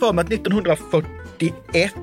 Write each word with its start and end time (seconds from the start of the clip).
För 0.00 0.12
mig 0.12 0.22
att 0.24 0.32
1941 0.32 1.94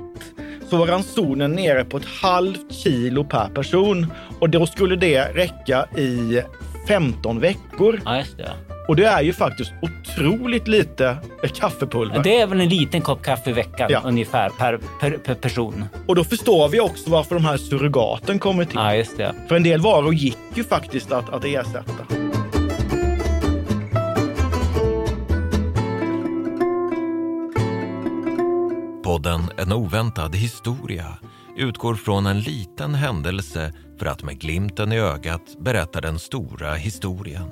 så 0.69 0.77
var 0.77 0.87
ransonen 0.87 1.51
nere 1.51 1.85
på 1.85 1.97
ett 1.97 2.05
halvt 2.21 2.73
kilo 2.73 3.23
per 3.23 3.47
person 3.47 4.13
och 4.39 4.49
då 4.49 4.65
skulle 4.65 4.95
det 4.95 5.21
räcka 5.23 5.85
i 5.97 6.41
15 6.87 7.39
veckor. 7.39 8.01
Ja, 8.05 8.17
just 8.17 8.37
det. 8.37 8.51
Och 8.87 8.95
det 8.95 9.05
är 9.05 9.21
ju 9.21 9.33
faktiskt 9.33 9.71
otroligt 9.81 10.67
lite 10.67 11.17
kaffepulver. 11.53 12.23
Det 12.23 12.41
är 12.41 12.47
väl 12.47 12.61
en 12.61 12.69
liten 12.69 13.01
kopp 13.01 13.23
kaffe 13.23 13.49
i 13.49 13.53
veckan 13.53 13.87
Ja. 13.91 14.01
ungefär 14.05 14.49
per, 14.49 14.79
per, 14.99 15.11
per 15.11 15.33
person. 15.35 15.85
Och 16.07 16.15
då 16.15 16.23
förstår 16.23 16.69
vi 16.69 16.79
också 16.79 17.09
varför 17.09 17.35
de 17.35 17.45
här 17.45 17.57
surrogaten 17.57 18.39
kommer 18.39 18.65
till. 18.65 18.75
Ja, 18.75 18.95
just 18.95 19.17
det. 19.17 19.33
För 19.47 19.55
en 19.55 19.63
del 19.63 19.81
varor 19.81 20.13
gick 20.13 20.37
ju 20.55 20.63
faktiskt 20.63 21.11
att, 21.11 21.29
att 21.29 21.45
ersätta. 21.45 22.05
Podden 29.11 29.41
En 29.57 29.71
oväntad 29.71 30.35
historia 30.35 31.17
utgår 31.57 31.95
från 31.95 32.25
en 32.25 32.39
liten 32.39 32.95
händelse 32.95 33.73
för 33.99 34.05
att 34.05 34.23
med 34.23 34.39
glimten 34.39 34.91
i 34.91 34.99
ögat 34.99 35.41
berätta 35.59 36.01
den 36.01 36.19
stora 36.19 36.73
historien. 36.73 37.49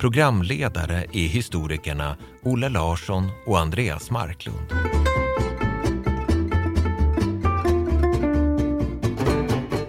Programledare 0.00 1.04
är 1.12 1.28
historikerna 1.28 2.16
Olle 2.42 2.68
Larsson 2.68 3.30
och 3.46 3.58
Andreas 3.58 4.10
Marklund. 4.10 4.72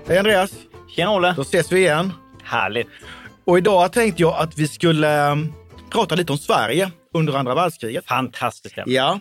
Hej 0.07 0.17
Andreas! 0.17 0.51
Tjena 0.95 1.11
Olle! 1.11 1.33
Då 1.37 1.41
ses 1.41 1.71
vi 1.71 1.79
igen. 1.79 2.13
Härligt. 2.43 2.87
Och 3.45 3.57
idag 3.57 3.93
tänkte 3.93 4.21
jag 4.21 4.35
att 4.37 4.57
vi 4.57 4.67
skulle 4.67 5.31
eh, 5.31 5.35
prata 5.91 6.15
lite 6.15 6.31
om 6.31 6.37
Sverige 6.37 6.91
under 7.13 7.33
andra 7.33 7.55
världskriget. 7.55 8.05
Fantastiskt. 8.05 8.75
Ja, 8.85 9.19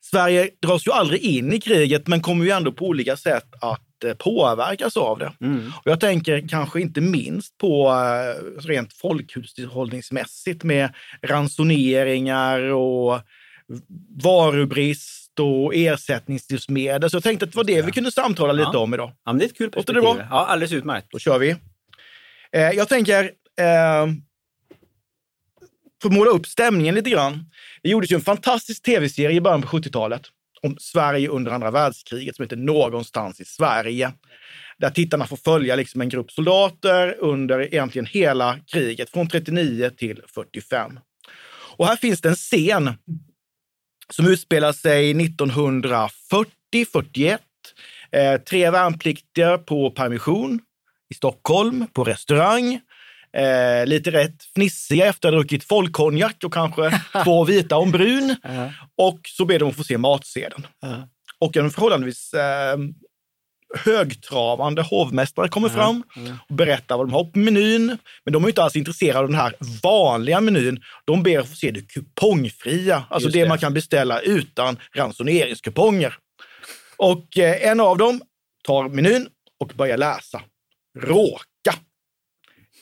Sverige 0.00 0.50
dras 0.62 0.86
ju 0.86 0.92
aldrig 0.92 1.20
in 1.20 1.52
i 1.52 1.60
kriget 1.60 2.06
men 2.06 2.20
kommer 2.20 2.44
ju 2.44 2.50
ändå 2.50 2.72
på 2.72 2.86
olika 2.86 3.16
sätt 3.16 3.46
att 3.60 4.04
eh, 4.04 4.14
påverkas 4.14 4.96
av 4.96 5.18
det. 5.18 5.32
Mm. 5.40 5.72
Och 5.84 5.90
jag 5.90 6.00
tänker 6.00 6.48
kanske 6.48 6.80
inte 6.80 7.00
minst 7.00 7.58
på 7.58 7.88
eh, 7.88 8.62
rent 8.68 8.92
folkhushållningsmässigt 8.92 10.64
med 10.64 10.90
ransoneringar 11.22 12.60
och 12.60 13.20
varubrist 14.24 15.38
och 15.40 15.74
ersättningslivsmedel. 15.74 17.10
Så 17.10 17.16
jag 17.16 17.22
tänkte 17.22 17.44
att 17.44 17.52
det 17.52 17.56
var 17.56 17.64
det 17.64 17.82
vi 17.82 17.92
kunde 17.92 18.12
samtala 18.12 18.52
lite 18.52 18.70
Ja. 18.72 18.78
om 18.78 18.94
idag. 18.94 19.12
Ja, 19.24 19.32
men 19.32 19.38
det 19.38 19.44
är 19.44 19.46
ett 19.46 19.58
kul 19.58 19.70
Låter 19.74 19.94
det 19.94 20.00
perspektiv. 20.00 20.28
bra? 20.28 20.38
Ja, 20.38 20.46
alldeles 20.46 20.72
utmärkt. 20.72 21.06
Då 21.10 21.18
kör 21.18 21.38
vi. 21.38 21.50
Eh, 22.52 22.70
jag 22.70 22.88
tänker, 22.88 23.24
eh, 23.60 24.06
för 26.02 26.08
att 26.08 26.14
måla 26.14 26.30
upp 26.30 26.46
stämningen 26.46 26.94
lite 26.94 27.10
grann. 27.10 27.50
Det 27.82 27.88
gjordes 27.88 28.12
ju 28.12 28.14
en 28.14 28.20
fantastisk 28.20 28.82
tv-serie 28.82 29.36
i 29.36 29.40
början 29.40 29.62
på 29.62 29.68
70-talet 29.68 30.22
om 30.62 30.76
Sverige 30.80 31.28
under 31.28 31.52
andra 31.52 31.70
världskriget 31.70 32.36
som 32.36 32.42
heter 32.42 32.56
Någonstans 32.56 33.40
i 33.40 33.44
Sverige. 33.44 34.12
Där 34.78 34.90
tittarna 34.90 35.26
får 35.26 35.36
följa 35.36 35.76
liksom 35.76 36.00
en 36.00 36.08
grupp 36.08 36.32
soldater 36.32 37.16
under 37.18 37.60
egentligen 37.60 38.06
hela 38.06 38.58
kriget 38.66 39.10
från 39.10 39.28
39 39.28 39.90
till 39.90 40.22
45. 40.34 40.98
Och 41.76 41.86
här 41.86 41.96
finns 41.96 42.20
det 42.20 42.28
en 42.28 42.34
scen 42.34 42.90
som 44.10 44.26
utspelar 44.26 44.72
sig 44.72 45.14
1940-41. 45.14 47.38
Eh, 48.12 48.36
tre 48.36 48.70
värnpliktiga 48.70 49.58
på 49.58 49.90
permission 49.90 50.60
i 51.10 51.14
Stockholm, 51.14 51.86
på 51.92 52.04
restaurang. 52.04 52.80
Eh, 53.36 53.86
lite 53.86 54.10
rätt 54.10 54.44
fnissiga 54.54 55.06
efter 55.06 55.28
att 55.28 55.34
ha 55.34 55.38
druckit 55.38 55.64
folkkonjak 55.64 56.44
och 56.44 56.52
kanske 56.52 57.00
två 57.24 57.44
vita 57.44 57.76
en 57.76 57.90
brun. 57.90 58.36
Ja. 58.42 58.72
Och 58.96 59.20
så 59.24 59.44
ber 59.44 59.58
de 59.58 59.68
att 59.68 59.76
få 59.76 59.84
se 59.84 59.98
matsedeln. 59.98 60.66
Ja. 60.80 61.08
Och 61.38 61.56
en 61.56 61.70
förhållandevis 61.70 62.34
eh, 62.34 62.76
högtravande 63.74 64.82
hovmästare 64.82 65.48
kommer 65.48 65.68
fram 65.68 66.02
och 66.48 66.54
berättar 66.54 66.96
vad 66.96 67.06
de 67.06 67.12
har 67.12 67.24
på 67.24 67.38
menyn. 67.38 67.98
Men 68.24 68.32
de 68.32 68.44
är 68.44 68.48
inte 68.48 68.62
alls 68.62 68.76
intresserade 68.76 69.18
av 69.18 69.26
den 69.26 69.40
här 69.40 69.54
vanliga 69.82 70.40
menyn. 70.40 70.82
De 71.04 71.22
ber 71.22 71.38
att 71.38 71.48
få 71.48 71.54
se 71.54 71.70
det 71.70 71.80
kupongfria, 71.80 73.04
alltså 73.10 73.28
det, 73.28 73.42
det. 73.42 73.48
man 73.48 73.58
kan 73.58 73.74
beställa 73.74 74.20
utan 74.20 74.78
ransoneringskuponger. 74.94 76.14
Och 76.96 77.38
eh, 77.38 77.68
en 77.68 77.80
av 77.80 77.98
dem 77.98 78.20
tar 78.64 78.88
menyn 78.88 79.28
och 79.60 79.72
börjar 79.76 79.96
läsa. 79.96 80.42
Råka. 80.98 81.44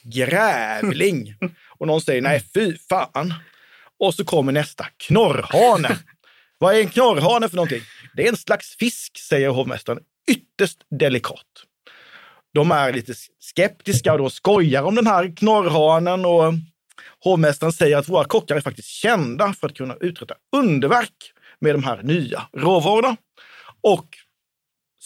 Grävling. 0.04 1.34
Och 1.78 1.87
någon 1.87 2.00
säger 2.00 2.22
nej, 2.22 2.44
fy 2.54 2.76
fan. 2.88 3.34
Och 4.00 4.15
så 4.15 4.25
kommer 4.25 4.53
nästa. 4.53 4.87
Knorrhane. 4.97 5.98
Vad 6.59 6.75
är 6.75 6.81
en 6.81 6.88
knorrhane 6.88 7.48
för 7.48 7.56
någonting? 7.56 7.82
Det 8.15 8.25
är 8.25 8.28
en 8.28 8.37
slags 8.37 8.76
fisk, 8.76 9.19
säger 9.19 9.48
hovmästaren. 9.48 9.98
Ytterst 10.31 10.78
delikat. 10.98 11.47
De 12.54 12.70
är 12.70 12.92
lite 12.92 13.15
skeptiska 13.41 14.12
och 14.12 14.19
då 14.19 14.31
skojar 14.31 14.82
om 14.82 14.94
den 14.94 15.06
här 15.06 15.37
knorrhanen 15.37 16.25
och 16.25 16.54
hovmästaren 17.25 17.72
säger 17.72 17.97
att 17.97 18.09
våra 18.09 18.25
kockar 18.25 18.56
är 18.56 18.60
faktiskt 18.60 18.88
kända 18.88 19.53
för 19.53 19.66
att 19.66 19.76
kunna 19.76 19.97
uträtta 20.00 20.34
underverk 20.56 21.32
med 21.60 21.75
de 21.75 21.84
här 21.84 22.03
nya 22.03 22.42
råvarorna. 22.53 23.16
Och 23.82 24.09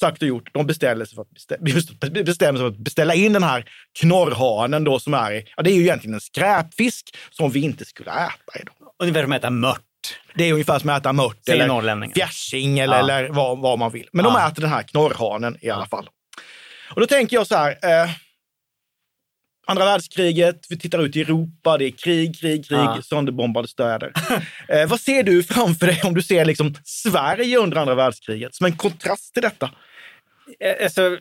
sagt 0.00 0.22
och 0.22 0.28
gjort, 0.28 0.50
de 0.54 0.66
beställer 0.66 1.04
sig 1.04 1.14
för 1.14 1.22
att 1.22 1.60
bestämmer 2.24 2.58
sig 2.58 2.64
för 2.64 2.68
att 2.68 2.78
beställa 2.78 3.14
in 3.14 3.32
den 3.32 3.42
här 3.42 3.64
knorrhanen 4.00 4.84
då 4.84 5.00
som 5.00 5.14
är, 5.14 5.44
ja 5.56 5.62
det 5.62 5.70
är 5.70 5.74
ju 5.74 5.82
egentligen 5.82 6.14
en 6.14 6.20
skräpfisk 6.20 7.16
som 7.30 7.50
vi 7.50 7.60
inte 7.60 7.84
skulle 7.84 8.10
äta 8.10 8.60
idag. 8.60 8.74
Ungefär 9.02 9.22
som 9.22 9.32
att 9.32 9.38
äta 9.38 9.50
mört, 9.50 9.80
Det 10.34 10.44
är 10.44 10.52
ungefär 10.52 10.78
som 10.78 10.90
att 10.90 11.00
äta 11.00 11.12
mört 11.12 11.48
eller 11.48 12.14
fjärsing 12.14 12.78
eller, 12.78 12.96
Ja. 12.96 13.00
eller 13.02 13.28
vad, 13.28 13.58
vad 13.58 13.78
man 13.78 13.92
vill. 13.92 14.08
Men 14.12 14.24
de 14.24 14.34
Ja. 14.34 14.48
äter 14.48 14.62
den 14.62 14.70
här 14.70 14.82
knorrhanen 14.82 15.56
i 15.60 15.70
alla 15.70 15.86
fall. 15.86 16.08
Och 16.94 17.00
då 17.00 17.06
tänker 17.06 17.36
jag 17.36 17.46
så 17.46 17.54
här, 17.56 17.70
eh, 17.70 18.10
andra 19.66 19.84
världskriget, 19.84 20.66
vi 20.68 20.78
tittar 20.78 20.98
ut 20.98 21.16
i 21.16 21.20
Europa, 21.20 21.78
det 21.78 21.84
är 21.84 21.90
krig, 21.90 22.40
krig, 22.40 22.68
krig, 22.68 22.78
Ja. 22.78 23.02
sönderbombade 23.02 23.68
städer. 23.68 24.12
eh, 24.68 24.86
vad 24.86 25.00
ser 25.00 25.22
du 25.22 25.42
framför 25.42 25.86
dig 25.86 26.00
om 26.04 26.14
du 26.14 26.22
ser 26.22 26.44
liksom 26.44 26.74
Sverige 26.84 27.58
under 27.58 27.76
andra 27.76 27.94
världskriget 27.94 28.54
som 28.54 28.66
en 28.66 28.76
kontrast 28.76 29.34
till 29.34 29.42
detta? 29.42 29.70
Eh, 30.60 30.84
Alltså, 30.84 31.18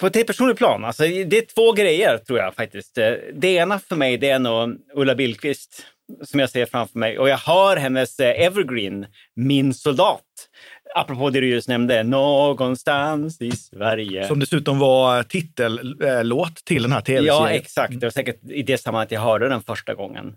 på 0.00 0.06
ett 0.06 0.26
personligt 0.26 0.58
plan, 0.58 0.84
alltså, 0.84 1.02
det 1.02 1.38
är 1.38 1.54
två 1.54 1.72
grejer 1.72 2.18
tror 2.18 2.38
jag 2.38 2.54
faktiskt. 2.54 2.98
Eh, 2.98 3.12
Det 3.34 3.48
ena 3.48 3.78
för 3.78 3.96
mig 3.96 4.16
det 4.18 4.30
är 4.30 4.38
nog 4.38 4.76
Ulla 4.94 5.14
Billqvist 5.14 5.86
som 6.24 6.40
jag 6.40 6.50
ser 6.50 6.66
framför 6.66 6.98
mig 6.98 7.18
och 7.18 7.28
jag 7.28 7.38
hör 7.38 7.76
hennes 7.76 8.20
eh, 8.20 8.44
evergreen, 8.46 9.06
Min 9.36 9.74
soldat. 9.74 10.22
Apropå 10.94 11.30
det 11.30 11.40
du 11.40 11.48
just 11.48 11.68
nämnde, 11.68 12.02
någonstans 12.02 13.40
i 13.40 13.50
Sverige. 13.50 14.26
Som 14.26 14.40
dessutom 14.40 14.78
var 14.78 15.22
titellåt 15.22 16.56
till 16.64 16.82
den 16.82 16.92
här 16.92 17.00
tv-serien. 17.00 17.26
Ja, 17.36 17.50
exakt. 17.50 18.00
Det 18.00 18.06
var 18.06 18.10
säkert 18.10 18.50
i 18.50 18.62
det 18.62 18.78
sammanhanget 18.78 19.12
jag 19.12 19.20
hörde 19.20 19.48
den 19.48 19.62
första 19.62 19.94
gången. 19.94 20.34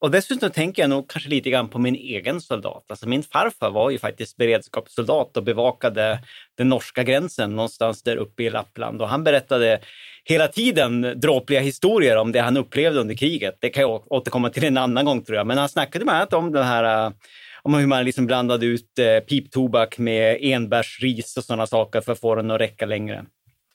Och 0.00 0.10
dessutom 0.10 0.50
tänker 0.50 0.82
jag 0.82 0.90
nog 0.90 1.10
kanske 1.10 1.30
lite 1.30 1.50
grann 1.50 1.68
på 1.68 1.78
min 1.78 1.94
egen 1.94 2.40
soldat. 2.40 2.84
Alltså 2.88 3.08
min 3.08 3.22
farfar 3.22 3.70
var 3.70 3.90
ju 3.90 3.98
faktiskt 3.98 4.36
beredskapssoldat 4.36 5.36
och 5.36 5.42
bevakade 5.42 6.18
den 6.56 6.68
norska 6.68 7.02
gränsen 7.02 7.56
någonstans 7.56 8.02
där 8.02 8.16
uppe 8.16 8.42
i 8.42 8.50
Lappland. 8.50 9.02
Och 9.02 9.08
han 9.08 9.24
berättade 9.24 9.80
hela 10.24 10.48
tiden 10.48 11.20
dråpliga 11.20 11.60
historier 11.60 12.16
om 12.16 12.32
det 12.32 12.40
han 12.40 12.56
upplevde 12.56 13.00
under 13.00 13.14
kriget. 13.14 13.58
Det 13.60 13.68
kan 13.68 13.80
jag 13.80 14.12
återkomma 14.12 14.50
till 14.50 14.64
en 14.64 14.78
annan 14.78 15.04
gång 15.04 15.24
tror 15.24 15.36
jag. 15.36 15.46
Men 15.46 15.58
han 15.58 15.68
snackade 15.68 16.04
bland 16.04 16.16
annat 16.16 16.32
om 16.32 16.52
den 16.52 16.64
här 16.64 17.12
om 17.62 17.74
hur 17.74 17.86
man 17.86 18.04
liksom 18.04 18.26
blandade 18.26 18.66
ut 18.66 18.98
eh, 18.98 19.20
piptobak 19.20 19.98
med 19.98 20.38
enbärsris 20.40 21.36
och 21.36 21.44
sådana 21.44 21.66
saker 21.66 22.00
för 22.00 22.12
att 22.12 22.20
få 22.20 22.34
den 22.34 22.50
att 22.50 22.60
räcka 22.60 22.86
längre. 22.86 23.24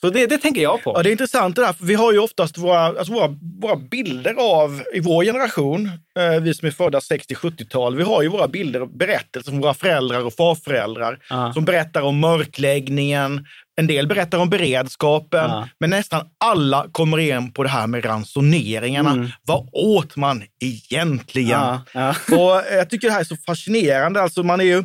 Så 0.03 0.09
det, 0.09 0.25
det 0.27 0.37
tänker 0.37 0.61
jag 0.61 0.83
på. 0.83 0.93
Ja, 0.95 1.03
det 1.03 1.09
är 1.09 1.11
intressant 1.11 1.55
det 1.55 1.61
där, 1.61 1.73
för 1.73 1.85
vi 1.85 1.93
har 1.93 2.11
ju 2.13 2.19
oftast 2.19 2.57
våra, 2.57 2.79
alltså 2.85 3.13
våra, 3.13 3.35
våra 3.61 3.75
bilder 3.75 4.33
av, 4.37 4.83
i 4.93 4.99
vår 4.99 5.23
generation, 5.23 5.85
eh, 6.19 6.41
vi 6.41 6.53
som 6.53 6.67
är 6.67 6.71
födda 6.71 6.99
60-70-tal, 6.99 7.95
vi 7.95 8.03
har 8.03 8.21
ju 8.21 8.27
våra 8.27 8.47
bilder 8.47 8.81
och 8.81 8.89
berättelser 8.89 9.51
från 9.51 9.61
våra 9.61 9.73
föräldrar 9.73 10.25
och 10.25 10.33
farföräldrar 10.33 11.19
Ja. 11.29 11.53
som 11.53 11.65
berättar 11.65 12.01
om 12.01 12.19
mörkläggningen. 12.19 13.45
En 13.75 13.87
del 13.87 14.07
berättar 14.07 14.37
om 14.37 14.49
beredskapen, 14.49 15.49
Ja. 15.49 15.67
men 15.79 15.89
nästan 15.89 16.25
alla 16.37 16.87
kommer 16.91 17.17
in 17.17 17.51
på 17.53 17.63
det 17.63 17.69
här 17.69 17.87
med 17.87 18.05
ransoneringarna. 18.05 19.11
Mm. 19.11 19.29
Vad 19.43 19.69
åt 19.71 20.15
man 20.15 20.43
egentligen? 20.63 21.49
Ja, 21.49 21.81
ja. 21.93 22.09
Och 22.37 22.63
jag 22.75 22.89
tycker 22.89 23.07
det 23.07 23.13
här 23.13 23.19
är 23.19 23.23
så 23.23 23.37
fascinerande. 23.37 24.21
Alltså 24.21 24.43
man 24.43 24.59
är 24.59 24.65
ju, 24.65 24.83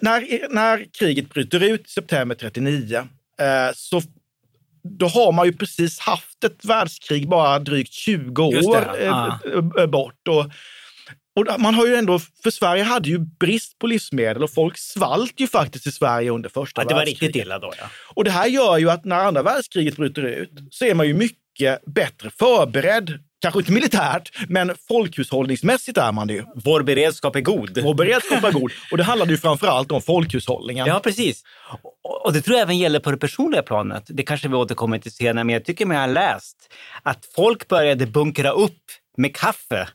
när, 0.00 0.54
när 0.54 0.84
kriget 0.98 1.28
bryter 1.30 1.62
ut 1.62 1.86
i 1.86 1.90
september 1.90 2.34
39 2.34 2.96
eh, 2.96 3.04
så 3.74 4.02
då 4.90 5.06
har 5.06 5.32
man 5.32 5.46
ju 5.46 5.52
precis 5.52 5.98
haft 5.98 6.44
ett 6.44 6.64
världskrig 6.64 7.28
bara 7.28 7.58
drygt 7.58 7.92
20 7.92 8.52
Just 8.52 8.68
år 8.68 8.86
eh, 9.78 9.86
bort. 9.86 10.28
Och, 10.28 10.44
och 11.38 11.60
man 11.60 11.74
har 11.74 11.86
ju 11.86 11.94
ändå, 11.94 12.18
för 12.42 12.50
Sverige 12.50 12.82
hade 12.82 13.08
ju 13.08 13.18
brist 13.18 13.78
på 13.78 13.86
livsmedel 13.86 14.42
och 14.42 14.50
folk 14.50 14.78
svalt 14.78 15.40
ju 15.40 15.46
faktiskt 15.46 15.86
i 15.86 15.92
Sverige 15.92 16.30
under 16.30 16.48
första 16.48 16.82
Ja, 16.82 16.88
det 16.88 16.94
var 16.94 17.04
riktigt 17.04 17.36
illa 17.36 17.58
då, 17.58 17.72
ja. 17.78 17.84
Och 18.14 18.24
det 18.24 18.30
här 18.30 18.46
gör 18.46 18.78
ju 18.78 18.90
att 18.90 19.04
när 19.04 19.16
andra 19.16 19.42
världskriget 19.42 19.96
bryter 19.96 20.22
ut 20.22 20.50
så 20.70 20.84
är 20.84 20.94
man 20.94 21.06
ju 21.06 21.14
mycket 21.14 21.84
bättre 21.86 22.30
förberedd. 22.38 23.18
Kanske 23.40 23.60
inte 23.60 23.72
militärt, 23.72 24.32
men 24.48 24.74
folkhushållningsmässigt 24.88 25.98
är 25.98 26.12
man 26.12 26.26
det 26.26 26.34
ju. 26.34 26.44
Vår 26.54 26.82
beredskap 26.82 27.36
är 27.36 27.40
god. 27.40 27.78
Vår 27.82 27.94
beredskap 27.94 28.44
är 28.44 28.52
god. 28.52 28.72
Och 28.90 28.96
det 28.96 29.04
handlade 29.04 29.32
ju 29.32 29.38
framför 29.38 29.66
allt 29.66 29.92
om 29.92 30.02
folkhushållningen. 30.02 30.86
Ja, 30.86 31.00
precis. 31.00 31.42
Och, 32.04 32.26
och 32.26 32.32
det 32.32 32.40
tror 32.40 32.56
jag 32.56 32.62
även 32.62 32.78
gäller 32.78 33.00
på 33.00 33.10
det 33.10 33.16
personliga 33.16 33.62
planet. 33.62 34.04
Det 34.06 34.22
kanske 34.22 34.48
vi 34.48 34.54
återkommer 34.54 34.98
till 34.98 35.12
senare, 35.12 35.44
men 35.44 35.52
jag 35.52 35.64
tycker 35.64 35.86
mig 35.86 35.98
ha 35.98 36.06
läst 36.06 36.56
att 37.02 37.28
folk 37.36 37.68
började 37.68 38.06
bunkra 38.06 38.50
upp 38.50 38.82
med 39.16 39.36
kaffe 39.36 39.88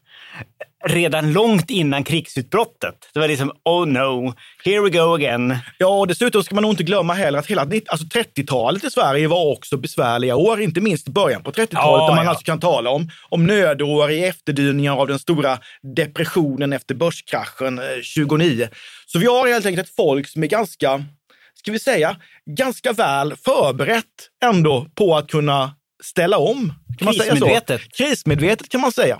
redan 0.85 1.33
långt 1.33 1.69
innan 1.69 2.03
krigsutbrottet. 2.03 2.95
Det 3.13 3.19
var 3.19 3.27
liksom, 3.27 3.51
oh 3.63 3.87
no, 3.87 4.33
here 4.65 4.81
we 4.81 4.89
go 4.89 5.13
again. 5.15 5.57
Ja, 5.77 5.99
och 5.99 6.07
dessutom 6.07 6.43
ska 6.43 6.55
man 6.55 6.61
nog 6.61 6.71
inte 6.71 6.83
glömma 6.83 7.13
heller 7.13 7.39
att 7.39 7.47
hela 7.47 7.61
alltså 7.61 8.05
30-talet 8.05 8.83
i 8.83 8.89
Sverige 8.89 9.27
var 9.27 9.51
också 9.51 9.77
besvärliga 9.77 10.35
år, 10.35 10.61
inte 10.61 10.81
minst 10.81 11.07
början 11.07 11.43
på 11.43 11.51
30-talet, 11.51 11.71
Ja, 11.73 12.07
där 12.07 12.15
man 12.15 12.25
ja. 12.25 12.29
alltså 12.29 12.45
kan 12.45 12.59
tala 12.59 12.89
om, 12.89 13.09
om 13.29 13.47
nödår 13.47 14.11
i 14.11 14.23
efterdyningar 14.23 14.97
av 14.97 15.07
den 15.07 15.19
stora 15.19 15.59
depressionen 15.95 16.73
efter 16.73 16.95
börskraschen 16.95 17.79
eh, 17.79 17.85
29. 18.03 18.69
Så 19.05 19.19
vi 19.19 19.25
har 19.25 19.47
helt 19.47 19.65
enkelt 19.65 19.87
ett 19.87 19.95
folk 19.95 20.27
som 20.27 20.43
är 20.43 20.47
ganska, 20.47 21.03
ska 21.53 21.71
vi 21.71 21.79
säga, 21.79 22.15
ganska 22.57 22.93
väl 22.93 23.35
förberett 23.45 24.05
ändå 24.45 24.87
på 24.95 25.17
att 25.17 25.27
kunna 25.27 25.75
ställa 26.03 26.37
om. 26.37 26.73
Kan 26.97 27.05
man 27.05 27.13
säga 27.13 27.23
så? 27.23 27.29
Krismedvetet. 27.31 27.81
Krismedvetet 27.97 28.69
kan 28.69 28.81
man 28.81 28.91
säga. 28.91 29.19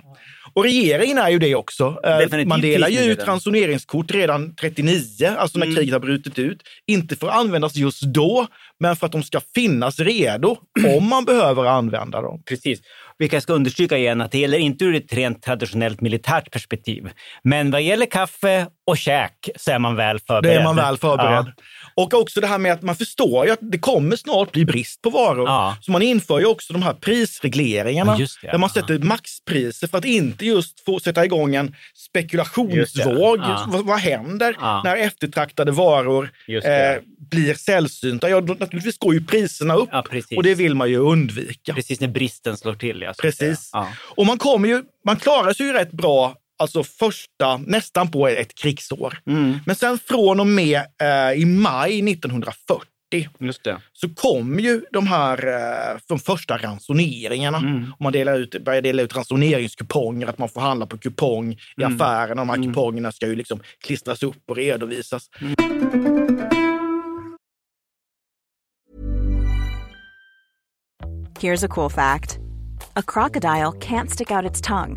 Och 0.54 0.64
regeringen 0.64 1.18
är 1.18 1.30
ju 1.30 1.38
det 1.38 1.54
också. 1.54 2.00
Eh, 2.04 2.18
Definitivt 2.18 2.48
Man 2.48 2.60
delar 2.60 2.88
ju 2.88 2.98
ut 3.00 3.24
ransoneringskort 3.26 4.10
redan 4.10 4.54
39, 4.56 4.98
alltså 5.38 5.58
när 5.58 5.66
Mm. 5.66 5.76
kriget 5.76 5.92
har 5.92 6.00
brutit 6.00 6.38
ut. 6.38 6.62
Inte 6.86 7.16
för 7.16 7.28
att 7.28 7.34
användas 7.34 7.76
just 7.76 8.02
då, 8.02 8.46
men 8.80 8.96
för 8.96 9.06
att 9.06 9.12
de 9.12 9.22
ska 9.22 9.40
finnas 9.54 9.98
redo 10.00 10.56
om 10.98 11.08
man 11.08 11.24
behöver 11.24 11.64
använda 11.64 12.20
dem. 12.20 12.42
Precis. 12.48 12.80
Vi 13.18 13.28
kanske 13.28 13.42
ska 13.42 13.52
understryka 13.52 13.96
igen 13.98 14.20
att 14.20 14.30
det 14.32 14.38
gäller 14.38 14.58
inte 14.58 14.84
ur 14.84 14.94
ett 14.94 15.12
rent 15.12 15.42
traditionellt 15.42 16.00
militärt 16.00 16.50
perspektiv. 16.50 17.08
Men 17.44 17.70
vad 17.70 17.82
gäller 17.82 18.06
kaffe 18.06 18.66
och 18.86 18.98
käk 18.98 19.48
så 19.56 19.70
är 19.70 19.78
man 19.78 19.96
väl 19.96 20.16
Det 20.16 20.22
förberedd. 20.26 20.58
är 20.60 20.64
man 20.64 20.76
väl 20.76 20.96
förberedd. 20.96 21.52
Ja. 21.56 21.62
Och 21.96 22.14
också 22.14 22.40
det 22.40 22.46
här 22.46 22.58
med 22.58 22.72
att 22.72 22.82
man 22.82 22.96
förstår 22.96 23.46
ju 23.46 23.52
att 23.52 23.58
det 23.62 23.78
kommer 23.78 24.16
snart 24.16 24.52
bli 24.52 24.64
brist 24.64 25.02
på 25.02 25.10
varor. 25.10 25.48
Ja. 25.48 25.76
Så 25.80 25.92
man 25.92 26.02
inför 26.02 26.38
ju 26.40 26.46
också 26.46 26.72
de 26.72 26.82
här 26.82 26.94
prisregleringarna 26.94 28.16
Ja, 28.18 28.26
det, 28.42 28.50
där 28.50 28.58
man 28.58 28.70
ja. 28.74 28.80
sätter 28.80 28.98
maxpriser 28.98 29.86
för 29.86 29.98
att 29.98 30.04
inte 30.04 30.46
just 30.46 30.80
få 30.84 31.00
sätta 31.00 31.24
igång 31.24 31.54
en 31.54 31.74
spekulationsvåg. 31.96 33.38
ja. 33.38 33.64
Vad, 33.68 33.86
vad 33.86 33.98
händer 33.98 34.56
Ja. 34.60 34.80
när 34.84 34.96
eftertraktade 34.96 35.72
varor 35.72 36.30
eh, 36.48 37.02
blir 37.30 37.54
sällsynta? 37.54 38.28
Ja, 38.30 38.40
då, 38.40 38.54
naturligtvis 38.54 38.98
går 38.98 39.14
ju 39.14 39.24
priserna 39.24 39.74
upp 39.74 39.88
Ja, 39.92 40.04
och 40.36 40.42
det 40.42 40.54
vill 40.54 40.74
man 40.74 40.90
ju 40.90 40.96
undvika. 40.96 41.74
Precis 41.74 42.00
när 42.00 42.08
bristen 42.08 42.56
slår 42.56 42.74
till. 42.74 43.00
Ja, 43.00 43.06
så 43.06 43.10
att 43.10 43.16
Precis. 43.18 43.70
Och 44.16 44.26
man 44.26 44.38
kommer 44.38 44.68
ju, 44.68 44.82
man 45.06 45.16
klarar 45.16 45.52
sig 45.52 45.66
ju 45.66 45.72
rätt 45.72 45.92
bra, 45.92 46.36
alltså 46.58 46.84
första, 46.84 47.56
nästan 47.56 48.10
på 48.10 48.28
ett 48.28 48.54
krigsår. 48.54 49.18
Mm, 49.26 49.58
Men 49.66 49.76
sen 49.76 49.98
från 49.98 50.40
och 50.40 50.46
med 50.46 50.76
eh, 51.02 51.32
i 51.40 51.44
maj 51.44 52.12
1940 52.12 52.88
just 53.38 53.64
det. 53.64 53.80
så 53.92 54.08
kom 54.08 54.58
ju 54.60 54.82
de 54.92 55.06
här 55.06 55.46
eh, 55.46 55.98
de 56.08 56.18
första 56.18 56.56
ransoneringarna. 56.56 57.58
Mm. 57.58 57.92
Och 57.92 58.00
man 58.00 58.12
delar 58.12 58.34
ut, 58.38 58.64
börjar 58.64 58.82
dela 58.82 59.02
ut 59.02 59.16
ransoneringskuponger, 59.16 60.26
att 60.26 60.38
man 60.38 60.48
får 60.48 60.60
handla 60.60 60.86
på 60.86 60.98
kupong 60.98 61.52
i 61.52 61.58
Mm. 61.82 61.94
affären. 61.94 62.36
De 62.36 62.48
här 62.48 62.56
Mm. 62.56 62.68
kupongerna 62.68 63.12
ska 63.12 63.26
ju 63.26 63.36
liksom 63.36 63.60
klistras 63.84 64.22
upp 64.22 64.36
och 64.48 64.56
redovisas. 64.56 65.28
Here's 71.40 71.62
a 71.64 71.68
cool 71.68 71.90
fact 71.90 72.38
a 72.96 73.02
crocodile 73.02 73.72
can't 73.72 74.10
stick 74.10 74.30
out 74.30 74.44
its 74.50 74.60
tongue. 74.60 74.96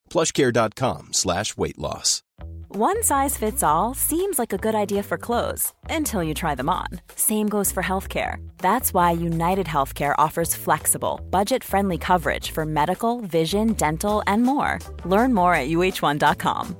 plushcare.com 0.11 1.09
slash 1.11 1.57
weight 1.57 1.77
loss. 1.79 2.21
One 2.75 3.03
size 3.03 3.37
fits 3.37 3.63
all 3.63 3.93
seems 3.93 4.39
like 4.39 4.53
a 4.53 4.57
good 4.57 4.75
idea 4.75 5.03
for 5.03 5.17
clothes 5.17 5.73
until 5.89 6.23
you 6.23 6.33
try 6.33 6.55
them 6.55 6.69
on. 6.69 6.87
Same 7.15 7.49
goes 7.49 7.71
for 7.71 7.83
healthcare. 7.83 8.37
That's 8.59 8.93
why 8.93 9.11
United 9.11 9.67
Healthcare 9.67 10.15
offers 10.17 10.55
flexible, 10.55 11.19
budget 11.29 11.63
friendly 11.63 11.97
coverage 11.97 12.51
for 12.51 12.65
medical, 12.65 13.19
vision, 13.21 13.73
dental, 13.73 14.23
and 14.25 14.43
more. 14.43 14.79
Learn 15.05 15.33
more 15.33 15.53
at 15.53 15.67
uh1.com. 15.67 16.75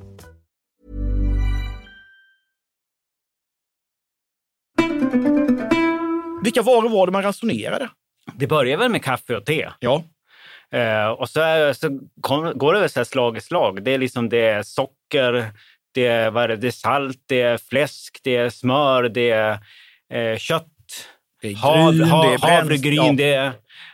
Vilka 6.44 6.62
varor 6.62 6.90
var 6.90 7.06
det 7.06 7.12
man 7.12 7.24
ransonerade? 7.24 7.90
Det 8.36 8.48
börjar 8.48 8.78
väl 8.78 8.92
med 8.92 9.04
kaffe 9.04 9.36
och 9.36 9.46
te. 9.46 9.70
Ja, 9.80 10.04
Eh, 10.74 11.08
och 11.08 11.30
så, 11.30 11.42
är, 11.42 11.74
så 11.74 12.00
kom, 12.22 12.58
går 12.58 12.74
det 12.74 12.80
väl 12.80 12.90
så 12.90 13.00
här 13.00 13.06
slag 13.06 13.38
i 13.38 13.42
slag. 13.42 13.84
Det 13.84 13.92
är 13.92 13.98
liksom 13.98 14.30
det 14.30 14.46
är 14.46 14.64
socker, 14.64 15.52
det 15.94 16.08
är, 16.08 16.32
vad 16.32 16.44
är 16.44 16.48
det, 16.48 16.56
det 16.56 16.68
är 16.68 16.72
salt, 16.72 17.18
det 17.26 17.42
är 17.42 17.58
fläsk, 17.58 18.20
det 18.24 18.36
är 18.36 18.50
smör, 18.50 19.04
det 19.04 19.30
är 19.30 19.52
eh, 20.14 20.38
kött, 20.38 20.68
det 21.42 21.48
är 21.48 21.56
hav, 21.56 21.94
gryn, 21.94 22.04
ha, 22.04 22.28
det 22.28 22.34
är 22.34 22.38
havregryn, 22.38 22.96
ja. 22.96 23.14
det, 23.18 23.34
är, 23.34 23.52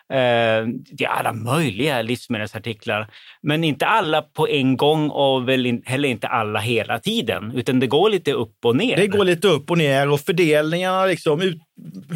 det 0.10 1.04
är 1.04 1.08
alla 1.08 1.34
möjliga 1.34 2.02
livsmedelsartiklar. 2.02 3.08
Men 3.42 3.64
inte 3.64 3.86
alla 3.86 4.22
på 4.22 4.48
en 4.48 4.78
gång 4.78 5.10
och 5.10 5.50
väl 5.50 5.82
heller 5.86 6.10
inte 6.10 6.28
alla 6.28 6.60
hela 6.60 7.00
tiden, 7.00 7.52
utan 7.56 7.80
det 7.80 7.88
går 7.88 8.10
lite 8.10 8.34
upp 8.34 8.66
och 8.66 8.76
ner. 8.76 8.98
Det 8.98 9.08
går 9.08 9.26
lite 9.26 9.48
upp 9.48 9.72
och 9.72 9.78
ner 9.78 10.10
och 10.10 10.22
fördelningarna, 10.22 11.06
liksom, 11.06 11.42
ut, 11.42 11.58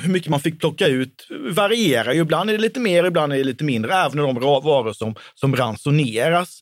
hur 0.04 0.10
mycket 0.10 0.30
man 0.30 0.40
fick 0.40 0.60
plocka 0.60 0.88
ut, 0.88 1.28
varierar 1.50 2.14
ju. 2.14 2.22
Ibland 2.22 2.50
är 2.50 2.54
det 2.54 2.62
lite 2.62 2.80
mer, 2.80 3.04
ibland 3.04 3.34
är 3.34 3.38
det 3.38 3.44
lite 3.44 3.64
mindre, 3.64 3.94
även 3.94 4.18
de 4.18 4.36
varor 4.40 4.94
som, 4.94 5.16
som 5.36 5.56
ransoneras. 5.56 6.60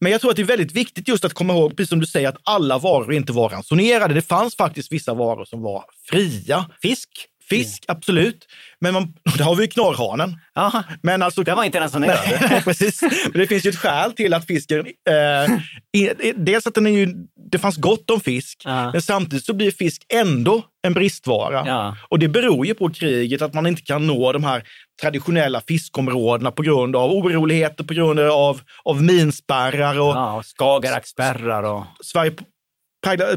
Men 0.00 0.12
jag 0.12 0.20
tror 0.20 0.30
att 0.30 0.36
det 0.36 0.42
är 0.42 0.46
väldigt 0.46 0.72
viktigt 0.72 1.08
just 1.08 1.24
att 1.24 1.34
komma 1.34 1.52
ihåg, 1.52 1.76
precis 1.76 1.88
som 1.88 2.00
du 2.00 2.06
säger, 2.06 2.28
att 2.28 2.40
alla 2.42 2.78
varor 2.78 3.12
inte 3.14 3.32
var 3.32 3.48
ransonerade. 3.48 4.14
Det 4.14 4.22
fanns 4.22 4.56
faktiskt 4.56 4.92
vissa 4.92 5.14
varor 5.14 5.44
som 5.44 5.62
var 5.62 5.84
fria. 6.10 6.66
Fisk? 6.82 7.08
Fisk, 7.48 7.84
absolut. 7.88 8.46
Men 8.80 8.92
man, 8.94 9.14
där 9.38 9.44
har 9.44 9.54
vi 9.54 9.62
ju 9.62 9.68
knorrhanen. 9.68 10.36
Ja, 10.54 10.82
Men 11.02 11.22
alltså, 11.22 11.42
det 11.42 11.54
var 11.54 11.64
inte 11.64 11.80
ransonerad. 11.80 12.18
Nej, 12.50 12.62
precis. 12.64 13.02
Men 13.02 13.32
det 13.40 13.46
finns 13.46 13.66
ju 13.66 13.70
ett 13.70 13.78
skäl 13.78 14.12
till 14.12 14.34
att 14.34 14.46
fisken... 14.46 14.78
Eh, 14.80 15.52
i- 16.00 16.32
dels 16.36 16.66
att 16.66 16.74
den 16.74 16.86
är 16.86 16.90
ju, 16.90 17.14
det 17.50 17.58
fanns 17.58 17.76
gott 17.76 18.10
om 18.10 18.20
fisk, 18.20 18.62
Ja. 18.64 18.92
men 18.92 19.02
samtidigt 19.02 19.44
så 19.44 19.52
blir 19.54 19.70
fisk 19.70 20.02
ändå 20.14 20.62
en 20.86 20.92
bristvara. 20.94 21.62
Ja. 21.66 21.96
Och 22.08 22.18
det 22.18 22.28
beror 22.28 22.66
ju 22.66 22.74
på 22.74 22.90
kriget, 22.90 23.42
att 23.42 23.54
man 23.54 23.66
inte 23.66 23.82
kan 23.82 24.06
nå 24.06 24.32
de 24.32 24.44
här 24.44 24.62
traditionella 25.02 25.60
fiskområdena 25.68 26.50
på 26.50 26.62
grund 26.62 26.96
av 26.96 27.10
oroligheter, 27.10 27.84
på 27.84 27.94
grund 27.94 28.20
av, 28.20 28.60
av 28.84 29.02
minspärrar. 29.02 30.00
Och 30.00 30.06
Ja, 30.16 30.32
och 30.36 30.44
Skagerrakspärrar 30.58 31.62
och... 31.62 31.84
Sverige 32.04 32.30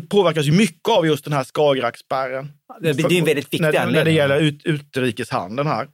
påverkas 0.10 0.46
ju 0.46 0.52
mycket 0.52 0.90
av 0.90 1.06
just 1.06 1.24
den 1.24 1.34
här 1.34 1.44
Skagerrakspärren. 1.44 2.52
Det, 2.82 2.94
det 2.94 3.04
är 3.04 3.20
en 3.20 3.26
väldigt 3.26 3.46
viktig 3.46 3.62
när, 3.62 3.68
när 3.68 3.72
det 3.72 3.80
anledning. 3.80 4.16
gäller 4.16 4.40
ut, 4.40 4.62
utrikeshandeln 4.66 5.68
här. 5.68 5.88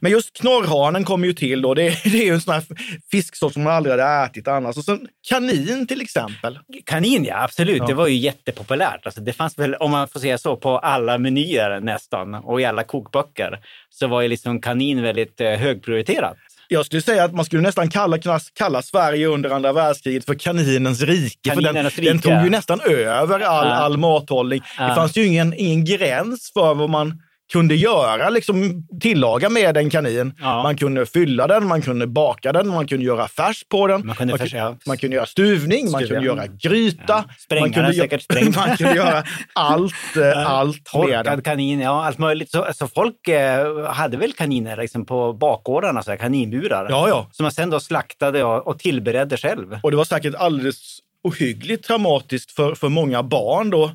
Men 0.00 0.12
just 0.12 0.36
knorrhanen 0.40 1.04
kommer 1.04 1.26
ju 1.26 1.32
till 1.32 1.62
då. 1.62 1.74
Det, 1.74 1.82
är- 1.86 2.00
det 2.10 2.18
är 2.22 2.24
ju 2.26 2.34
en 2.34 2.40
sån 2.40 2.54
här 2.54 2.62
fisksort 3.10 3.52
som 3.52 3.62
man 3.62 3.72
aldrig 3.72 3.90
hade 3.98 4.24
ätit 4.26 4.48
annars. 4.48 4.76
Och 4.76 4.84
sen 4.84 5.08
kanin 5.28 5.86
till 5.86 6.00
exempel. 6.00 6.58
Kanin, 6.86 7.24
ja 7.24 7.42
absolut. 7.42 7.78
Ja. 7.78 7.86
Det 7.86 7.94
var 7.94 8.06
ju 8.06 8.16
jättepopulärt. 8.16 9.06
Alltså, 9.06 9.20
det 9.20 9.32
fanns 9.32 9.58
väl, 9.58 9.74
om 9.74 9.90
man 9.90 10.08
får 10.08 10.20
säga 10.20 10.38
så, 10.38 10.56
på 10.56 10.78
alla 10.78 11.18
menyer 11.18 11.80
nästan 11.80 12.34
och 12.34 12.60
i 12.60 12.64
alla 12.64 12.84
kokböcker 12.84 13.58
så 13.90 14.06
var 14.06 14.20
ju 14.22 14.28
liksom 14.28 14.60
kanin 14.60 15.02
väldigt 15.02 15.40
eh, 15.40 15.50
högprioriterat. 15.50 16.36
Jag 16.72 16.86
skulle 16.86 17.02
säga 17.02 17.24
att 17.24 17.34
man 17.34 17.44
skulle 17.44 17.62
nästan 17.62 17.90
kalla, 17.90 18.18
kalla 18.54 18.82
Sverige 18.82 19.26
under 19.26 19.50
andra 19.50 19.72
världskriget 19.72 20.24
för 20.24 20.34
kaninens 20.34 21.00
rike. 21.00 21.54
för 21.54 21.62
den, 21.62 21.90
den 21.96 22.18
tog 22.18 22.32
ju 22.44 22.50
nästan 22.50 22.80
över 22.80 23.40
all, 23.40 23.66
all 23.66 23.98
mathållning. 23.98 24.62
Det 24.78 24.94
fanns 24.94 25.16
ju 25.16 25.26
ingen, 25.26 25.54
ingen 25.56 25.84
gräns 25.84 26.50
för 26.54 26.74
vad 26.74 26.90
man 26.90 27.22
kunde 27.52 27.74
göra, 27.74 28.30
liksom 28.30 28.86
tillaga 29.00 29.48
med 29.48 29.76
en 29.76 29.90
kanin. 29.90 30.32
Ja. 30.40 30.62
Man 30.62 30.76
kunde 30.76 31.06
fylla 31.06 31.46
den, 31.46 31.66
man 31.66 31.82
kunde 31.82 32.06
baka 32.06 32.52
den, 32.52 32.68
man 32.68 32.86
kunde 32.86 33.04
göra 33.04 33.28
färs 33.28 33.64
på 33.68 33.86
den. 33.86 34.06
Man 34.06 34.16
kunde 34.16 34.38
man, 34.38 34.48
ja. 34.52 34.76
man 34.86 34.98
kunde 34.98 35.16
göra 35.16 35.26
stuvning, 35.26 35.90
man 35.90 36.04
Stuvning. 36.04 36.26
kunde 36.26 36.42
göra 36.42 36.46
gryta. 36.62 37.02
Ja. 37.06 37.24
Spränga 37.38 37.60
man 37.60 37.72
kunde 37.72 37.88
den, 37.88 37.94
säkert 37.94 38.22
spränga. 38.22 38.50
man 38.66 38.76
kunde 38.76 38.94
göra 38.94 39.24
allt, 39.52 40.16
eh, 40.16 40.50
allt 40.50 40.94
med 40.94 41.24
den. 41.24 41.42
kanin, 41.42 41.80
ja 41.80 42.04
allt 42.06 42.18
möjligt. 42.18 42.50
Så, 42.50 42.66
så 42.74 42.88
folk 42.88 43.28
eh, 43.28 43.86
hade 43.86 44.16
väl 44.16 44.32
kaniner 44.32 44.76
liksom, 44.76 45.06
på 45.06 45.32
bakgårdarna, 45.32 46.02
så 46.02 46.10
här, 46.10 46.18
kaninburar. 46.18 46.86
Ja, 46.90 47.08
ja. 47.08 47.28
Som 47.32 47.44
man 47.44 47.52
sen 47.52 47.70
då 47.70 47.80
slaktade 47.80 48.44
och, 48.44 48.66
och 48.66 48.78
tillberedde 48.78 49.36
själv. 49.36 49.78
Och 49.82 49.90
det 49.90 49.96
var 49.96 50.04
säkert 50.04 50.34
alldeles 50.34 51.00
ohyggligt 51.22 51.86
traumatiskt 51.86 52.52
för, 52.52 52.74
för 52.74 52.88
många 52.88 53.22
barn 53.22 53.70
då, 53.70 53.90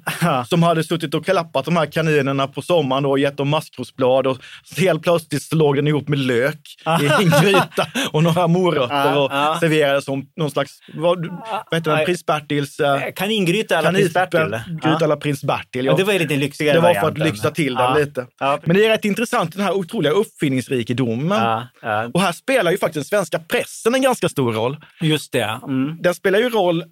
som 0.48 0.64
hade 0.64 0.84
suttit 0.84 1.14
och 1.14 1.26
klappat 1.26 1.66
de 1.66 1.78
här 1.78 1.86
kaninerna 1.86 2.48
på 2.48 2.62
sommaren 2.62 3.04
då, 3.04 3.10
och 3.10 3.20
gett 3.20 3.38
dem 3.38 3.50
maskrosblad 3.50 4.28
och 4.28 4.38
helt 4.78 5.04
plötsligt 5.04 5.44
så 5.44 5.56
låg 5.56 5.76
den 5.76 5.88
ihop 5.88 6.08
med 6.08 6.20
lök 6.20 6.60
i 7.02 7.06
en 7.24 7.42
gryta 7.42 7.88
och 8.12 8.24
några 8.24 8.48
morötter 8.48 9.18
och 9.18 9.60
serverades 9.60 10.06
som 10.06 10.30
någon 10.36 10.52
slags, 10.52 10.80
vad, 10.94 11.26
vad 11.72 11.80
heter 11.80 11.96
den, 11.96 12.06
prins 12.06 12.26
Bertils 12.26 12.80
eh, 12.80 13.06
Eh, 13.06 13.14
Kaningryta 13.14 13.78
alla 13.78 13.92
prins 13.92 14.14
Bertil. 14.14 14.60
Gryta 14.82 15.06
alla 15.06 15.18
prins 15.18 15.44
Bertil. 15.44 15.86
Ja. 15.86 15.96
Det 15.96 16.04
var 16.04 16.14
ju 16.14 16.20
lite 16.20 16.36
lyxigare 16.36 16.78
Det 16.78 16.82
var 16.82 16.94
för 16.94 17.08
att 17.08 17.18
lyxa 17.18 17.52
till 17.52 17.76
den 17.76 17.98
lite. 17.98 18.28
Men 18.40 18.76
det 18.76 18.86
är 18.86 18.90
rätt 18.90 19.06
intressant, 19.06 19.54
den 19.54 19.62
här 19.62 19.74
otroliga 19.74 20.14
uppfinningsrikedomen. 20.14 21.42
Och 22.14 22.22
här 22.22 22.32
spelar 22.32 22.72
ju 22.72 22.78
faktiskt 22.78 22.96
den 23.12 23.20
svenska 23.20 23.40
pressen 23.40 23.96
en 23.96 24.02
ganska 24.02 24.30
stor 24.30 24.54
roll. 24.54 24.78
Just 25.02 25.32
det. 25.32 25.60
Mm. 25.64 25.98
Den 26.02 26.16
spelar 26.16 26.40
ju 26.40 26.50
roll 26.50 26.84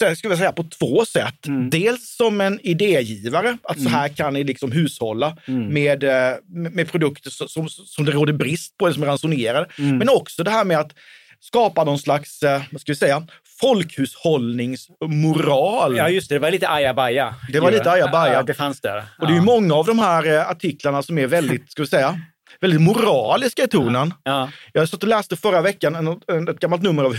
här 0.00 0.14
skulle 0.14 0.32
jag 0.32 0.38
säga, 0.38 0.52
på 0.52 0.64
två 0.78 1.04
sätt. 1.04 1.46
Mm. 1.46 1.70
Dels 1.70 2.16
som 2.16 2.40
en 2.40 2.60
idégivare, 2.62 3.58
att 3.62 3.82
så 3.82 3.88
här 3.88 4.08
kan 4.08 4.34
ni 4.34 4.44
liksom 4.44 4.72
hushålla 4.72 5.36
Mm. 5.48 5.68
med, 5.74 6.04
eh, 6.04 6.34
med 6.48 6.90
produkter 6.92 7.30
som, 7.30 7.48
som, 7.48 7.68
som 7.68 8.04
det 8.04 8.12
råder 8.12 8.32
brist 8.32 8.78
på, 8.78 8.86
eller 8.86 8.94
som 8.94 9.02
är 9.02 9.06
ransonerade. 9.06 9.66
Mm. 9.78 9.98
Men 9.98 10.08
också 10.08 10.42
det 10.44 10.50
här 10.50 10.64
med 10.64 10.78
att 10.78 10.92
skapa 11.40 11.84
någon 11.84 11.98
slags, 11.98 12.42
eh, 12.42 12.62
vad 12.70 12.80
ska 12.80 12.92
vi 12.92 12.96
säga, 12.96 13.26
folkhushållningsmoral. 13.60 15.96
Ja, 15.96 16.08
just 16.08 16.28
det. 16.28 16.34
Det 16.34 16.38
var 16.38 16.50
lite 16.50 16.68
ajabaja. 16.68 17.34
Det 17.52 17.60
var 17.60 17.70
lite 17.70 17.90
ajabaja. 17.90 18.32
Ja, 18.32 18.42
det 18.42 18.54
fanns 18.54 18.80
där. 18.80 19.04
Och 19.18 19.26
det 19.26 19.32
är 19.32 19.36
ju 19.36 19.42
många 19.42 19.74
av 19.74 19.86
de 19.86 19.98
här 19.98 20.26
eh, 20.32 20.50
artiklarna 20.50 21.02
som 21.02 21.18
är 21.18 21.26
väldigt, 21.26 21.72
ska 21.72 21.82
vi 21.82 21.88
säga, 21.88 22.20
väldigt 22.60 22.80
moraliska 22.80 23.64
i 23.64 23.68
tonen. 23.68 24.14
Ja. 24.22 24.50
Jag 24.72 24.88
satt 24.88 25.02
och 25.02 25.08
läste 25.08 25.36
förra 25.36 25.62
veckan 25.62 25.94
en, 25.94 26.20
en, 26.28 26.48
ett 26.48 26.60
gammalt 26.60 26.82
nummer 26.82 27.04
av 27.04 27.14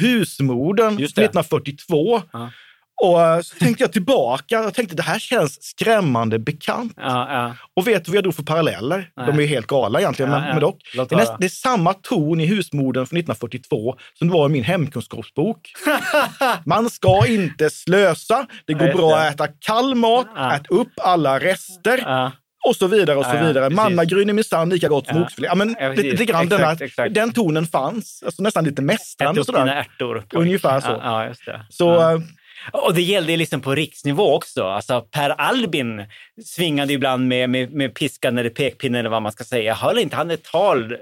det. 0.98 1.14
1942. 1.14 2.22
Ja. 2.34 2.50
Och 3.02 3.22
eh, 3.22 3.42
så 3.42 3.56
tänkte 3.56 3.84
jag 3.84 3.92
tillbaka 3.92 4.68
och 4.68 4.74
tänkte 4.74 4.96
det 4.96 5.04
här 5.04 5.20
känns 5.20 5.64
skrämmande 5.64 6.40
bekant. 6.40 6.94
Ja, 6.98 7.34
ja. 7.34 7.56
Och 7.74 7.88
vet 7.88 8.06
du 8.06 8.12
vad 8.12 8.16
jag 8.16 8.24
drog 8.24 8.36
för 8.36 8.44
paralleller? 8.44 9.10
Nej. 9.16 9.28
De 9.28 9.40
är 9.44 9.48
helt 9.48 9.68
galna 9.68 10.00
egentligen, 10.00 10.32
Ja, 10.32 10.40
men, 10.40 10.50
men 10.50 10.60
dock. 10.60 10.82
Det 10.94 11.12
är, 11.12 11.16
näst, 11.16 11.34
det 11.40 11.46
är 11.46 11.50
samma 11.50 11.94
ton 11.94 12.42
i 12.42 12.46
Husmodern 12.46 13.06
från 13.06 13.20
1942 13.20 13.96
som 14.14 14.28
det 14.28 14.34
var 14.34 14.50
i 14.50 14.52
min 14.52 14.64
hemkunskapsbok. 14.64 15.74
Man 16.66 16.90
ska 16.90 17.28
inte 17.28 17.70
slösa, 17.70 18.48
det 18.66 18.74
går 18.74 18.94
bra 18.94 19.18
att 19.18 19.34
äta 19.34 19.48
kall 19.48 19.96
mat, 19.96 20.28
ät 20.54 20.72
upp 20.72 20.92
alla 21.02 21.40
rester. 21.40 22.32
Och 22.64 22.76
så 22.76 22.88
vidare 22.88 23.18
och 23.18 23.26
så 23.26 23.32
Ja, 23.32 23.38
ja, 23.40 23.48
vidare. 23.48 23.64
precis. 23.66 23.76
Mannagryn 23.76 24.30
är 24.30 24.34
minsann 24.34 24.70
lika 24.70 24.88
gott 24.88 25.08
som 25.08 25.18
Ja. 25.18 25.24
oxfilé. 25.24 25.48
Ja, 25.48 25.56
men 25.56 25.76
Ja, 25.80 25.90
lite, 25.90 26.02
precis. 26.02 26.20
lite 26.20 26.32
grann 26.32 26.50
den, 26.50 26.60
Exakt, 26.62 26.80
här, 26.80 26.86
exakt. 26.86 27.14
den 27.14 27.34
tonen 27.34 27.66
fanns. 27.68 28.24
Alltså 28.26 28.42
nästan 28.44 28.64
lite 28.66 28.82
Ät 28.82 28.86
mästrande 28.86 29.42
upp 29.42 29.48
dina 29.48 29.76
ärtor. 29.80 30.24
Ungefär 30.34 30.80
så. 30.80 30.88
Ja, 30.90 31.00
ja, 31.04 31.28
just 31.28 31.46
det. 31.46 31.66
Så 31.70 31.86
ja. 31.90 32.12
eh, 32.14 32.20
Och 32.72 32.94
det 32.94 33.02
gällde 33.02 33.38
liksom 33.38 33.62
på 33.62 33.76
riksnivå 33.76 34.36
också. 34.36 34.64
Alltså 34.64 35.02
Per 35.02 35.30
Albin 35.30 36.06
svingade 36.46 36.94
ibland 36.94 37.28
med, 37.28 37.50
med, 37.50 37.74
med 37.74 37.94
piskan 37.94 38.38
eller 38.38 38.50
pekpinnen 38.50 39.00
eller 39.00 39.10
vad 39.10 39.22
man 39.22 39.32
ska 39.32 39.44
säga. 39.44 39.74
Höll 39.74 39.98
inte 39.98 40.16
han 40.16 40.32
ett 40.32 40.44
tal 40.44 40.96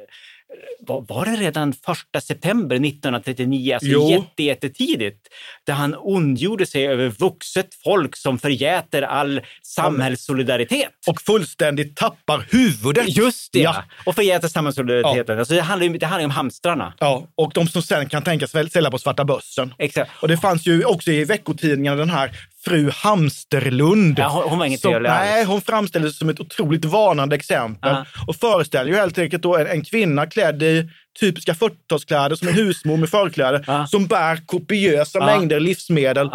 var, 0.80 1.02
var 1.02 1.26
det 1.26 1.32
redan 1.32 1.74
första 1.74 2.22
september 2.22 2.76
1939, 2.76 3.74
alltså 3.74 3.90
Jo. 3.90 4.10
jätte, 4.10 4.44
jättetidigt, 4.44 5.28
där 5.64 5.74
han 5.74 5.96
ondgjorde 6.00 6.66
sig 6.66 6.88
över 6.88 7.10
vuxet 7.10 7.68
folk 7.84 8.16
som 8.16 8.40
förgäter 8.40 9.02
all 9.02 9.42
samhällssolidaritet. 9.64 10.90
och 11.08 11.22
fullständigt 11.22 11.96
tappar 11.96 12.46
huvudet. 12.52 13.18
Just 13.18 13.54
det! 13.54 13.60
Ja. 13.60 13.84
Och 14.06 14.16
förgäter 14.16 14.48
samhällssolidariteten. 14.48 15.40
Alltså 15.40 15.54
det 15.54 15.62
handlar 15.62 15.88
ju 15.88 15.98
det 15.98 16.06
handlar 16.06 16.20
ju 16.20 16.26
om 16.26 16.32
hamstrarna. 16.32 16.94
Ja, 17.00 17.28
och 17.36 17.52
de 17.54 17.68
som 17.68 17.82
sen 17.82 18.10
kan 18.10 18.24
tänkas 18.24 18.52
sälja 18.52 18.92
på 18.92 18.98
svarta 18.98 19.26
börsen. 19.26 19.74
Exakt. 19.78 20.12
Och 20.22 20.28
det 20.28 20.38
fanns 20.38 20.68
ju 20.68 20.86
också 20.86 21.12
i 21.12 21.26
veckotidningarna 21.26 21.98
den 21.98 22.10
här 22.10 22.32
fru 22.66 22.90
Hamsterlund. 22.94 24.20
Ja, 24.20 24.28
hon- 24.30 24.50
hon 24.50 24.60
var 24.60 24.66
inget 24.66 24.80
som, 24.82 24.92
trevlig. 24.92 25.10
Nej, 25.10 25.46
hon 25.46 25.62
framställdes 25.62 26.18
som 26.18 26.30
ett 26.30 26.40
otroligt 26.40 26.86
varnande 26.86 27.36
exempel. 27.36 27.92
Ja. 27.92 28.06
Och 28.28 28.36
föreställer 28.36 28.92
ju 28.92 28.98
helt 28.98 29.18
enkelt 29.18 29.44
då 29.44 29.58
en, 29.58 29.68
en 29.68 29.84
kvinna 29.84 30.26
klädd 30.26 30.64
i 30.64 30.90
typiska 31.20 31.54
40-talskläder 31.54 32.36
som 32.36 32.48
en 32.48 32.54
husmor 32.54 32.98
med 32.98 33.10
förkläder 33.10 33.64
Ja. 33.68 33.88
som 33.88 34.08
bär 34.08 34.40
kopiösa 34.46 35.20
Ja. 35.20 35.26
mängder 35.26 35.60
livsmedel 35.60 36.30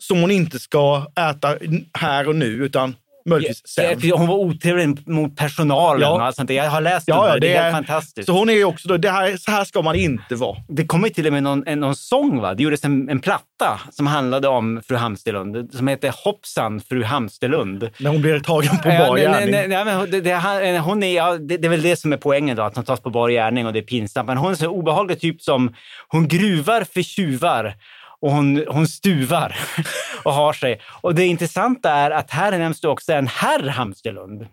som 0.00 0.20
hon 0.20 0.30
inte 0.30 0.58
ska 0.58 1.06
äta 1.30 1.56
här 1.98 2.28
och 2.28 2.36
nu 2.36 2.46
utan 2.46 2.94
möjligtvis 3.26 3.62
sen. 3.66 4.10
Hon 4.12 4.26
var 4.26 4.34
otrevlig 4.36 5.08
mot 5.08 5.36
personalen 5.36 6.00
Ja. 6.08 6.14
och 6.14 6.22
allt 6.22 6.36
sånt. 6.36 6.48
där. 6.48 6.54
Jag 6.54 6.70
har 6.70 6.80
läst 6.80 7.08
Ja, 7.08 7.28
ja, 7.28 7.34
det. 7.34 7.40
Det 7.40 7.54
är 7.54 7.62
helt 7.62 7.74
fantastiskt. 7.76 8.26
Så 8.26 8.32
hon 8.32 8.48
är 8.48 8.52
ju 8.54 8.64
också 8.64 8.88
då, 8.88 8.96
det 8.96 9.10
här, 9.10 9.36
så 9.36 9.50
här 9.50 9.64
ska 9.64 9.82
man 9.82 9.96
inte 9.96 10.34
vara. 10.34 10.56
Det 10.68 10.86
kom 10.86 11.02
ju 11.04 11.10
till 11.10 11.26
och 11.26 11.32
med 11.32 11.42
någon, 11.42 11.66
en, 11.66 11.80
någon 11.80 11.96
sång. 11.96 12.40
Va? 12.40 12.54
Det 12.54 12.62
gjordes 12.62 12.84
en, 12.84 13.08
en 13.08 13.20
platta 13.20 13.80
som 13.90 14.06
handlade 14.06 14.48
om 14.48 14.82
fru 14.88 14.96
Hamsterlund 14.96 15.72
som 15.74 15.88
heter 15.88 16.14
Hoppsan 16.24 16.80
fru 16.80 17.02
Hamsterlund. 17.04 17.90
När 17.98 18.10
hon 18.10 18.22
blir 18.22 18.40
tagen 18.40 18.78
på 18.78 18.88
bar 18.88 19.14
nej, 19.14 19.22
gärning. 19.22 19.50
nej, 19.50 19.68
nej, 19.84 20.06
det, 20.10 20.20
det, 20.20 20.32
han- 20.32 20.76
hon 20.76 21.02
är, 21.02 21.16
ja, 21.16 21.32
det, 21.38 21.56
det 21.56 21.66
är 21.66 21.70
väl 21.70 21.82
det 21.82 21.96
som 21.96 22.12
är 22.12 22.16
poängen 22.16 22.56
då, 22.56 22.62
att 22.62 22.76
hon 22.76 22.84
tas 22.84 23.00
på 23.00 23.10
bar 23.10 23.28
gärning 23.28 23.66
och 23.66 23.72
det 23.72 23.78
är 23.78 23.82
pinsamt. 23.82 24.26
Men 24.26 24.36
hon 24.36 24.46
är 24.46 24.50
en 24.50 24.56
så 24.56 24.66
obehaglig 24.68 25.20
typ 25.20 25.42
som 25.42 25.74
hon 26.08 26.28
gruvar 26.28 26.84
för 26.94 27.02
tjuvar 27.02 27.74
och 28.22 28.30
hon, 28.30 28.64
hon 28.68 28.86
stuvar 28.88 29.56
och 30.24 30.32
har 30.32 30.52
sig. 30.52 30.80
Och 31.00 31.14
det 31.14 31.26
intressanta 31.26 31.90
är 31.90 32.10
att 32.10 32.30
här 32.30 32.58
nämns 32.58 32.80
det 32.80 32.88
också 32.88 33.12
en 33.12 33.26
herr 33.26 33.68
Hamsterlund. 33.68 34.46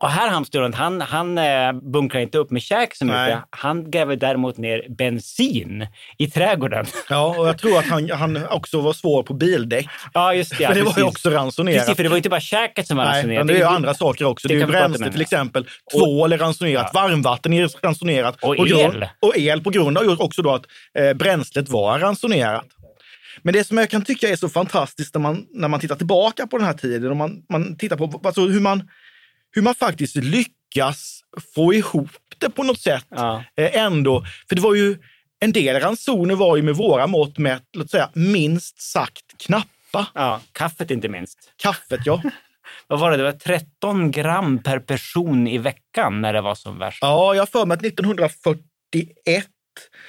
Och 0.00 0.10
herr 0.10 0.28
Hamsterlund, 0.28 0.74
han, 0.74 1.00
han 1.00 1.38
eh, 1.38 1.72
bunkrar 1.72 2.20
inte 2.20 2.38
upp 2.38 2.50
med 2.50 2.62
käk 2.62 2.94
så 2.94 3.04
mycket. 3.04 3.38
Han 3.50 3.90
gräver 3.90 4.16
däremot 4.16 4.56
ner 4.56 4.86
bensin 4.88 5.86
i 6.18 6.30
trädgården. 6.30 6.86
Ja, 7.08 7.34
och 7.38 7.48
jag 7.48 7.58
tror 7.58 7.78
att 7.78 7.86
han, 7.86 8.10
han 8.10 8.46
också 8.50 8.80
var 8.80 8.92
svår 8.92 9.22
på 9.22 9.34
bildäck. 9.34 9.88
Ja, 10.14 10.34
just 10.34 10.58
det. 10.58 10.62
Ja, 10.62 10.68
för 10.68 10.74
det 10.74 10.82
var 10.82 10.90
ju 10.90 10.94
precis. 10.94 11.08
också 11.08 11.30
ransonerat. 11.30 11.78
Precis, 11.78 11.96
för 11.96 12.02
det 12.02 12.08
var 12.08 12.16
inte 12.16 12.28
bara 12.28 12.40
käket 12.40 12.86
som 12.86 12.96
var 12.96 13.04
Nej, 13.04 13.12
ransonerat. 13.12 13.38
men 13.38 13.46
det 13.46 13.54
är 13.54 13.58
ju 13.68 13.74
andra 13.74 13.94
saker 13.94 14.24
också. 14.24 14.48
Det, 14.48 14.54
det 14.54 14.58
är 14.58 14.66
ju 14.66 14.72
bränsle 14.72 15.12
till 15.12 15.20
exempel. 15.20 15.66
Tvål 15.92 16.32
är 16.32 16.38
ransonerat, 16.38 16.94
varmvatten 16.94 17.52
är 17.52 17.84
ransonerat. 17.84 18.34
Och 18.34 18.56
på 18.56 18.64
grund- 18.64 18.94
el. 18.94 19.08
Och 19.20 19.36
el 19.38 19.60
på 19.62 19.70
grund 19.70 19.98
av 19.98 20.20
också 20.20 20.42
då 20.42 20.54
att 20.54 20.64
eh, 20.98 21.12
bränslet 21.12 21.68
var 21.68 21.98
ransonerat. 21.98 22.64
Men 23.42 23.54
det 23.54 23.64
som 23.64 23.78
jag 23.78 23.90
kan 23.90 24.04
tycka 24.04 24.28
är 24.28 24.36
så 24.36 24.48
fantastiskt 24.48 25.14
när 25.14 25.20
man, 25.20 25.46
när 25.50 25.68
man 25.68 25.80
tittar 25.80 25.96
tillbaka 25.96 26.46
på 26.46 26.58
den 26.58 26.66
här 26.66 26.74
tiden 26.74 27.10
och 27.10 27.16
man, 27.16 27.42
man 27.48 27.76
tittar 27.76 27.96
på 27.96 28.20
alltså 28.24 28.46
hur, 28.46 28.60
man, 28.60 28.88
hur 29.52 29.62
man 29.62 29.74
faktiskt 29.74 30.16
lyckas 30.16 31.20
få 31.54 31.74
ihop 31.74 32.10
det 32.38 32.50
på 32.50 32.62
något 32.62 32.80
sätt 32.80 33.06
Ja. 33.08 33.44
eh, 33.56 33.76
ändå. 33.76 34.24
För 34.48 34.56
det 34.56 34.62
var 34.62 34.74
ju, 34.74 34.98
en 35.40 35.52
del 35.52 35.80
ransoner 35.80 36.34
var 36.34 36.56
ju 36.56 36.62
med 36.62 36.74
våra 36.76 37.06
mått 37.06 37.38
mätt, 37.38 37.64
låt 37.72 37.90
säga 37.90 38.10
minst 38.14 38.80
sagt 38.82 39.24
knappa. 39.38 40.06
Ja, 40.14 40.40
kaffet 40.52 40.90
inte 40.90 41.08
minst. 41.08 41.38
Kaffet 41.56 42.00
ja. 42.04 42.22
vad 42.86 43.00
var 43.00 43.10
det, 43.10 43.16
det 43.16 43.22
var 43.22 43.32
13 43.32 44.10
gram 44.10 44.62
per 44.62 44.78
person 44.78 45.46
i 45.48 45.58
veckan 45.58 46.20
när 46.20 46.32
det 46.32 46.40
var 46.40 46.54
som 46.54 46.78
värst. 46.78 46.98
Ja, 47.00 47.34
jag 47.34 47.42
har 47.42 47.46
för 47.46 47.66
mig 47.66 47.74
att 47.74 47.84
1941 47.84 49.46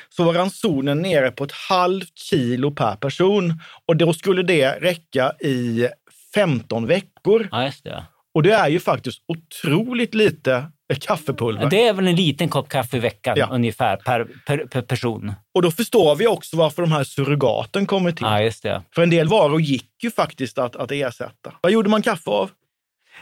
så 0.10 0.24
var 0.24 0.34
ransonen 0.34 1.02
nere 1.02 1.32
på 1.32 1.44
ett 1.44 1.52
halvt 1.52 2.18
kilo 2.20 2.72
per 2.72 2.96
person. 2.96 3.62
Och 3.86 3.98
då 3.98 4.14
skulle 4.14 4.44
det 4.44 4.72
räcka 4.72 5.32
i 5.40 5.88
15 6.36 6.88
veckor. 6.88 7.48
Ja, 7.52 7.72
det. 7.84 8.04
Och 8.34 8.44
det 8.44 8.52
är 8.52 8.70
ju 8.70 8.80
faktiskt 8.80 9.22
otroligt 9.28 10.14
lite 10.14 10.66
kaffepulver. 11.00 11.70
Det 11.70 11.88
är 11.88 11.94
väl 11.94 12.08
en 12.08 12.16
liten 12.16 12.50
kopp 12.50 12.70
kaffe 12.70 12.98
i 12.98 13.00
veckan 13.00 13.36
Ja. 13.38 13.48
ungefär 13.52 13.98
per, 13.98 14.28
per, 14.48 14.58
per 14.58 14.82
person. 14.82 15.34
Och 15.54 15.62
då 15.62 15.72
förstår 15.72 16.16
vi 16.16 16.28
också 16.28 16.58
varför 16.58 16.82
de 16.82 16.92
här 16.92 17.04
surrogaten 17.04 17.86
kommer 17.86 18.12
till. 18.12 18.26
Ja. 18.64 18.84
För 18.96 19.04
en 19.04 19.10
del 19.10 19.28
varor 19.28 19.62
gick 19.62 20.04
ju 20.04 20.12
faktiskt 20.12 20.58
att, 20.58 20.76
att 20.76 20.92
ersätta. 20.92 21.54
Vad 21.62 21.72
gjorde 21.72 21.90
man 21.90 22.02
kaffe 22.02 22.30
av? 22.30 22.50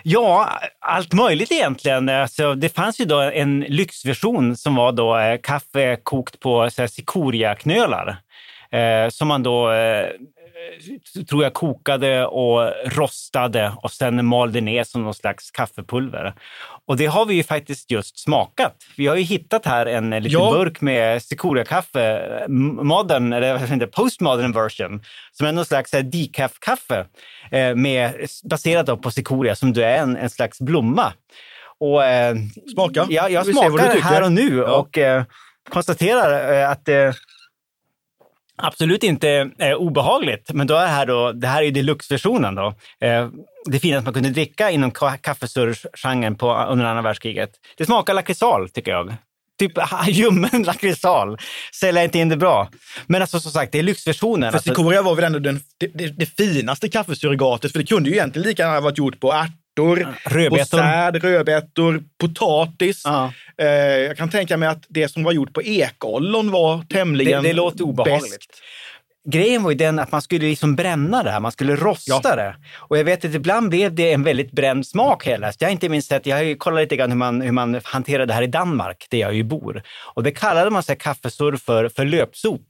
Ja, 0.04 0.60
allt 0.80 1.14
möjligt 1.14 1.52
egentligen. 1.52 2.10
Alltså, 2.10 2.56
det 2.56 2.70
fanns 2.70 3.02
ju 3.02 3.06
då 3.06 3.20
en 3.20 3.60
lyxversion 3.60 4.58
som 4.58 4.76
var 4.76 4.92
då 4.92 5.18
eh, 5.18 5.40
kaffe 5.44 5.98
kokt 6.04 6.40
på 6.40 6.70
så 6.70 6.88
cikoriaknölar. 6.88 8.18
Eh, 8.72 9.10
som 9.10 9.28
man 9.28 9.44
då, 9.44 9.72
eh, 9.72 10.10
tror 11.30 11.44
jag, 11.44 11.54
kokade 11.54 12.26
och 12.26 12.74
rostade 12.86 13.74
och 13.78 13.92
sen 13.92 14.26
malde 14.26 14.62
ner 14.62 14.84
som 14.84 15.04
någon 15.04 15.14
slags 15.14 15.52
kaffepulver. 15.52 16.34
Och 16.88 16.98
det 16.98 17.06
har 17.06 17.26
vi 17.26 17.34
ju 17.34 17.44
faktiskt 17.44 17.92
just 17.92 18.20
smakat. 18.20 18.76
Vi 18.98 19.08
har 19.08 19.16
ju 19.16 19.22
hittat 19.24 19.66
här 19.66 19.86
en 19.86 20.10
liten 20.10 20.32
Ja. 20.32 20.52
burk 20.52 20.82
med 20.82 21.24
cikoriakaffe, 21.24 22.20
m- 22.46 22.80
modern, 22.88 23.34
eller 23.34 23.88
postmodern 23.88 24.52
version, 24.52 25.04
som 25.32 25.48
är 25.48 25.52
någon 25.52 25.66
slags 25.66 25.94
här 25.94 26.02
decaf-kaffe 26.02 27.06
eh, 27.52 27.76
med, 27.76 28.14
baserat 28.44 29.02
på 29.02 29.12
cikoria 29.12 29.56
som 29.56 29.74
då 29.74 29.82
är 29.82 29.98
en, 29.98 30.18
en 30.18 30.30
slags 30.30 30.60
blomma. 30.62 31.14
Och, 31.80 32.06
eh, 32.06 32.36
Smaka. 32.74 33.08
Ja, 33.10 33.30
jag 33.30 33.46
du 33.46 33.54
smakar 33.54 34.02
här 34.02 34.24
och 34.24 34.32
nu 34.32 34.58
Ja. 34.58 34.78
och 34.78 34.98
eh, 34.98 35.24
konstaterar 35.70 36.54
eh, 36.54 36.70
att 36.70 36.86
det 36.86 37.16
absolut 38.62 39.04
inte 39.04 39.50
är 39.58 39.76
obehagligt. 39.76 40.54
Men 40.54 40.68
då 40.68 40.76
är 40.76 40.82
det 40.82 40.88
här, 40.88 41.06
då, 41.06 41.32
det 41.32 41.48
här 41.48 41.62
är 41.62 41.66
ju 41.66 41.72
deluxe-versionen. 41.72 42.56
Då. 42.56 42.76
Eh, 43.02 43.30
det 43.66 43.80
finaste 43.80 44.06
man 44.06 44.14
kunde 44.14 44.30
dricka 44.30 44.72
inom 44.72 44.92
ka- 44.92 45.18
kaffesurgenren 45.18 46.36
på 46.36 46.56
under 46.70 46.86
andra 46.86 47.02
världskriget. 47.02 47.52
Det 47.78 47.86
smakar 47.86 48.14
lakritsal, 48.14 48.70
tycker 48.70 48.92
jag. 48.92 49.14
Typ 49.60 49.72
ljummen 50.08 50.64
lakritsal. 50.64 51.38
Säljer 51.80 52.04
inte 52.04 52.20
in 52.20 52.30
det 52.30 52.38
bra. 52.38 52.70
Men 53.08 53.22
alltså 53.22 53.40
som 53.40 53.52
sagt, 53.52 53.72
det 53.72 53.80
är 53.80 53.84
lyxversionen. 53.84 54.52
För 54.52 54.58
Alltså, 54.58 54.70
cikoria 54.70 55.02
var 55.02 55.16
väl 55.16 55.24
ändå 55.26 55.40
den, 55.40 55.62
det, 55.78 55.88
det, 55.88 56.08
det 56.08 56.26
finaste 56.26 56.90
kaffesurrogatet, 56.90 57.72
för 57.72 57.80
det 57.80 57.86
kunde 57.86 58.10
ju 58.10 58.16
egentligen 58.16 58.48
lika 58.48 58.64
gärna 58.64 58.80
varit 58.82 58.98
gjort 58.98 59.20
på 59.20 59.32
ärtor, 59.78 60.16
Rödbetor. 60.26 60.78
säd, 60.78 61.24
rödbetor, 61.24 62.04
potatis. 62.20 63.02
ja. 63.06 63.34
Eh, 63.62 63.68
jag 63.98 64.18
kan 64.18 64.30
tänka 64.30 64.58
mig 64.58 64.70
att 64.70 64.84
det 64.90 65.08
som 65.10 65.24
var 65.24 65.32
gjort 65.32 65.54
på 65.54 65.62
ekollon 65.64 66.52
var 66.52 66.84
tämligen 66.84 67.44
Det- 67.44 67.50
det 67.50 67.54
låter 67.54 67.84
obehagligt. 67.84 68.62
Grejen 69.30 69.64
var 69.64 69.72
ju 69.72 69.78
den 69.78 70.00
att 70.00 70.12
man 70.12 70.22
skulle 70.22 70.46
liksom 70.48 70.76
bränna 70.76 71.24
det 71.24 71.32
här, 71.32 71.40
man 71.40 71.52
skulle 71.52 71.76
rosta 71.76 72.36
det. 72.36 72.56
Och 72.76 72.98
jag 72.98 73.04
vet 73.04 73.26
att 73.26 73.34
ibland 73.34 73.70
blev 73.70 73.96
det 73.96 74.14
en 74.14 74.24
väldigt 74.24 74.52
bränd 74.52 74.88
smak 74.88 75.28
hela. 75.28 75.52
Jag 75.60 75.68
har 75.68 75.72
inte 75.72 75.90
minst 75.90 76.08
sett, 76.10 76.26
jag 76.26 76.36
har 76.36 76.44
ju 76.44 76.56
kollat 76.56 76.82
lite 76.82 76.96
grann 76.96 77.10
hur 77.12 77.18
man, 77.18 77.42
hur 77.42 77.52
man 77.52 77.82
hanterar 77.84 78.26
det 78.26 78.34
här 78.34 78.42
i 78.42 78.48
Danmark, 78.48 79.08
där 79.10 79.18
jag 79.18 79.34
ju 79.34 79.44
bor. 79.44 79.84
Och 80.16 80.24
det 80.24 80.32
kallade 80.32 80.70
man 80.70 80.84
sig 80.84 80.96
kaffesurr 80.98 81.58
för, 81.58 81.90
för 81.90 82.06
löpsot. 82.06 82.62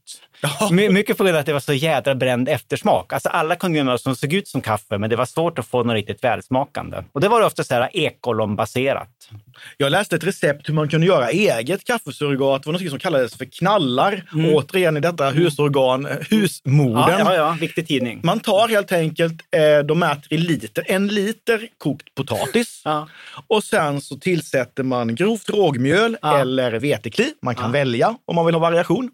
My, 0.70 0.88
mycket 0.90 1.16
på 1.18 1.24
grund 1.24 1.36
av 1.36 1.40
att 1.40 1.46
det 1.46 1.52
var 1.52 1.60
så 1.60 1.72
jädra 1.72 2.14
bränd 2.14 2.48
eftersmak. 2.48 3.12
Alltså 3.12 3.28
alla 3.28 3.56
kunde 3.56 3.98
som 3.98 4.16
såg 4.16 4.32
ut 4.32 4.48
som 4.48 4.60
kaffe, 4.60 4.98
men 4.98 5.10
det 5.10 5.16
var 5.16 5.26
svårt 5.26 5.58
att 5.58 5.66
få 5.66 5.82
något 5.84 5.94
riktigt 5.94 6.24
välsmakande. 6.24 6.96
Och 7.12 7.20
det 7.20 7.28
var 7.28 7.42
ofta 7.46 7.64
så 7.64 7.74
här 7.74 7.96
ekollonbaserat. 7.96 9.08
Jag 9.76 9.90
läste 9.92 10.16
ett 10.16 10.24
recept 10.24 10.68
hur 10.68 10.74
man 10.74 10.88
kunde 10.88 11.06
göra 11.06 11.30
eget 11.30 11.84
kaffesurrogat. 11.84 12.62
Det 12.62 12.66
var 12.72 12.72
något 12.78 12.90
som 12.90 12.98
kallades 12.98 13.36
för 13.36 13.44
knallar. 13.44 14.22
Återigen 14.52 14.96
i 14.96 15.00
detta 15.00 15.30
husorgan, 15.30 16.06
eh, 16.06 16.16
husmodern. 16.30 17.04
Ja, 17.08 17.18
ja, 17.18 17.34
ja, 17.34 17.56
viktig 17.60 17.86
tidning. 17.86 18.20
Man 18.22 18.40
tar 18.40 18.68
helt 18.68 18.92
enkelt, 18.92 19.34
eh, 19.56 19.84
de 19.86 19.98
mäter 19.98 20.32
i 20.32 20.36
liter, 20.38 20.84
en 20.88 21.08
liter 21.08 21.68
kokt 21.78 22.14
potatis. 22.14 22.82
Ja. 22.84 23.08
Och 23.46 23.64
sen 23.64 24.00
så 24.00 24.16
tillsätter 24.16 24.82
man 24.82 25.14
grovt 25.14 25.50
rågmjöl 25.50 26.16
Ja. 26.22 26.38
eller 26.38 26.72
vetekli. 26.72 27.32
Man 27.42 27.54
kan 27.54 27.72
välja 27.72 28.14
om 28.24 28.34
man 28.36 28.46
vill 28.46 28.54
ha 28.54 28.60
variation. 28.60 29.10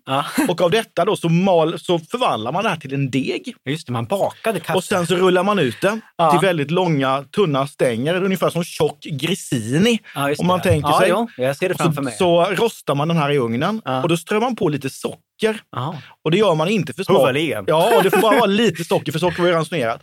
Och 0.49 0.61
av 0.61 0.71
detta 0.71 1.05
då 1.05 1.16
så, 1.17 1.29
mal, 1.29 1.79
så 1.79 1.99
förvandlar 1.99 2.53
man 2.53 2.65
det 2.65 2.71
här 2.71 2.77
till 2.77 2.95
en 2.95 3.11
deg. 3.11 3.55
Just 3.69 3.87
det, 3.87 3.93
man 3.93 4.05
bakade 4.05 4.61
kaffe. 4.61 4.77
Och 4.77 4.85
sen 4.85 5.07
så 5.07 5.15
rullar 5.15 5.43
man 5.43 5.59
ut 5.59 5.81
det 5.81 6.01
Ja. 6.17 6.31
till 6.31 6.47
väldigt 6.47 6.71
långa, 6.71 7.25
tunna 7.35 7.67
stänger, 7.67 8.23
ungefär 8.25 8.51
som 8.51 8.65
tjock 8.65 8.99
grissini. 9.01 9.99
Ja, 10.15 10.35
om 10.39 10.47
man 10.47 10.59
det. 10.59 10.65
tänker 10.65 10.89
ja, 10.89 11.01
sig. 11.01 11.09
Jo, 11.11 11.29
jag 11.37 11.57
ser 11.57 11.69
det 11.69 11.75
framför 11.75 11.95
så, 11.95 12.03
mig. 12.03 12.15
så 12.19 12.45
rostar 12.45 12.95
man 12.95 13.09
den 13.09 13.17
här 13.17 13.31
i 13.31 13.39
ugnen 13.39 13.81
och 14.03 14.09
då 14.09 14.17
strör 14.17 14.41
man 14.41 14.57
på 14.57 14.69
lite 14.69 14.91
socker. 14.91 15.21
Jaha. 15.39 15.95
Och 16.25 16.31
det 16.31 16.37
gör 16.39 16.55
man 16.55 16.69
inte 16.69 16.93
för 16.93 17.03
smak. 17.03 17.37
Ja, 17.67 17.97
och 17.97 18.03
det 18.03 18.11
får 18.11 18.21
bara 18.21 18.37
vara 18.37 18.47
lite 18.47 18.85
socker 18.85 19.13
för 19.13 19.19
socker 19.19 19.43
var 19.43 19.49
ju 19.49 19.55
ransonerat. 19.55 20.03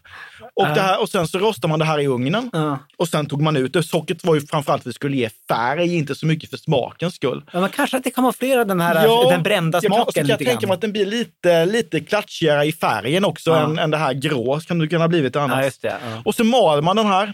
Och, 0.56 0.68
det 0.68 0.82
här, 0.82 1.02
och 1.02 1.10
sen 1.10 1.28
så 1.28 1.40
rostar 1.40 1.68
man 1.70 1.80
det 1.80 1.86
här 1.86 2.00
i 2.00 2.08
ugnen. 2.08 2.50
Ja. 2.54 2.80
Och 2.98 3.08
sen 3.08 3.26
tog 3.26 3.42
man 3.42 3.56
ut 3.58 3.74
det. 3.74 3.84
Sockret 3.84 4.24
var 4.26 4.36
ju 4.36 4.42
framförallt 4.42 4.84
för 4.84 4.90
att 4.90 4.94
det 4.94 4.96
skulle 4.96 5.18
ge 5.18 5.30
färg, 5.48 5.96
inte 5.96 6.16
så 6.16 6.26
mycket 6.26 6.50
för 6.50 6.58
smakens 6.58 7.16
skull. 7.16 7.44
Ja, 7.52 7.60
men 7.60 7.70
kanske 7.70 7.98
att 7.98 8.04
det 8.04 8.12
kamouflerar 8.12 8.66
den 8.66 8.82
här 8.82 9.30
den 9.30 9.44
brända 9.44 9.80
jag 9.82 9.84
smaken 9.84 10.06
så 10.06 10.12
kan 10.12 10.28
jag 10.28 10.40
lite 10.40 10.50
tänka 10.50 10.60
grann. 10.62 10.68
mig 10.68 10.76
att 10.76 10.82
den 10.82 10.92
blir 10.92 11.06
lite, 11.06 11.66
lite 11.66 12.00
klatschigare 12.00 12.66
i 12.66 12.72
färgen 12.72 13.26
också 13.26 13.50
Ja. 13.50 13.60
än, 13.64 13.80
än 13.80 13.92
det 13.92 13.98
här 13.98 14.14
grå. 14.14 14.60
Kan 14.60 14.80
det 14.80 14.88
kunna 14.88 15.04
ha 15.04 15.08
blivit 15.08 15.36
annars. 15.36 15.74
Ja. 15.82 15.90
Ja. 15.90 16.22
Och 16.26 16.36
så 16.36 16.44
mal 16.44 16.82
man 16.82 16.96
den 16.96 17.06
här. 17.08 17.34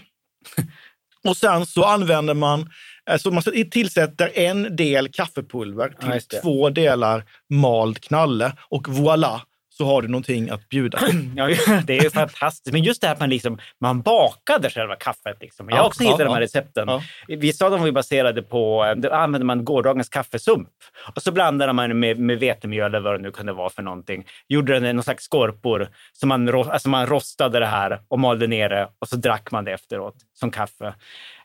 Och 1.28 1.36
sen 1.36 1.66
så 1.66 1.84
använder 1.84 2.34
man, 2.34 2.70
alltså 3.10 3.30
man 3.30 3.42
tillsätter 3.70 4.38
en 4.38 4.76
del 4.76 5.08
kaffepulver 5.08 5.94
Ja, 6.00 6.12
till 6.12 6.20
det. 6.30 6.40
två 6.40 6.70
delar 6.70 7.24
mald 7.50 8.00
knalle 8.00 8.52
och 8.68 8.86
voilà, 8.88 9.40
så 9.80 9.86
har 9.86 10.02
du 10.02 10.08
någonting 10.08 10.50
att 10.50 10.68
bjuda. 10.68 10.98
Ja, 11.36 11.46
det 11.86 11.98
är 11.98 12.10
fantastiskt. 12.10 12.72
Men 12.72 12.82
just 12.82 13.00
det 13.00 13.06
här 13.06 13.14
att 13.14 13.20
man, 13.20 13.30
liksom, 13.30 13.58
man 13.80 14.02
bakade 14.02 14.70
själva 14.70 14.96
kaffet. 14.96 15.36
Liksom. 15.40 15.68
Jag 15.68 15.76
har 15.76 15.82
Ja, 15.82 15.86
också 15.86 16.02
hittat 16.02 16.18
ja, 16.18 16.24
de 16.24 16.30
här 16.30 16.40
ja. 16.40 16.44
recepten. 16.44 16.88
Ja. 16.88 17.02
Vissa 17.28 17.64
av 17.64 17.70
dem 17.70 17.80
var 17.80 17.90
baserade 17.90 18.42
på, 18.42 18.94
då 18.96 19.10
använde 19.10 19.44
man 19.44 19.64
gårdagens 19.64 20.08
kaffesump. 20.08 20.68
Och 21.16 21.22
så 21.22 21.32
blandade 21.32 21.72
man 21.72 21.98
med, 22.00 22.18
med 22.18 22.38
vetemjöl 22.38 22.94
eller 22.94 23.00
vad 23.00 23.14
det 23.14 23.22
nu 23.22 23.30
kunde 23.30 23.52
vara 23.52 23.70
för 23.70 23.82
någonting. 23.82 24.26
Gjorde 24.48 24.80
det 24.80 24.92
någon 24.92 25.02
slags 25.02 25.24
skorpor. 25.24 25.88
Så 26.12 26.26
man, 26.26 26.48
alltså 26.54 26.88
man 26.88 27.06
rostade 27.06 27.58
det 27.58 27.66
här 27.66 28.00
och 28.08 28.18
malde 28.18 28.46
ner 28.46 28.68
det 28.68 28.88
och 28.98 29.08
så 29.08 29.16
drack 29.16 29.50
man 29.50 29.64
det 29.64 29.72
efteråt 29.72 30.14
som 30.40 30.50
kaffe. 30.50 30.86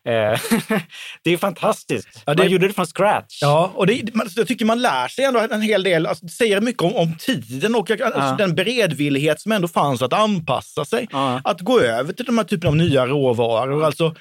Eh, 0.07 0.39
det 1.23 1.31
är 1.31 1.37
fantastiskt. 1.37 2.23
Ja, 2.25 2.33
det- 2.33 2.43
Man 2.43 2.51
gjorde 2.51 2.67
det 2.67 2.73
från 2.73 2.85
scratch. 2.85 3.39
Ja, 3.41 3.71
och 3.75 3.87
det, 3.87 4.15
man, 4.15 4.27
jag 4.35 4.47
tycker 4.47 4.65
man 4.65 4.81
lär 4.81 5.07
sig 5.07 5.25
ändå 5.25 5.39
en 5.51 5.61
hel 5.61 5.83
del. 5.83 6.05
Alltså, 6.05 6.25
det 6.25 6.31
säger 6.31 6.61
mycket 6.61 6.83
om, 6.83 6.95
om 6.95 7.15
tiden 7.19 7.75
och 7.75 7.91
alltså, 7.91 8.19
Ja. 8.19 8.35
den 8.37 8.55
beredvillighet 8.55 9.41
som 9.41 9.51
ändå 9.51 9.67
fanns 9.67 10.01
att 10.01 10.13
anpassa 10.13 10.85
sig. 10.85 11.07
Ja. 11.11 11.41
Att 11.43 11.61
gå 11.61 11.79
över 11.79 12.13
till 12.13 12.25
de 12.25 12.37
här 12.37 12.45
typen 12.45 12.67
av 12.67 12.75
nya 12.75 13.05
råvaror. 13.05 13.83
Alltså, 13.85 14.15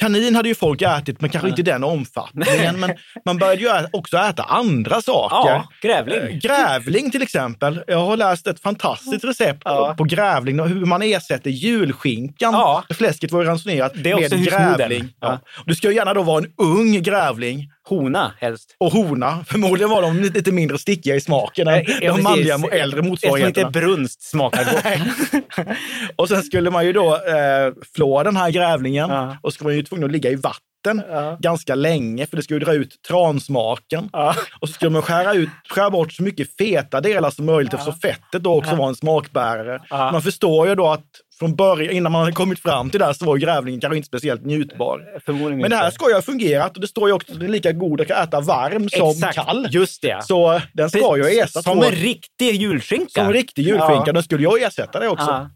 kanin 0.00 0.36
hade 0.36 0.48
ju 0.48 0.54
folk 0.54 0.82
ätit, 0.82 1.20
men 1.20 1.30
kanske 1.30 1.48
inte 1.48 1.60
i 1.60 1.64
den 1.64 1.84
omfattningen. 1.84 2.80
men 2.80 2.90
man 3.24 3.38
började 3.38 3.60
ju 3.62 3.70
också 3.92 4.16
äta 4.16 4.42
andra 4.42 5.02
saker. 5.02 5.50
Ja, 5.50 5.68
grävling. 5.82 6.18
Eh, 6.18 6.36
Grävling 6.38 7.10
till 7.10 7.22
exempel. 7.22 7.82
Jag 7.86 7.98
har 8.06 8.16
läst 8.16 8.46
ett 8.46 8.60
fantastiskt 8.60 9.24
recept 9.24 9.62
Ja. 9.64 9.94
på 9.98 10.04
grävling 10.04 10.60
och 10.60 10.68
hur 10.68 10.84
man 10.86 11.02
ersätter 11.02 11.50
julskinkan. 11.50 12.52
Ja. 12.52 12.84
Fläsket 12.94 13.32
var 13.32 13.42
ju 13.42 13.48
ransonerat 13.48 13.92
Det 13.94 14.10
är 14.10 14.14
också 14.24 14.36
med 14.36 14.44
grävling. 14.44 15.08
Ja. 15.20 15.38
Och 15.56 15.64
Det 15.66 15.74
ska 15.74 15.88
ju 15.90 15.94
gärna 15.96 16.14
då 16.14 16.22
vara 16.22 16.38
en 16.44 16.52
ung 16.56 17.02
grävling 17.02 17.70
Hona 17.88 18.32
helst. 18.40 18.76
och 18.78 18.92
hona. 18.92 19.44
Förmodligen 19.46 19.90
var 19.90 20.02
de 20.02 20.20
lite 20.20 20.52
mindre 20.52 20.78
stickiga 20.78 21.14
i 21.16 21.20
smaken 21.20 21.68
än 21.68 21.84
Ja, 22.02 22.16
de 22.16 22.22
manliga 22.22 22.56
mo- 22.56 22.70
äldre 22.72 22.82
Eftersom 22.84 23.08
motsvarigheterna. 23.08 23.66
inte 23.68 23.80
brunst 23.80 24.22
smakar 24.22 24.64
gott. 24.64 25.66
och 26.16 26.28
sen 26.28 26.42
skulle 26.42 26.70
man 26.70 26.86
ju 26.86 26.92
då 26.92 27.14
eh, 27.14 27.72
flå 27.96 28.22
den 28.22 28.36
här 28.36 28.50
grävlingen 28.50 29.10
och 29.10 29.36
så 29.42 29.50
skulle 29.50 29.68
man 29.68 29.74
ju 29.74 29.80
tvungen 29.90 30.04
att 30.04 30.12
ligga 30.12 30.30
i 30.30 30.36
vatten. 30.36 30.69
Ja. 30.82 31.36
ganska 31.40 31.74
länge 31.74 32.26
för 32.26 32.36
det 32.36 32.42
skulle 32.42 32.64
dra 32.64 32.74
ut 32.74 33.02
transmaken. 33.08 34.08
Ja. 34.12 34.34
Och 34.60 34.68
så 34.68 34.74
skulle 34.74 34.90
man 34.90 35.02
skära, 35.02 35.34
ut, 35.34 35.48
skära 35.68 35.90
bort 35.90 36.12
så 36.12 36.22
mycket 36.22 36.56
feta 36.56 37.00
delar 37.00 37.30
som 37.30 37.46
möjligt 37.46 37.74
eftersom 37.74 37.94
fettet 38.00 38.42
då 38.42 38.58
också 38.58 38.74
var 38.76 38.88
en 38.88 38.94
smakbärare. 38.94 39.82
Ja. 39.90 40.12
Man 40.12 40.22
förstår 40.22 40.68
ju 40.68 40.74
då 40.74 40.86
att 40.86 41.04
från 41.38 41.56
början, 41.56 41.94
innan 41.94 42.12
man 42.12 42.20
hade 42.20 42.32
kommit 42.32 42.58
fram 42.58 42.90
till 42.90 43.00
det 43.00 43.06
här, 43.06 43.12
så 43.12 43.24
var 43.24 43.36
grävlingen 43.36 43.80
kanske 43.80 43.96
inte 43.96 44.06
speciellt 44.06 44.44
njutbar. 44.44 45.20
Förmodligen 45.24 45.58
Men 45.60 45.70
det 45.70 45.76
här 45.76 45.90
ska 45.90 46.08
ju 46.08 46.14
ha 46.14 46.22
fungerat 46.22 46.74
och 46.74 46.80
det 46.80 46.88
står 46.88 47.08
ju 47.08 47.14
också 47.14 47.32
att 47.32 47.38
den 47.38 47.48
är 47.48 47.52
lika 47.52 47.72
god 47.72 48.00
att 48.00 48.10
äta 48.10 48.40
varm 48.40 48.88
som 48.88 49.10
Exakt, 49.10 49.34
kall. 49.34 49.68
Just 49.70 50.02
det. 50.02 50.24
Så 50.24 50.60
den 50.72 50.90
ska 50.90 51.16
ju 51.16 51.22
ersätta 51.22 51.62
Som 51.62 51.82
en 51.82 51.90
riktig 51.90 52.54
julskinka. 52.54 53.10
som 53.10 53.26
en 53.26 53.32
riktig 53.32 53.62
julskinka. 53.62 54.02
Ja. 54.06 54.12
Den 54.12 54.22
skulle 54.22 54.42
jag 54.42 54.62
ersätta 54.62 55.00
det 55.00 55.08
också. 55.08 55.26
Ja. 55.30 55.50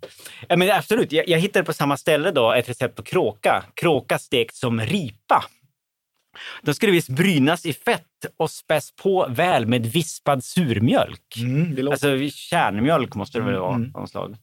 Ja, 0.48 0.56
men 0.56 0.70
absolut. 0.70 1.12
Jag, 1.12 1.28
jag 1.28 1.38
hittade 1.38 1.64
på 1.64 1.72
samma 1.72 1.96
ställe 1.96 2.30
då 2.30 2.52
ett 2.52 2.68
recept 2.68 2.96
på 2.96 3.02
kråka. 3.02 3.64
Kråka 3.74 4.18
stekt 4.18 4.54
som 4.56 4.80
ripa. 4.80 5.13
Då 6.62 6.75
ska 6.75 6.87
det 6.87 6.92
visst 6.92 7.09
brynas 7.09 7.66
i 7.66 7.73
fett 7.73 8.03
och 8.37 8.51
späs 8.51 8.92
på 9.03 9.27
väl 9.31 9.66
med 9.66 9.87
vispad 9.87 10.44
surmjölk. 10.44 11.37
Mm, 11.37 11.75
det 11.75 11.83
låter 11.83 12.12
Alltså 12.12 12.37
kärnmjölk 12.38 13.14
måste 13.14 13.38
det 13.38 13.44
väl 13.44 13.57
vara. 13.59 13.75
Mm. 13.75 13.90
av 13.94 14.01
något 14.01 14.11
slag. 14.11 14.37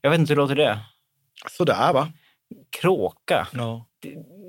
Jag 0.00 0.10
vet 0.10 0.20
inte 0.20 0.32
hur 0.32 0.36
låter 0.36 0.54
det? 0.56 0.78
sådär 1.50 1.92
va? 1.92 2.12
Kråka. 2.80 3.48
Ja. 3.52 3.86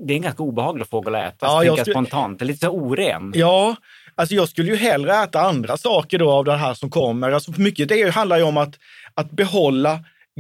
Det 0.08 0.14
är 0.14 0.16
en 0.16 0.22
ganska 0.22 0.44
obehaglig 0.44 0.88
fågel 0.88 1.16
att 1.16 1.34
äta, 1.34 1.46
Ja, 1.46 1.64
jag 1.64 1.80
skulle- 1.80 1.94
spontant. 1.94 2.40
Det 2.40 2.46
är 2.46 2.48
lite 2.48 2.66
så 2.66 2.72
oren. 2.72 3.32
Ja, 3.36 3.76
alltså 4.16 4.36
jag 4.36 4.50
skulle 4.50 4.70
ju 4.72 4.76
hellre 4.76 5.14
äta 5.24 5.42
andra 5.42 5.78
saker 5.78 6.20
då 6.20 6.32
av 6.32 6.46
det 6.46 6.58
här 6.58 6.74
som 6.74 6.90
kommer. 6.90 7.32
Alltså 7.32 7.52
mycket 7.58 7.90
det 7.90 8.10
handlar 8.16 8.38
ju 8.38 8.44
om 8.44 8.58
att, 8.58 8.80
att 9.14 9.32
behålla 9.32 10.00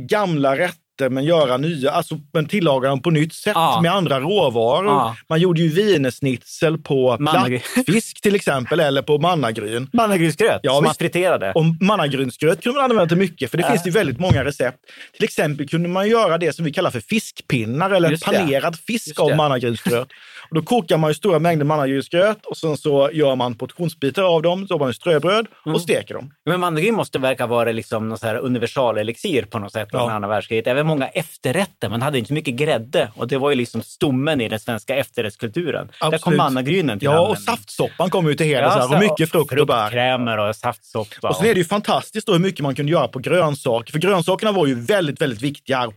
gamla 0.09 0.57
rätter 0.57 0.84
men 0.99 1.23
göra 1.23 1.57
nya, 1.57 1.91
alltså 1.91 2.15
men 2.33 2.45
tillaga 2.47 2.89
dem 2.89 3.01
på 3.01 3.09
nytt 3.11 3.33
sätt 3.33 3.51
Ja. 3.55 3.79
med 3.81 3.91
andra 3.91 4.19
råvaror. 4.19 4.85
Ja. 4.85 5.15
Man 5.29 5.39
gjorde 5.39 5.61
ju 5.61 5.69
wienersnitzel 5.69 6.77
på 6.77 7.17
Mannagryn. 7.19 7.59
plattfisk 7.73 8.21
till 8.21 8.35
exempel, 8.35 8.79
eller 8.79 9.01
på 9.01 9.17
mannagryn. 9.17 9.89
Mannagrynsgröt 9.93 10.59
Ja, 10.63 10.73
som 10.75 10.83
man 10.83 10.95
friterade. 10.95 11.51
Och 11.55 11.63
mannagrynsgröt 11.81 12.63
kunde 12.63 12.75
man 12.81 12.91
använda 12.91 13.07
till 13.09 13.17
mycket, 13.17 13.51
för 13.51 13.57
det 13.57 13.63
Ja. 13.63 13.69
finns 13.69 13.87
ju 13.87 13.91
väldigt 13.91 14.19
många 14.19 14.43
recept. 14.45 14.77
Till 15.15 15.23
exempel 15.23 15.67
kunde 15.69 15.89
man 15.89 16.09
göra 16.09 16.37
det 16.37 16.53
som 16.53 16.65
vi 16.65 16.73
kallar 16.73 16.91
för 16.91 16.99
fiskpinnar 16.99 17.91
eller 17.91 18.09
Just 18.11 18.25
det. 18.25 18.31
panerad 18.37 18.75
fisk 18.79 19.07
Just 19.07 19.19
av 19.19 19.29
det. 19.29 19.35
mannagrynsgröt. 19.35 20.07
Och 20.49 20.55
då 20.55 20.61
kokar 20.61 20.97
man 20.97 21.09
ju 21.09 21.13
stora 21.13 21.39
mängder 21.39 21.65
mannagrynsgröt 21.65 22.45
och 22.45 22.57
sen 22.57 22.77
så 22.77 23.09
gör 23.13 23.35
man 23.35 23.55
portionsbitar 23.55 24.23
av 24.23 24.41
dem, 24.41 24.67
så 24.67 24.73
har 24.73 24.79
man 24.79 24.93
ströbröd 24.93 25.47
Mm. 25.65 25.75
och 25.75 25.81
steker 25.81 26.13
dem. 26.13 26.31
Men 26.45 26.59
mandarin 26.59 26.95
måste 26.95 27.19
verka 27.19 27.47
vara 27.47 27.71
liksom 27.71 28.09
någon 28.09 28.17
så 28.17 28.25
här 28.27 28.35
universalelixir 28.35 29.45
på 29.45 29.59
något 29.59 29.71
sätt 29.71 29.87
Ja. 29.91 30.11
andra 30.11 30.29
världskriget. 30.29 30.67
Även 30.67 30.84
många 30.85 31.07
efterrätter. 31.07 31.89
Man 31.89 32.01
hade 32.01 32.17
inte 32.17 32.27
så 32.27 32.33
mycket 32.33 32.53
grädde 32.55 33.11
och 33.15 33.27
det 33.27 33.37
var 33.37 33.49
ju 33.49 33.55
liksom 33.55 33.81
stommen 33.81 34.41
i 34.41 34.49
den 34.49 34.59
svenska 34.59 34.95
efterrättskulturen. 34.95 35.87
Där 35.87 35.93
Absolut. 35.99 36.21
kom 36.21 36.37
mannagrynen 36.37 36.99
till 36.99 37.05
Ja, 37.05 37.11
och 37.11 37.17
användning. 37.27 37.45
saftsoppan 37.45 38.09
kommer 38.09 38.29
ju 38.29 38.35
till 38.35 38.45
heder 38.45 38.69
så 38.69 38.79
här, 38.79 38.93
och 38.93 38.99
mycket 38.99 39.31
frukt 39.31 39.59
och 39.59 39.67
bär. 39.67 39.81
Fruktkrämer 39.83 40.37
och 40.37 40.55
saftsoppa. 40.55 41.29
Och 41.29 41.35
sen 41.35 41.45
är 41.47 41.53
det 41.53 41.59
ju 41.59 41.65
fantastiskt 41.65 42.27
då 42.27 42.33
hur 42.33 42.39
mycket 42.39 42.59
man 42.61 42.75
kunde 42.75 42.91
göra 42.91 43.07
på 43.07 43.19
grönsaker, 43.19 43.91
för 43.91 43.99
grönsakerna 43.99 44.51
var 44.51 44.67
ju 44.67 44.75
väldigt, 44.75 45.21
väldigt 45.21 45.41
viktiga. 45.41 45.91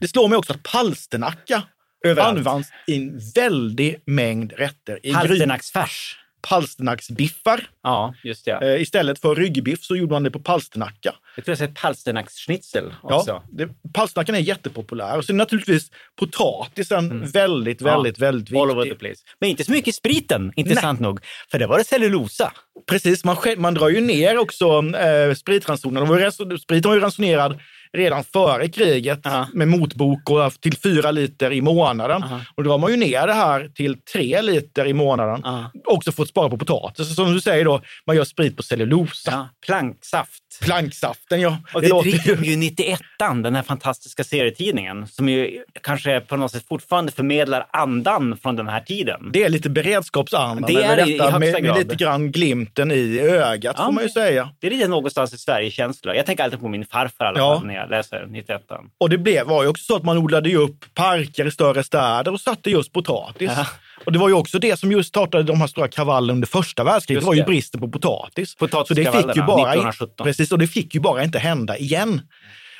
Det 0.00 0.08
slår 0.08 0.28
mig 0.28 0.38
också 0.38 0.52
att 0.52 0.62
palsternacka 0.62 1.62
Överallt. 2.06 2.38
används 2.38 2.68
i 2.86 2.96
en 2.96 3.20
väldig 3.34 3.96
mängd 4.06 4.52
rätter. 4.52 5.06
I 5.06 5.12
Palsternacksfärs. 5.14 6.16
Palsternacksbiffar. 6.48 7.60
Ja, 7.82 8.14
just 8.24 8.44
det. 8.44 8.74
Eh, 8.74 8.82
istället 8.82 9.20
för 9.20 9.34
ryggbiff 9.34 9.82
så 9.84 9.96
gjorde 9.96 10.12
man 10.12 10.22
det 10.22 10.30
på 10.30 10.38
palsternacka. 10.40 11.14
Jag 11.36 11.44
tror 11.44 11.52
jag 11.52 11.58
sett 11.58 11.74
palsternacksschnitzel 11.82 12.94
Ja, 13.02 13.16
också. 13.16 13.42
det, 13.52 13.68
palsternackan 13.94 14.34
är 14.34 14.38
jättepopulär. 14.38 15.18
Och 15.18 15.24
sen 15.24 15.36
naturligtvis 15.36 15.90
potatisen 16.18 17.10
Mm. 17.10 17.30
väldigt, 17.30 17.82
väldigt, 17.82 18.18
väldigt 18.18 18.56
All 18.56 18.70
over 18.70 18.82
the 18.82 18.88
viktig. 18.88 18.98
place. 18.98 19.20
Men 19.40 19.50
inte 19.50 19.64
så 19.64 19.72
mycket 19.72 19.88
i 19.88 19.92
spriten, 19.92 20.52
intressant 20.56 21.00
nog. 21.00 21.20
För 21.50 21.58
det 21.58 21.66
var 21.66 21.78
det 21.78 21.84
cellulosa. 21.84 22.52
Precis, 22.88 23.24
man, 23.24 23.36
man 23.56 23.74
drar 23.74 23.88
ju 23.88 24.00
ner 24.00 24.38
också 24.38 24.82
eh, 24.96 25.34
spritransonerna. 25.34 26.30
Spriten 26.58 26.88
var 26.90 26.94
ju 26.96 27.00
ransonerad 27.00 27.60
redan 27.96 28.24
före 28.24 28.68
kriget 28.68 29.20
Ja. 29.24 29.46
med 29.52 29.68
motbok 29.68 30.30
och 30.30 30.52
till 30.60 30.76
fyra 30.76 31.10
liter 31.10 31.52
i 31.52 31.60
månaden. 31.60 32.22
Aha. 32.22 32.40
Och 32.54 32.64
då 32.64 32.70
drar 32.70 32.78
man 32.78 32.90
ju 32.90 32.96
ner 32.96 33.26
det 33.26 33.32
här 33.32 33.68
till 33.74 33.96
tre 34.12 34.42
liter 34.42 34.86
i 34.86 34.92
månaden. 34.92 35.40
Ja. 35.44 35.70
Också 35.84 36.12
för 36.12 36.22
att 36.22 36.28
spara 36.28 36.48
på 36.48 36.58
potatis. 36.58 37.14
Som 37.16 37.32
du 37.32 37.40
säger 37.40 37.64
då, 37.64 37.80
man 38.06 38.16
gör 38.16 38.24
sprit 38.24 38.56
på 38.56 38.62
cellulosa. 38.62 39.30
Ja, 39.30 39.48
planksaft. 39.66 40.42
Planksaften, 40.62 41.40
ja. 41.40 41.58
Och 41.74 41.82
det, 41.82 41.88
låter 41.88 42.10
driver 42.10 42.44
ju 42.44 42.56
91 42.56 43.00
den 43.42 43.54
här 43.54 43.62
fantastiska 43.62 44.24
serietidningen, 44.24 45.06
som 45.06 45.28
ju 45.28 45.62
kanske 45.82 46.20
på 46.20 46.36
något 46.36 46.52
sätt 46.52 46.64
fortfarande 46.68 47.12
förmedlar 47.12 47.66
andan 47.70 48.38
från 48.42 48.56
den 48.56 48.68
här 48.68 48.80
tiden. 48.80 49.30
Det 49.32 49.42
är 49.44 49.48
lite 49.48 49.70
beredskapsanda 49.70 50.66
Det 50.66 50.72
med 50.74 50.82
är 50.82 50.96
det 50.96 51.10
i 51.10 51.12
detta, 51.12 51.24
högsta 51.24 51.38
med, 51.38 51.52
med 51.52 51.64
grad. 51.64 51.78
lite 51.78 51.94
grann 51.94 52.32
glimten 52.32 52.90
i 52.92 53.18
ögat, 53.20 53.74
Ja, 53.78 53.84
får 53.84 53.92
man 53.92 54.02
ju 54.04 54.08
säga. 54.10 54.50
Det 54.60 54.66
är 54.66 54.70
lite 54.70 54.88
någonstans 54.88 55.34
i 55.34 55.38
Sverige-känsla. 55.38 56.14
Jag 56.14 56.26
tänker 56.26 56.44
alltid 56.44 56.60
på 56.60 56.68
min 56.68 56.84
farfar 56.86 57.24
i 57.24 57.28
alla 57.28 57.38
Ja. 57.38 57.60
fall 57.60 57.72
jag 57.74 57.85
läser 57.90 58.26
91 58.26 58.62
Och 58.98 59.10
det 59.10 59.18
blev, 59.18 59.46
var 59.46 59.62
ju 59.62 59.68
också 59.68 59.84
så 59.84 59.96
att 59.96 60.04
man 60.04 60.18
odlade 60.18 60.48
ju 60.48 60.56
upp 60.56 60.94
parker 60.94 61.46
i 61.46 61.50
större 61.50 61.82
städer 61.82 62.32
och 62.32 62.40
satte 62.40 62.70
just 62.70 62.92
potatis. 62.92 63.50
Ja. 63.56 63.66
Och 64.04 64.12
det 64.12 64.18
var 64.18 64.28
ju 64.28 64.34
också 64.34 64.58
det 64.58 64.76
som 64.76 64.92
just 64.92 65.08
startade 65.08 65.42
de 65.42 65.60
här 65.60 65.66
stora 65.66 65.88
kravallerna 65.88 66.32
under 66.32 66.48
första 66.48 66.84
världskriget. 66.84 67.22
Det 67.22 67.26
var 67.26 67.34
ju 67.34 67.44
bristen 67.44 67.80
på 67.80 67.88
potatis. 67.88 68.56
Så 68.58 68.94
det 68.94 69.12
fick 69.12 69.36
ju 69.36 69.42
bara, 69.42 69.72
1917. 69.72 70.24
precis, 70.24 70.52
och 70.52 70.58
det 70.58 70.66
fick 70.66 70.94
ju 70.94 71.00
bara 71.00 71.24
inte 71.24 71.38
hända 71.38 71.78
igen. 71.78 72.20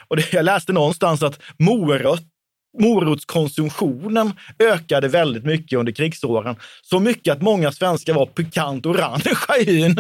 Och 0.09 0.17
det, 0.17 0.33
jag 0.33 0.45
läste 0.45 0.73
någonstans 0.73 1.23
att 1.23 1.41
morot, 1.59 2.23
morotskonsumtionen 2.79 4.33
ökade 4.59 5.09
väldigt 5.09 5.45
mycket 5.45 5.79
under 5.79 5.93
krigsåren. 5.93 6.57
Så 6.83 7.01
mycket 7.01 7.33
att 7.33 7.43
många 7.43 7.73
svenskar 7.73 8.15
var 8.15 8.27
pikant 8.27 8.87
orangea 8.87 9.35
i 9.61 9.65
hyn, 9.65 9.97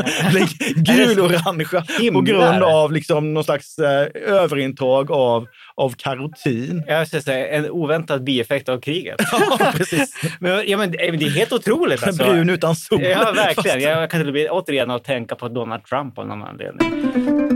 gulorangea 0.76 2.12
på 2.12 2.20
grund 2.20 2.62
av 2.62 2.92
liksom 2.92 3.34
någon 3.34 3.44
slags 3.44 3.78
eh, 3.78 4.08
överintag 4.26 5.10
av, 5.10 5.46
av 5.76 5.94
karotin. 5.96 6.84
Jag 6.86 7.08
ska 7.08 7.20
säga, 7.20 7.48
en 7.48 7.70
oväntad 7.70 8.24
bieffekt 8.24 8.68
av 8.68 8.80
kriget. 8.80 9.16
Ja, 9.58 9.72
precis. 9.76 10.22
men, 10.40 10.68
ja, 10.68 10.76
men, 10.76 10.90
det 10.90 11.06
är 11.06 11.30
helt 11.30 11.52
otroligt. 11.52 12.06
Alltså. 12.06 12.24
Brun 12.24 12.50
utan 12.50 12.76
sol. 12.76 13.02
Ja, 13.02 13.32
verkligen. 13.32 13.80
Jag 13.80 14.10
kan 14.10 14.20
inte 14.20 14.32
bli 14.32 14.48
återigen 14.48 14.90
att 14.90 15.04
tänka 15.04 15.34
på 15.34 15.48
Donald 15.48 15.84
Trump 15.84 16.18
av 16.18 16.26
någon 16.26 16.42
anledning. 16.42 17.55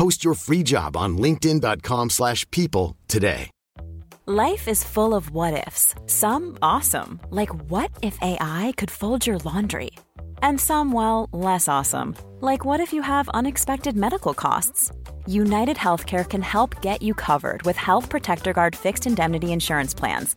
Post 0.00 0.24
your 0.24 0.32
free 0.32 0.62
job 0.62 0.96
on 0.96 1.18
linkedin.com/people 1.18 2.08
slash 2.08 2.50
people 2.50 2.96
today. 3.06 3.50
Life 4.26 4.68
is 4.68 4.84
full 4.84 5.12
of 5.14 5.30
what 5.30 5.66
ifs. 5.66 5.94
Some 6.06 6.56
awesome, 6.62 7.20
like 7.30 7.52
what 7.70 7.90
if 8.00 8.16
AI 8.22 8.72
could 8.78 8.90
fold 8.90 9.26
your 9.26 9.38
laundry? 9.44 9.90
And 10.42 10.60
some, 10.60 10.92
well, 10.92 11.28
less 11.32 11.68
awesome, 11.68 12.14
like 12.40 12.64
what 12.64 12.80
if 12.80 12.92
you 12.92 13.02
have 13.02 13.28
unexpected 13.40 13.94
medical 13.96 14.34
costs? 14.34 14.92
United 15.26 15.76
Healthcare 15.76 16.24
can 16.24 16.42
help 16.42 16.80
get 16.80 17.02
you 17.02 17.12
covered 17.12 17.62
with 17.66 17.76
Health 17.76 18.08
Protector 18.08 18.52
Guard 18.52 18.76
fixed 18.76 19.06
indemnity 19.06 19.52
insurance 19.52 19.94
plans. 20.00 20.36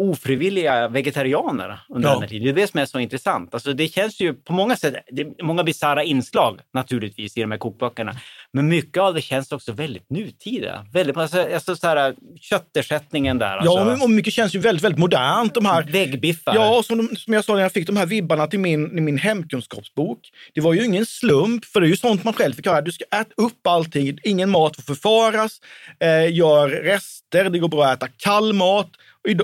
ofrivilliga 0.00 0.88
vegetarianer 0.88 1.80
under 1.88 2.08
Ja. 2.08 2.12
den 2.12 2.22
här 2.22 2.28
tiden. 2.28 2.44
Det 2.44 2.50
är 2.50 2.62
det 2.64 2.70
som 2.70 2.80
är 2.80 2.86
så 2.86 2.98
intressant. 2.98 3.54
Alltså, 3.54 3.72
det 3.72 3.88
känns 3.88 4.20
ju 4.20 4.34
på 4.34 4.52
många 4.52 4.76
sätt, 4.76 4.94
det 5.12 5.22
är 5.22 5.44
många 5.44 5.64
bisarra 5.64 6.04
inslag 6.04 6.60
naturligtvis 6.74 7.36
i 7.36 7.40
de 7.40 7.50
här 7.50 7.58
kokböckerna. 7.58 8.16
Men 8.52 8.68
mycket 8.68 9.02
av 9.02 9.14
det 9.14 9.22
känns 9.22 9.52
också 9.52 9.72
väldigt 9.72 10.10
nutida. 10.10 10.86
Väldigt, 10.92 11.16
alltså, 11.16 11.46
alltså, 11.54 11.76
så 11.76 11.86
här, 11.86 12.14
köttersättningen 12.40 13.38
där. 13.38 13.56
Alltså, 13.56 13.72
Ja, 13.72 14.02
och 14.04 14.10
mycket 14.10 14.32
känns 14.34 14.54
ju 14.54 14.58
väldigt, 14.58 14.84
väldigt 14.84 14.98
modernt. 14.98 15.54
De 15.54 15.66
här 15.66 15.82
Väggbiffar. 15.82 16.54
Ja, 16.54 16.82
som, 16.82 16.98
de- 16.98 17.16
som 17.16 17.32
jag 17.34 17.44
sa 17.44 17.54
när 17.54 17.62
jag 17.62 17.72
fick 17.72 17.86
de 17.86 17.96
här 17.96 18.06
vibbarna 18.06 18.46
till 18.46 18.58
min, 18.60 18.98
i 18.98 19.00
min 19.00 19.18
hemkunskapsbok. 19.18 20.18
Det 20.54 20.60
var 20.60 20.74
ju 20.74 20.84
ingen 20.84 21.06
slump, 21.06 21.64
för 21.64 21.80
det 21.80 21.86
är 21.86 21.88
ju 21.88 21.96
sånt 21.96 22.24
man 22.24 22.34
själv 22.34 22.52
fick 22.54 22.66
höra. 22.66 22.80
Du 22.80 22.92
ska 22.92 23.04
äta 23.04 23.30
upp 23.36 23.66
allting, 23.66 24.18
ingen 24.24 24.50
mat 24.50 24.76
får 24.76 24.82
förfaras, 24.82 25.60
eh, 26.00 26.34
gör 26.36 26.68
rester, 26.68 27.50
det 27.50 27.58
går 27.58 27.68
bra 27.68 27.84
att 27.86 27.96
äta 28.02 28.12
kall 28.18 28.52
mat. 28.52 28.90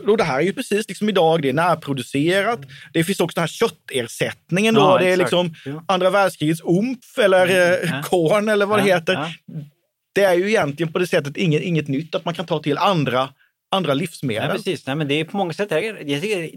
Och 0.07 0.17
det 0.17 0.25
här 0.25 0.39
är 0.39 0.43
ju 0.43 0.53
precis 0.53 0.89
liksom 0.89 1.09
idag, 1.09 1.43
det 1.43 1.49
är 1.49 1.53
närproducerat. 1.53 2.61
Det 2.93 3.05
finns 3.05 3.21
också 3.21 3.35
den 3.35 3.43
här 3.43 3.49
köttersättningen 3.49 4.75
då. 4.75 4.81
Ja, 4.81 4.99
det 4.99 5.09
är 5.13 5.17
liksom 5.17 5.55
Ja. 5.65 5.85
andra 5.89 6.11
världskrigets 6.11 6.61
umf 6.65 7.19
eller 7.19 7.47
eh, 7.49 7.91
Ja. 7.91 8.03
korn 8.05 8.49
eller 8.49 8.67
vad 8.67 8.79
det 8.79 8.89
Ja, 8.89 8.95
heter. 8.97 9.13
ja. 9.13 9.31
Det 10.15 10.23
är 10.25 10.35
ju 10.35 10.49
egentligen 10.49 10.93
på 10.93 10.99
det 10.99 11.07
sättet 11.07 11.37
inget, 11.37 11.63
inget 11.63 11.89
nytt 11.89 12.15
att 12.15 12.25
man 12.25 12.35
kan 12.35 12.47
ta 12.47 12.63
till 12.63 12.79
andra, 12.79 13.29
andra 13.71 13.95
livsmedel. 13.95 14.49
Ja, 14.49 14.55
precis. 14.57 14.87
Nej, 14.87 14.97
men 14.97 15.09
det 15.09 15.15
är 15.21 15.25
på 15.25 15.37
många 15.37 15.53
sätt 15.53 15.69
jag 15.71 15.81
tycker 15.83 16.05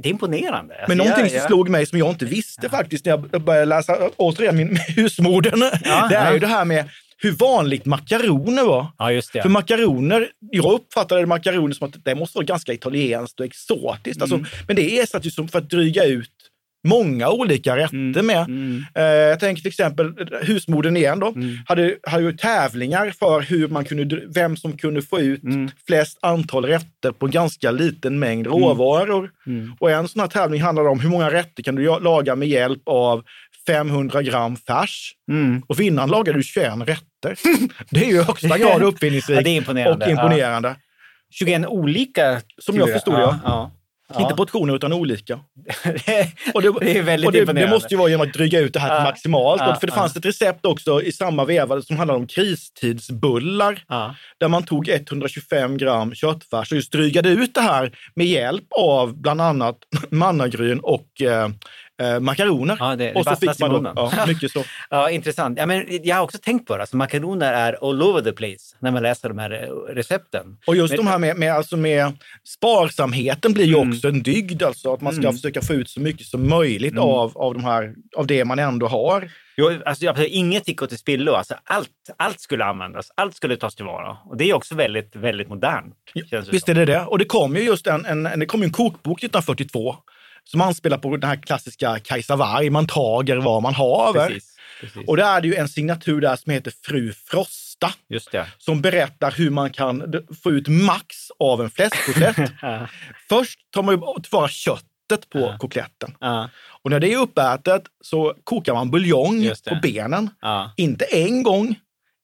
det 0.01 0.07
är 0.07 0.07
imponerande. 0.07 0.73
Alltså, 0.73 0.87
Men 0.89 0.97
någonting 0.97 1.21
jag- 1.23 1.29
som 1.31 1.37
jag- 1.37 1.47
slog 1.47 1.69
mig 1.69 1.85
som 1.85 1.99
jag 1.99 2.09
inte 2.09 2.25
visste 2.25 2.69
faktiskt 2.69 3.05
när 3.05 3.11
jag 3.31 3.41
började 3.41 3.65
läsa, 3.65 4.09
återigen 4.17 4.55
min 4.57 4.77
husmodern, 4.95 5.61
Ja, 5.83 6.07
det 6.09 6.15
är 6.15 6.25
ja. 6.25 6.33
ju 6.33 6.39
det 6.39 6.47
här 6.47 6.65
med 6.65 6.89
hur 7.21 7.31
vanligt 7.31 7.85
makaroner 7.85 8.63
var. 8.63 8.87
Ja, 8.97 9.11
just 9.11 9.33
det. 9.33 9.41
För 9.41 9.49
makaroner, 9.49 10.27
jag 10.51 10.73
uppfattade 10.73 11.25
makaroner 11.25 11.73
som 11.73 11.87
att 11.87 12.05
det 12.05 12.15
måste 12.15 12.37
vara 12.37 12.45
ganska 12.45 12.73
italienskt 12.73 13.39
och 13.39 13.45
exotiskt. 13.45 14.21
Mm. 14.21 14.33
Alltså, 14.39 14.55
men 14.67 14.75
det 14.75 14.99
är 14.99 15.05
så 15.05 15.17
att 15.17 15.25
liksom 15.25 15.47
för 15.47 15.59
att 15.59 15.69
dryga 15.69 16.05
ut 16.05 16.31
många 16.87 17.29
olika 17.29 17.77
rätter 17.77 18.21
med. 18.21 18.37
Mm. 18.47 18.83
Eh, 18.95 19.03
jag 19.03 19.39
tänker 19.39 19.61
till 19.61 19.69
exempel 19.69 20.13
husmodern 20.41 20.97
igen 20.97 21.19
då, 21.19 21.27
Mm. 21.27 21.57
hade, 21.65 21.95
hade 22.03 22.23
ju 22.23 22.33
tävlingar 22.33 23.13
för 23.19 23.41
hur 23.41 23.67
man 23.67 23.85
kunde, 23.85 24.21
vem 24.35 24.57
som 24.57 24.77
kunde 24.77 25.01
få 25.01 25.19
ut 25.19 25.43
Mm. 25.43 25.71
flest 25.87 26.19
antal 26.21 26.65
rätter 26.65 27.11
på 27.11 27.27
ganska 27.27 27.71
liten 27.71 28.19
mängd 28.19 28.47
råvaror. 28.47 29.31
Mm. 29.47 29.73
Och 29.79 29.91
en 29.91 30.07
sån 30.07 30.19
här 30.19 30.27
tävling 30.27 30.61
handlar 30.61 30.87
om 30.87 30.99
hur 30.99 31.09
många 31.09 31.31
rätter 31.31 31.63
kan 31.63 31.75
du 31.75 31.99
laga 31.99 32.35
med 32.35 32.47
hjälp 32.47 32.81
av 32.85 33.23
500 33.73 34.21
gram 34.23 34.55
färs. 34.57 35.13
Mm. 35.31 35.61
Och 35.67 35.79
vinnaren 35.79 36.09
lagade 36.09 36.39
ju 36.39 36.43
21 36.43 36.73
rätter. 36.85 37.35
Det 37.89 37.99
är 38.05 38.09
ju 38.09 38.15
i 38.19 38.23
högsta 38.23 38.57
grad 38.57 38.83
uppfinningsrikt 38.83 39.37
Ja, 39.37 39.43
det 39.43 39.49
imponerande. 39.49 40.05
och 40.05 40.11
imponerande. 40.11 40.75
21 41.31 41.65
olika... 41.67 42.41
Som 42.57 42.75
jag 42.75 42.93
förstod 42.93 43.13
det, 43.13 43.21
ja. 43.21 43.39
ja. 43.43 43.71
Ja. 44.13 44.21
Inte 44.21 44.35
portioner 44.35 44.75
utan 44.75 44.93
olika. 44.93 45.39
det, 45.83 46.31
Och 46.53 46.61
det, 46.61 46.73
det 46.81 46.97
är 46.97 47.01
väldigt 47.03 47.27
och 47.27 47.31
det, 47.31 47.37
det 47.37 47.41
imponerande. 47.41 47.75
måste 47.75 47.93
ju 47.93 47.97
vara 47.97 48.09
genom 48.09 48.27
att 48.27 48.33
dryga 48.33 48.59
ut 48.59 48.73
det 48.73 48.79
här 48.79 48.95
Ja. 48.95 49.03
maximalt. 49.03 49.61
Ja, 49.61 49.75
för 49.79 49.87
det 49.87 49.93
ja. 49.93 49.99
fanns 50.01 50.15
ett 50.15 50.25
recept 50.25 50.65
också 50.65 51.01
i 51.01 51.11
samma 51.11 51.45
veva 51.45 51.81
som 51.81 51.97
handlade 51.97 52.19
om 52.19 52.27
kristidsbullar. 52.27 53.83
Ja. 53.87 54.15
Där 54.39 54.47
man 54.47 54.63
tog 54.63 54.89
125 54.89 55.77
gram 55.77 56.15
köttfärs 56.15 56.71
och 56.71 56.75
just 56.75 56.91
drygade 56.91 57.29
ut 57.29 57.53
det 57.53 57.61
här 57.61 57.97
med 58.15 58.27
hjälp 58.27 58.65
av 58.77 59.17
bland 59.21 59.41
annat 59.41 59.77
mannagryn 60.09 60.79
och 60.79 61.21
eh, 61.21 61.49
eh, 61.99 62.19
makaroner. 62.19 62.77
Ja, 62.79 62.95
det- 62.95 62.95
det 63.05 63.13
och 63.13 63.25
så 63.25 63.35
fick 63.35 63.59
man 63.59 63.83
då, 63.83 63.93
ja, 63.95 64.11
mycket 64.27 64.51
så. 64.51 64.63
Ja, 64.89 65.09
intressant. 65.09 65.57
Ja, 65.59 65.65
men 65.65 65.85
jag 66.03 66.15
har 66.15 66.23
också 66.23 66.37
tänkt 66.37 66.67
på 66.67 66.75
det. 66.75 66.81
Alltså, 66.83 66.97
makaroner 66.97 67.53
är 67.53 67.89
all 67.89 68.01
over 68.03 68.21
the 68.21 68.31
place 68.31 68.75
när 68.79 68.91
man 68.91 69.03
läser 69.03 69.29
de 69.29 69.37
här 69.37 69.51
eh, 69.63 69.93
recepten. 69.95 70.57
Och 70.67 70.75
just 70.75 70.91
Men- 70.91 70.97
de 70.97 71.07
här 71.07 71.17
med, 71.17 71.37
med, 71.37 71.53
alltså 71.53 71.77
med 71.77 72.13
sparsamheten 72.47 73.53
blir 73.53 73.65
ju 73.65 73.75
Mm. 73.77 73.89
också 73.89 74.07
en 74.07 74.23
dygd. 74.23 74.63
Alltså 74.63 74.93
att 74.93 75.01
man 75.01 75.13
ska 75.13 75.21
Mm. 75.21 75.33
försöka 75.35 75.61
få 75.61 75.73
ut 75.73 75.89
så 75.89 75.99
mycket 76.01 76.27
som 76.27 76.49
möjligt 76.49 76.91
Mm. 76.91 77.03
av, 77.03 77.37
av, 77.37 77.53
de 77.53 77.63
här, 77.63 77.93
av 78.17 78.27
det 78.27 78.45
man 78.45 78.59
ändå 78.59 78.87
har. 78.87 79.31
Jo, 79.57 79.71
alltså, 79.85 80.05
jag- 80.05 80.27
inget 80.27 80.67
gick 80.67 80.81
åt 80.81 80.89
till 80.89 80.97
spillo. 80.97 81.31
Alltså, 81.33 81.53
allt, 81.63 81.89
allt 82.17 82.39
skulle 82.39 82.65
användas, 82.65 83.11
allt 83.15 83.35
skulle 83.35 83.57
tas 83.57 83.75
tillvara. 83.75 84.17
Och 84.25 84.37
det 84.37 84.49
är 84.49 84.53
också 84.53 84.75
väldigt, 84.75 85.15
väldigt 85.15 85.49
modernt. 85.49 85.95
det 86.29 86.51
Visst 86.51 86.69
är 86.69 86.73
det 86.73 86.85
det. 86.85 87.01
Och 87.01 87.17
det 87.19 87.25
kom 87.25 87.55
ju 87.55 87.61
just 87.61 87.87
en, 87.87 88.05
en, 88.05 88.25
en, 88.25 88.39
det 88.39 88.45
kom 88.45 88.63
en 88.63 88.71
kokbok 88.71 89.23
1942 89.23 89.95
som 90.51 90.61
anspelar 90.61 90.97
på 90.97 91.17
den 91.17 91.29
här 91.29 91.35
klassiska 91.35 91.99
Kajsa 91.99 92.35
Warg, 92.35 92.69
man 92.69 92.87
tager 92.87 93.37
vad 93.37 93.61
man 93.63 93.73
haver. 93.73 94.27
Precis, 94.27 94.55
precis. 94.81 95.07
Och 95.07 95.17
där 95.17 95.37
är 95.37 95.41
det 95.41 95.47
ju 95.47 95.55
en 95.55 95.69
signatur 95.69 96.21
där 96.21 96.35
som 96.35 96.51
heter 96.51 96.73
Fru 96.85 97.13
Frosta 97.13 97.93
som 98.57 98.81
berättar 98.81 99.31
hur 99.31 99.49
man 99.49 99.69
kan 99.71 100.13
få 100.43 100.51
ut 100.51 100.67
max 100.67 101.15
av 101.39 101.61
en 101.61 101.69
fläskkotlett. 101.69 102.35
Först 103.29 103.59
tar 103.71 103.83
man 103.83 103.95
ju 103.95 104.21
tillvara 104.23 104.47
köttet 104.49 105.29
på 105.29 105.39
Ja. 105.39 105.57
kotletten. 105.59 106.15
ja, 106.19 106.49
Och 106.83 106.89
när 106.91 106.99
det 106.99 107.13
är 107.13 107.17
uppätet 107.17 107.83
så 108.03 108.33
kokar 108.43 108.73
man 108.73 108.91
buljong 108.91 109.49
på 109.69 109.75
benen. 109.81 110.29
ja. 110.41 110.71
Inte 110.77 111.05
en 111.05 111.43
gång, 111.43 111.75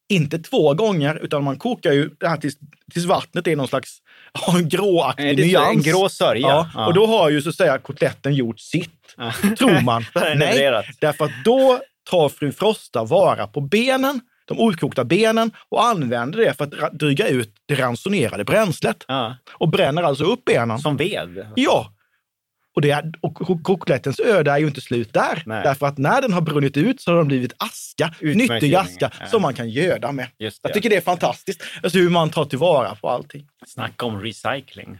inte 0.08 0.38
två 0.38 0.74
gånger, 0.74 1.18
utan 1.22 1.44
man 1.44 1.58
kokar 1.58 1.92
ju 1.92 2.10
det 2.20 2.28
här 2.28 2.36
tills, 2.36 2.54
tills 2.92 3.06
vattnet 3.06 3.46
är 3.46 3.56
någon 3.56 3.68
slags 3.68 3.98
ja, 4.46 4.58
gråaktig 4.62 5.36
Det 5.36 5.42
är 5.42 5.46
nyans. 5.46 5.76
en 5.76 5.82
grå 5.82 6.08
sörja. 6.08 6.68
Ja, 6.74 6.86
och 6.86 6.94
då 6.94 7.06
har 7.06 7.30
ju 7.30 7.42
så 7.42 7.48
att 7.48 7.54
säga 7.54 7.78
kotletten 7.78 8.34
gjort 8.34 8.60
sitt, 8.60 8.90
Ja. 9.16 9.32
tror 9.58 9.80
man. 9.80 10.04
Nej, 10.14 10.82
därför 11.00 11.24
att 11.24 11.44
då 11.44 11.80
tar 12.10 12.28
fru 12.28 12.52
Frosta 12.52 13.04
vara 13.04 13.46
på 13.46 13.60
benen, 13.60 14.20
de 14.44 14.60
okokta 14.60 15.04
benen 15.04 15.50
och 15.68 15.84
använder 15.86 16.38
det 16.38 16.54
för 16.54 16.64
att 16.64 16.92
dryga 16.92 17.28
ut 17.28 17.54
det 17.66 17.74
ransonerade 17.74 18.44
bränslet. 18.44 19.04
Ja. 19.08 19.36
Och 19.52 19.68
bränner 19.68 20.02
alltså 20.02 20.24
upp 20.24 20.44
benen. 20.44 20.78
Som 20.78 20.96
ved. 20.96 21.46
Ja. 21.56 21.92
Och, 22.76 22.82
det 22.82 22.90
är, 22.90 23.12
och 23.20 23.34
ko- 23.34 23.58
kotlettens 23.62 24.20
öde 24.20 24.50
är 24.50 24.58
ju 24.58 24.66
inte 24.66 24.80
slut 24.80 25.12
där. 25.12 25.42
Nej. 25.46 25.62
Därför 25.64 25.86
att 25.86 25.98
när 25.98 26.22
den 26.22 26.32
har 26.32 26.40
brunnit 26.40 26.76
ut 26.76 27.00
så 27.00 27.10
har 27.10 27.18
den 27.18 27.26
blivit 27.28 27.52
aska, 27.56 28.14
nyttig 28.20 28.74
aska, 28.74 29.10
ja. 29.20 29.26
som 29.26 29.42
man 29.42 29.54
kan 29.54 29.68
göda 29.70 30.12
med. 30.12 30.28
Just 30.38 30.62
det. 30.62 30.68
Jag 30.68 30.74
tycker 30.74 30.90
det 30.90 30.96
är 30.96 31.00
fantastiskt. 31.00 31.62
Alltså 31.82 31.98
hur 31.98 32.10
man 32.10 32.30
tar 32.30 32.44
tillvara 32.44 32.94
på 32.94 33.08
allting. 33.08 33.48
Snacka 33.66 34.06
om 34.06 34.20
recycling. 34.20 34.98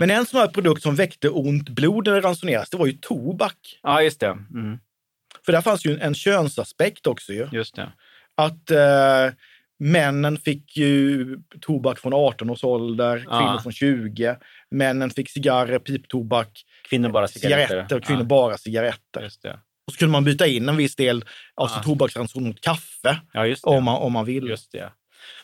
Men 0.00 0.10
en 0.10 0.26
sån 0.26 0.40
här 0.40 0.46
produkt 0.48 0.82
som 0.82 0.94
väckte 0.94 1.28
ont 1.28 1.68
blod 1.68 2.06
när 2.06 2.14
det 2.14 2.20
ransoneras, 2.20 2.70
det 2.70 2.76
var 2.76 2.86
ju 2.86 2.92
tobak. 2.92 3.78
Ja, 3.82 4.02
just 4.02 4.20
det. 4.20 4.26
Mm. 4.54 4.78
För 5.44 5.52
där 5.52 5.60
fanns 5.60 5.86
ju 5.86 5.98
en 6.00 6.14
könsaspekt 6.14 7.06
också 7.06 7.32
ju. 7.32 7.48
Just 7.52 7.76
det. 7.76 7.92
Att 8.34 8.70
eh, 8.70 9.34
männen 9.78 10.36
fick 10.38 10.76
ju 10.76 11.26
tobak 11.60 11.98
från 11.98 12.12
18 12.14 12.50
års 12.50 12.64
ålder, 12.64 13.18
kvinnor 13.18 13.28
Ja. 13.54 13.60
från 13.62 13.72
20. 13.72 14.36
Männen 14.70 15.10
fick 15.10 15.30
cigarrer, 15.30 15.78
piptobak, 15.78 16.64
Kvinnor 16.90 17.08
bara 17.08 17.28
cigaretter. 17.28 17.66
cigaretter 17.68 17.96
och 17.96 18.04
kvinnor 18.04 18.22
bara 18.24 18.58
cigaretter. 18.58 19.00
Ja, 19.12 19.22
just 19.22 19.42
det. 19.42 19.58
Och 19.86 19.92
så 19.92 19.98
kunde 19.98 20.12
man 20.12 20.24
byta 20.24 20.46
in 20.46 20.68
en 20.68 20.76
viss 20.76 20.96
del 20.96 21.24
av 21.54 21.66
sin 21.68 21.76
Ja. 21.76 21.82
tobaksranson 21.82 22.44
mot 22.44 22.60
kaffe 22.60 23.20
Ja, 23.32 23.54
om 23.62 23.84
man, 23.84 23.96
om 23.96 24.12
man 24.12 24.24
vill. 24.24 24.48
Just 24.48 24.72
det. 24.72 24.92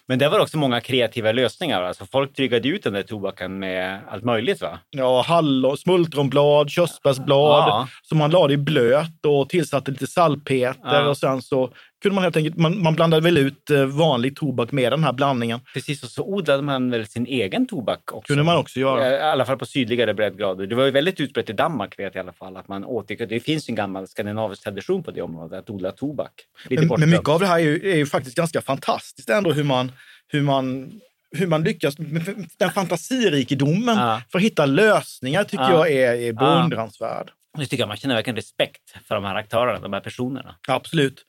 Men 0.08 0.18
det 0.18 0.28
var 0.28 0.38
också 0.40 0.58
många 0.58 0.80
kreativa 0.80 1.32
lösningar. 1.32 1.82
Alltså 1.82 2.06
folk 2.06 2.36
drygade 2.36 2.68
ut 2.68 2.82
den 2.82 2.92
där 2.92 3.02
tobaken 3.02 3.58
med 3.58 4.00
allt 4.08 4.24
möjligt. 4.24 4.60
va? 4.62 4.78
Ja, 4.90 5.22
hallon, 5.22 5.76
smultronblad, 5.76 6.70
körsbärsblad 6.70 7.68
Ja. 7.68 7.88
som 8.02 8.18
man 8.18 8.30
lade 8.30 8.54
i 8.54 8.56
blöt 8.56 9.26
och 9.26 9.48
tillsatte 9.48 9.90
lite 9.90 10.06
salpeter 10.06 10.78
Ja. 10.84 11.08
och 11.08 11.16
sen 11.18 11.42
så 11.42 11.72
kunde 12.04 12.14
man 12.14 12.24
helt 12.24 12.36
enkelt, 12.36 12.56
man, 12.56 12.82
man 12.82 12.94
blandade 12.94 13.22
väl 13.22 13.38
ut 13.38 13.70
eh, 13.70 13.84
vanlig 13.84 14.36
tobak 14.36 14.72
med 14.72 14.92
den 14.92 15.04
här 15.04 15.12
blandningen. 15.12 15.60
Precis, 15.74 16.02
och 16.02 16.08
så 16.10 16.22
odlade 16.24 16.62
man 16.62 16.90
väl 16.90 17.06
sin 17.06 17.26
egen 17.26 17.66
tobak 17.66 18.12
också. 18.12 18.26
Kunde 18.26 18.42
man 18.44 18.56
också 18.56 18.80
göra. 18.80 19.10
I 19.10 19.20
alla 19.20 19.44
fall 19.44 19.58
på 19.58 19.66
sydligare 19.66 20.14
breddgrader. 20.14 20.66
Det 20.66 20.74
var 20.74 20.84
ju 20.84 20.90
väldigt 20.90 21.20
utbrett 21.20 21.50
i 21.50 21.52
Danmark 21.52 21.98
vet 21.98 22.14
jag 22.14 22.22
i 22.22 22.24
alla 22.24 22.32
fall. 22.32 22.56
Att 22.56 22.68
man 22.68 22.84
åt, 22.84 23.08
det 23.08 23.40
finns 23.40 23.68
en 23.68 23.74
gammal 23.74 24.08
skandinavisk 24.08 24.64
tradition 24.64 25.02
på 25.02 25.10
det 25.10 25.22
området, 25.22 25.58
att 25.58 25.70
odla 25.70 25.92
tobak. 25.92 26.32
Men, 26.70 26.86
men 26.98 27.10
mycket 27.10 27.28
av 27.28 27.40
det 27.40 27.46
här 27.46 27.58
är 27.58 27.62
ju, 27.62 27.90
är 27.92 27.96
ju 27.96 28.06
faktiskt 28.06 28.36
ganska 28.36 28.60
fantastiskt 28.60 29.30
ändå 29.30 29.52
hur 29.52 29.64
man, 29.64 29.92
hur 30.28 30.42
man 30.42 30.92
hur 31.36 31.46
man 31.46 31.62
lyckas 31.62 31.98
med 31.98 32.46
den 32.58 32.70
fantasirikedomen 32.70 33.96
Ja. 33.96 34.22
för 34.32 34.38
att 34.38 34.44
hitta 34.44 34.66
lösningar 34.66 35.44
tycker 35.44 35.64
Ja. 35.64 35.72
jag 35.72 35.90
är, 35.92 36.14
är 36.14 36.32
beundransvärd. 36.32 37.30
Jag 37.58 37.70
tycker 37.70 37.86
man 37.86 37.96
känner 37.96 38.14
verkligen 38.14 38.36
respekt 38.36 38.94
för 39.08 39.14
de 39.14 39.24
här 39.24 39.34
aktörerna, 39.34 39.78
de 39.78 39.92
här 39.92 40.00
personerna. 40.00 40.54
Absolut. 40.68 41.24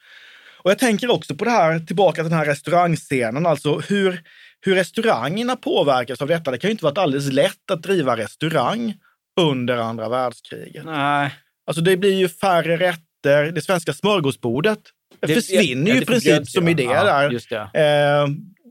Och 0.66 0.72
jag 0.72 0.80
tänker 0.80 1.12
också 1.12 1.36
på 1.36 1.46
det 1.46 1.52
här, 1.52 1.80
tillbaka 1.80 2.22
till 2.22 2.30
den 2.30 2.40
här 2.40 2.46
restaurangscenen, 2.46 3.46
alltså 3.46 3.80
hur, 3.80 4.22
hur 4.62 4.76
restaurangerna 4.76 5.56
påverkas 5.56 6.22
av 6.22 6.28
detta. 6.28 6.52
Det 6.52 6.58
kan 6.58 6.68
ju 6.68 6.72
inte 6.72 6.84
varit 6.86 6.98
alldeles 6.98 7.32
lätt 7.32 7.72
att 7.72 7.84
driva 7.84 8.18
restaurang 8.18 8.94
under 9.42 9.78
andra 9.78 10.10
världskriget. 10.10 10.86
Nej. 10.86 11.32
Alltså 11.68 11.82
det 11.82 11.98
blir 11.98 12.14
ju 12.14 12.30
färre 12.30 12.78
rätter. 12.78 13.52
Det 13.52 13.62
svenska 13.62 13.94
smörgåsbordet 13.94 14.80
försvinner 15.28 15.92
ju 15.92 16.02
i 16.02 16.06
princip 16.06 16.48
som 16.48 16.68
idé 16.68 16.88
där. 16.88 17.32
Just 17.32 17.50
det. 17.50 17.58
Eh, 17.58 18.28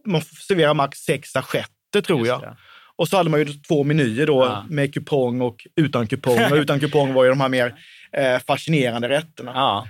man 0.07 0.20
får 0.20 0.37
servera 0.37 0.74
max 0.74 0.98
sex 0.98 1.37
assietter 1.37 2.00
tror 2.07 2.18
Just 2.18 2.28
jag. 2.28 2.40
det. 2.40 2.57
Och 2.96 3.09
så 3.09 3.16
hade 3.16 3.30
man 3.30 3.40
ju 3.40 3.46
två 3.46 3.85
menyer 3.85 4.26
då 4.26 4.44
Ja. 4.44 4.64
med 4.68 4.94
kupong 4.94 5.40
och 5.40 5.66
utan 5.76 6.07
kupong. 6.07 6.52
Och 6.52 6.57
utan 6.57 6.80
kupong 6.80 7.12
var 7.12 7.24
ju 7.24 7.30
de 7.30 7.40
här 7.40 7.48
mer 7.48 7.74
eh, 8.12 8.38
fascinerande 8.46 9.09
rätterna. 9.09 9.52
Ja, 9.54 9.87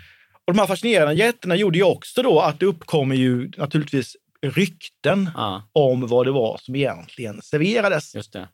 Och 0.47 0.55
de 0.55 0.59
här 0.61 0.67
fascinerande 0.67 1.25
rätterna 1.29 1.57
gjorde 1.57 1.79
ju 1.79 1.85
också 1.85 2.23
då 2.23 2.41
att 2.41 2.61
det 2.61 2.67
uppkommer 2.67 3.15
ju 3.17 3.51
naturligtvis 3.57 4.17
rykten 4.47 5.31
ja, 5.35 5.63
om 5.73 6.07
vad 6.07 6.27
det 6.27 6.33
var 6.33 6.59
som 6.61 6.77
egentligen 6.77 7.43
serverades. 7.43 8.15
just 8.15 8.33
det. 8.33 8.49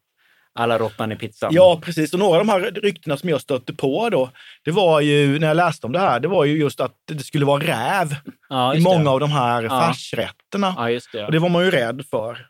Alla 0.53 0.79
råttan 0.79 1.12
i 1.12 1.16
pizzan. 1.16 1.50
Ja, 1.55 1.81
precis. 1.85 2.12
Och 2.12 2.18
några 2.18 2.40
av 2.40 2.46
de 2.46 2.53
här 2.53 2.61
ryktena 2.61 3.16
som 3.16 3.29
jag 3.29 3.40
stötte 3.40 3.74
på 3.74 4.11
då, 4.11 4.31
det 4.64 4.70
var 4.70 5.00
ju, 5.00 5.38
när 5.38 5.46
jag 5.48 5.57
läste 5.57 5.87
om 5.87 5.92
det 5.92 5.98
här, 5.98 6.20
det 6.20 6.29
var 6.29 6.44
ju 6.44 6.59
just 6.59 6.81
att 6.81 6.94
det 7.05 7.18
skulle 7.24 7.44
vara 7.44 7.62
räv 7.62 8.14
ja 8.48 8.74
i 8.74 8.81
många 8.81 9.05
det. 9.05 9.11
av 9.11 9.20
de 9.20 9.31
här 9.31 9.62
Ja. 9.62 9.68
färsrätterna. 9.81 10.90
Just 10.90 11.12
det. 11.12 11.26
Och 11.26 11.33
det 11.33 11.38
var 11.38 11.48
man 11.48 11.64
ju 11.64 11.70
rädd 11.70 12.05
för. 12.11 12.46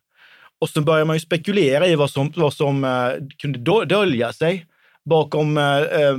Och 0.61 0.69
så 0.69 0.81
börjar 0.81 1.05
man 1.05 1.17
ju 1.17 1.21
spekulera 1.21 1.87
i 1.87 1.95
vad 1.95 2.11
som, 2.11 2.33
vad 2.37 2.55
som 2.55 2.85
eh, 2.85 3.11
kunde 3.39 3.59
dö- 3.59 3.85
dölja 3.85 4.33
sig 4.33 4.67
bakom 5.05 5.59
eh, 5.59 5.65
eh, 5.79 6.17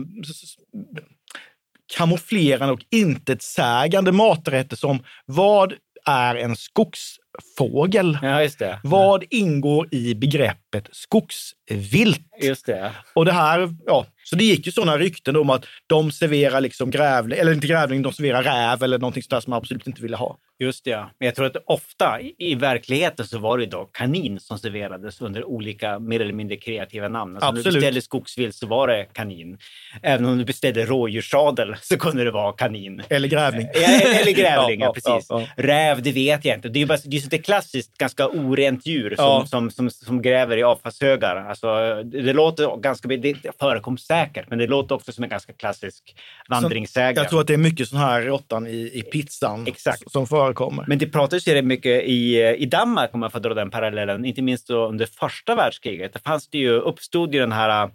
kamouflerande 1.98 2.74
och 2.74 2.86
intetsägande 2.92 4.12
maträtter 4.12 4.76
som 4.76 5.04
vad 5.26 5.74
är 6.06 6.36
en 6.36 6.56
skogs 6.56 7.16
skogsfågel. 7.40 8.18
Ja, 8.22 8.42
just 8.44 8.60
det. 8.60 8.80
Vad 8.84 9.24
ingår 9.30 9.88
i 9.92 10.16
begreppet 10.16 10.90
skogsvilt? 10.92 12.22
Just 12.42 12.66
det. 12.66 12.92
Och 13.16 13.26
det 13.26 13.32
här, 13.32 13.70
ja, 13.86 14.06
så 14.24 14.36
det 14.36 14.44
gick 14.44 14.66
ju 14.66 14.72
sådana 14.72 14.98
rykten 14.98 15.36
om 15.36 15.50
att 15.50 15.66
de 15.88 16.12
serverar 16.12 16.62
liksom 16.62 16.92
grävling, 16.92 17.40
eller 17.40 17.54
inte 17.54 17.68
grävling, 17.68 18.02
de 18.02 18.14
serverar 18.14 18.44
räv 18.44 18.84
eller 18.84 19.00
någonting 19.00 19.24
sådär 19.24 19.40
som 19.40 19.52
man 19.52 19.58
absolut 19.58 19.88
inte 19.88 20.02
ville 20.02 20.18
ha. 20.18 20.38
Just 20.60 20.86
det, 20.86 20.90
ja. 20.92 21.10
Men 21.20 21.26
jag 21.26 21.36
tror 21.36 21.46
att 21.46 21.56
ofta 21.66 22.22
i, 22.22 22.36
i 22.38 22.56
verkligheten 22.56 23.26
så 23.28 23.40
var 23.40 23.58
det 23.58 23.66
då 23.66 23.86
kanin 23.86 24.40
som 24.40 24.58
serverades 24.60 25.22
under 25.22 25.46
olika 25.46 26.00
mer 26.00 26.20
eller 26.20 26.34
mindre 26.34 26.58
kreativa 26.58 27.08
namn. 27.08 27.36
Alltså 27.36 27.48
Om 27.50 27.56
du 27.56 27.60
Absolut. 27.60 27.76
beställde 27.76 28.02
skogsvilt 28.02 28.56
så 28.56 28.68
var 28.68 28.88
det 28.88 29.06
kanin. 29.14 29.58
Även 30.04 30.26
om 30.26 30.38
du 30.38 30.46
beställde 30.46 30.86
rådjurssadel 30.86 31.76
så 31.82 31.98
kunde 31.98 32.24
det 32.24 32.32
vara 32.32 32.54
kanin. 32.54 33.02
Eller 33.10 33.28
grävling. 33.28 33.68
Ja, 33.74 33.80
Eller 33.90 34.32
grävling, 34.32 34.80
ja, 34.80 34.86
Ja, 34.86 34.94
precis. 34.94 35.26
ja, 35.30 35.48
Räv, 35.56 36.02
det 36.02 36.12
vet 36.12 36.46
jag 36.46 36.58
inte. 36.58 36.70
Det 36.70 36.82
är 36.82 36.86
bara, 36.86 36.98
det 37.06 37.21
är 37.22 37.24
sånt 37.24 37.32
där 37.32 37.38
klassiskt, 37.38 37.98
ganska 37.98 38.28
orent 38.28 38.86
djur 38.86 39.16
som, 39.16 39.26
Ja. 39.26 39.46
som, 39.46 39.72
som, 39.72 39.90
som 39.90 40.22
gräver 40.22 40.58
i 40.58 40.64
avfallshögar. 40.64 41.36
Alltså, 41.36 42.04
det, 42.04 42.34
låter 42.34 42.78
ganska... 42.78 43.08
Det 43.08 43.36
förekom 43.60 43.98
säkert, 43.98 44.50
men 44.50 44.60
det 44.60 44.68
låter 44.68 44.96
också 44.96 45.12
som 45.12 45.24
en 45.24 45.30
ganska 45.30 45.54
klassisk 45.54 46.16
vandringssägare. 46.50 47.24
Jag 47.24 47.30
tror 47.30 47.42
att 47.42 47.48
det 47.48 47.54
är 47.54 47.58
mycket 47.58 47.88
sån 47.88 48.00
här 48.00 48.22
råttan 48.22 48.68
i, 48.68 48.92
i 48.94 49.02
pizzan 49.02 49.68
Exakt. 49.68 50.12
som 50.12 50.28
förekommer. 50.28 50.86
Men 50.88 50.98
det 50.98 51.08
pratades 51.08 51.48
ju 51.48 51.62
mycket 51.62 52.04
i, 52.04 52.42
i 52.58 52.66
Danmark, 52.66 53.10
om 53.14 53.20
man 53.20 53.32
får 53.32 53.40
dra 53.40 53.54
den 53.54 53.72
parallellen, 53.72 54.26
inte 54.26 54.42
minst 54.42 54.70
under 54.70 55.06
första 55.06 55.56
världskriget. 55.56 56.14
Det 56.14 56.20
fanns 56.20 56.50
det 56.50 56.58
ju, 56.58 56.72
uppstod 56.72 57.34
ju 57.34 57.40
den 57.40 57.52
här, 57.52 57.90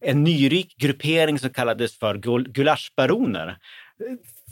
en 0.00 0.24
nyrik 0.24 0.76
gruppering 0.78 1.38
som 1.38 1.50
kallades 1.50 1.98
för 1.98 2.14
gul, 2.14 2.48
gulaschbaroner 2.48 3.56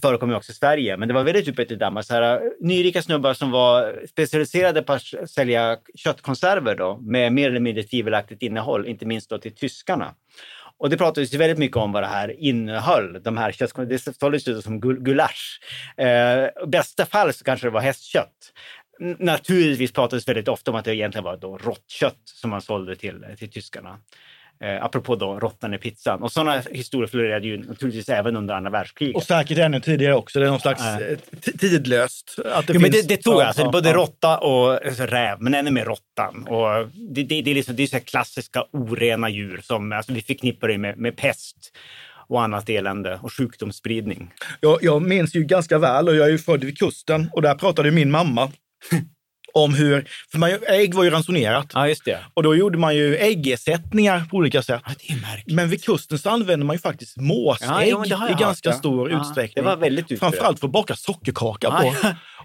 förekommer 0.03 0.37
också 0.37 0.53
i 0.53 0.55
Sverige, 0.55 0.97
men 0.97 1.09
det 1.09 1.15
var 1.15 1.25
väldigt 1.25 1.49
utbrett 1.49 1.71
i 1.71 1.77
Danmark. 1.77 2.07
Så 2.07 2.15
här, 2.15 2.37
äh, 2.37 2.41
nyrika 2.61 3.03
snubbar 3.03 3.35
som 3.35 3.51
var 3.51 4.07
specialiserade 4.11 4.83
på 4.83 4.93
att 4.93 5.03
sälja 5.31 5.77
köttkonserver 5.95 6.75
då, 6.75 6.99
med 7.03 7.33
mer 7.33 7.49
eller 7.51 7.61
mindre 7.61 7.83
tvivelaktigt 7.83 8.43
innehåll, 8.43 8.87
inte 8.87 9.07
minst 9.07 9.31
då 9.31 9.39
till 9.39 9.55
tyskarna. 9.55 10.15
Och 10.79 10.91
det 10.91 10.97
pratades 10.97 11.35
ju 11.35 11.39
väldigt 11.39 11.59
mycket 11.59 11.77
om 11.77 11.93
vad 11.93 12.03
det 12.03 12.07
här 12.07 12.41
innehöll. 12.41 13.23
De 13.23 13.37
här. 13.37 13.87
Det 13.87 14.17
såldes 14.21 14.49
ju 14.49 14.63
som 14.63 14.81
gulasch. 14.81 15.61
Äh, 15.97 16.07
eh, 16.09 16.45
I 16.65 16.67
bästa 16.67 17.07
fall 17.07 17.33
så 17.33 17.45
kanske 17.45 17.67
det 17.67 17.71
var 17.71 17.81
hästkött. 17.81 18.53
N- 19.01 19.17
Naturligtvis 19.19 19.93
pratades 19.93 20.29
väldigt 20.29 20.49
ofta 20.49 20.71
om 20.71 20.77
att 20.77 20.85
det 20.85 20.97
egentligen 20.97 21.25
var 21.25 21.37
då 21.37 21.59
råttkött 21.59 22.21
som 22.25 22.51
man 22.51 22.63
sålde 22.63 22.97
till, 22.97 23.25
till 23.39 23.51
tyskarna. 23.51 23.99
Eh, 24.65 24.85
apropå 24.85 25.17
då 25.17 25.41
råttan 25.41 25.75
i 25.75 25.79
pizzan. 25.79 26.23
Och 26.23 26.33
sådana 26.33 26.63
historier 26.71 27.07
florerade 27.09 27.47
ju 27.47 27.57
naturligtvis 27.57 28.09
även 28.09 28.37
under 28.37 28.55
andra 28.55 28.71
världskriget. 28.71 29.17
Och 29.17 29.23
säkert 29.23 29.59
ännu 29.59 29.81
tidigare 29.81 30.15
också. 30.15 30.41
Det 30.41 30.47
är 30.47 30.51
någon 30.51 30.61
slags 30.61 30.83
eh, 30.83 31.19
tidlöst. 31.59 32.37
Att 32.53 32.67
det 32.67 32.73
jo, 32.73 32.81
men 32.81 32.93
finns- 32.93 33.07
det, 33.07 33.17
det 33.17 33.23
tror 33.23 33.35
jag. 33.35 33.43
Ja, 33.43 33.47
Alltså, 33.49 33.71
både 33.71 33.93
råtta 33.93 34.39
och 34.39 34.87
alltså, 34.87 35.03
räv, 35.07 35.41
men 35.41 35.55
ännu 35.55 35.71
mer 35.71 35.85
råttan. 35.85 36.47
Och 36.49 36.89
det, 37.11 37.23
det, 37.23 37.43
det 37.43 37.51
är, 37.51 37.55
liksom, 37.55 37.77
det 37.77 37.83
är 37.83 37.87
så 37.87 38.01
klassiska 38.01 38.65
orena 38.73 39.29
djur 39.29 39.61
som 39.63 39.93
alltså, 39.93 40.13
vi 40.13 40.23
förknippar 40.23 40.69
det 40.69 40.79
med, 40.79 40.99
med 40.99 41.17
pest 41.17 41.57
och 42.29 42.43
annat 42.43 42.69
elände 42.69 43.19
och 43.23 43.33
sjukdomsspridning. 43.33 44.31
Jag, 44.61 44.79
jag 44.83 45.03
minns 45.03 45.35
ju 45.35 45.45
ganska 45.45 45.79
väl 45.79 46.09
och 46.09 46.17
jag 46.17 46.27
är 46.27 46.31
ju 46.31 46.39
född 46.39 46.65
vid 46.65 46.79
kusten 46.79 47.31
och 47.33 47.43
där 47.43 47.55
pratade 47.55 47.91
min 47.91 48.11
mamma 48.11 48.53
om 49.55 49.75
hur, 49.75 50.09
för 50.31 50.39
man, 50.39 50.51
ägg 50.69 50.95
var 50.95 51.05
ju 51.05 51.11
ransonerat 51.11 51.71
Ja, 51.75 51.89
just 51.89 52.05
det. 52.05 52.19
och 52.35 52.43
då 52.43 52.57
gjorde 52.57 52.79
man 52.79 52.97
ju 52.97 53.17
äggersättningar 53.17 54.25
på 54.31 54.37
olika 54.37 54.63
sätt. 54.63 54.83
Ja. 55.03 55.17
Men 55.47 55.69
vid 55.69 55.85
kusten 55.85 56.19
så 56.19 56.31
använder 56.31 56.67
man 56.67 56.77
ju 56.77 56.81
faktiskt 56.81 57.17
måsägg 57.17 57.69
Ja, 57.89 58.05
i 58.05 58.09
ganska 58.11 58.17
hört, 58.17 58.59
ja. 58.63 58.73
stor 58.73 59.13
utsträckning. 59.21 59.65
det 59.65 59.71
var 59.71 59.77
väldigt. 59.77 60.19
Framförallt 60.19 60.61
för 60.61 60.67
att 60.67 60.73
baka 60.73 60.97
sockerkaka 60.97 61.71
på. 61.71 61.95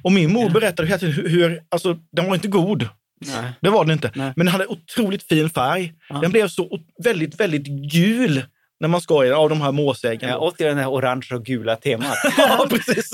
Och 0.04 0.12
min 0.12 0.34
mor 0.34 0.50
berättade 0.50 0.88
hela 0.88 1.00
tiden 1.00 1.14
hur, 1.32 1.62
alltså 1.72 1.98
den 2.12 2.28
var 2.28 2.36
inte 2.36 2.48
god. 2.48 2.90
Nej. 3.26 3.52
Det 3.62 3.70
var 3.70 3.86
den 3.86 3.94
inte. 3.94 4.12
Nej. 4.16 4.34
Men 4.36 4.46
den 4.46 4.52
hade 4.54 4.68
otroligt 4.68 5.24
fin 5.24 5.50
färg. 5.50 5.94
Den 6.22 6.32
blev 6.32 6.48
så 6.48 6.80
väldigt, 7.04 7.40
väldigt 7.40 7.92
gul 7.92 8.44
när 8.80 8.88
man 8.88 9.02
den 9.02 9.32
av 9.34 9.50
de 9.50 9.62
här 9.62 9.72
måsäggen. 9.72 10.30
Jag 10.30 10.42
åt 10.44 10.62
ju 10.62 10.66
den 10.66 10.78
här 10.78 10.92
orange 10.92 11.28
och 11.34 11.46
gula 11.46 11.76
temat. 11.76 12.18
Ja, 12.38 12.68
precis. 12.70 13.12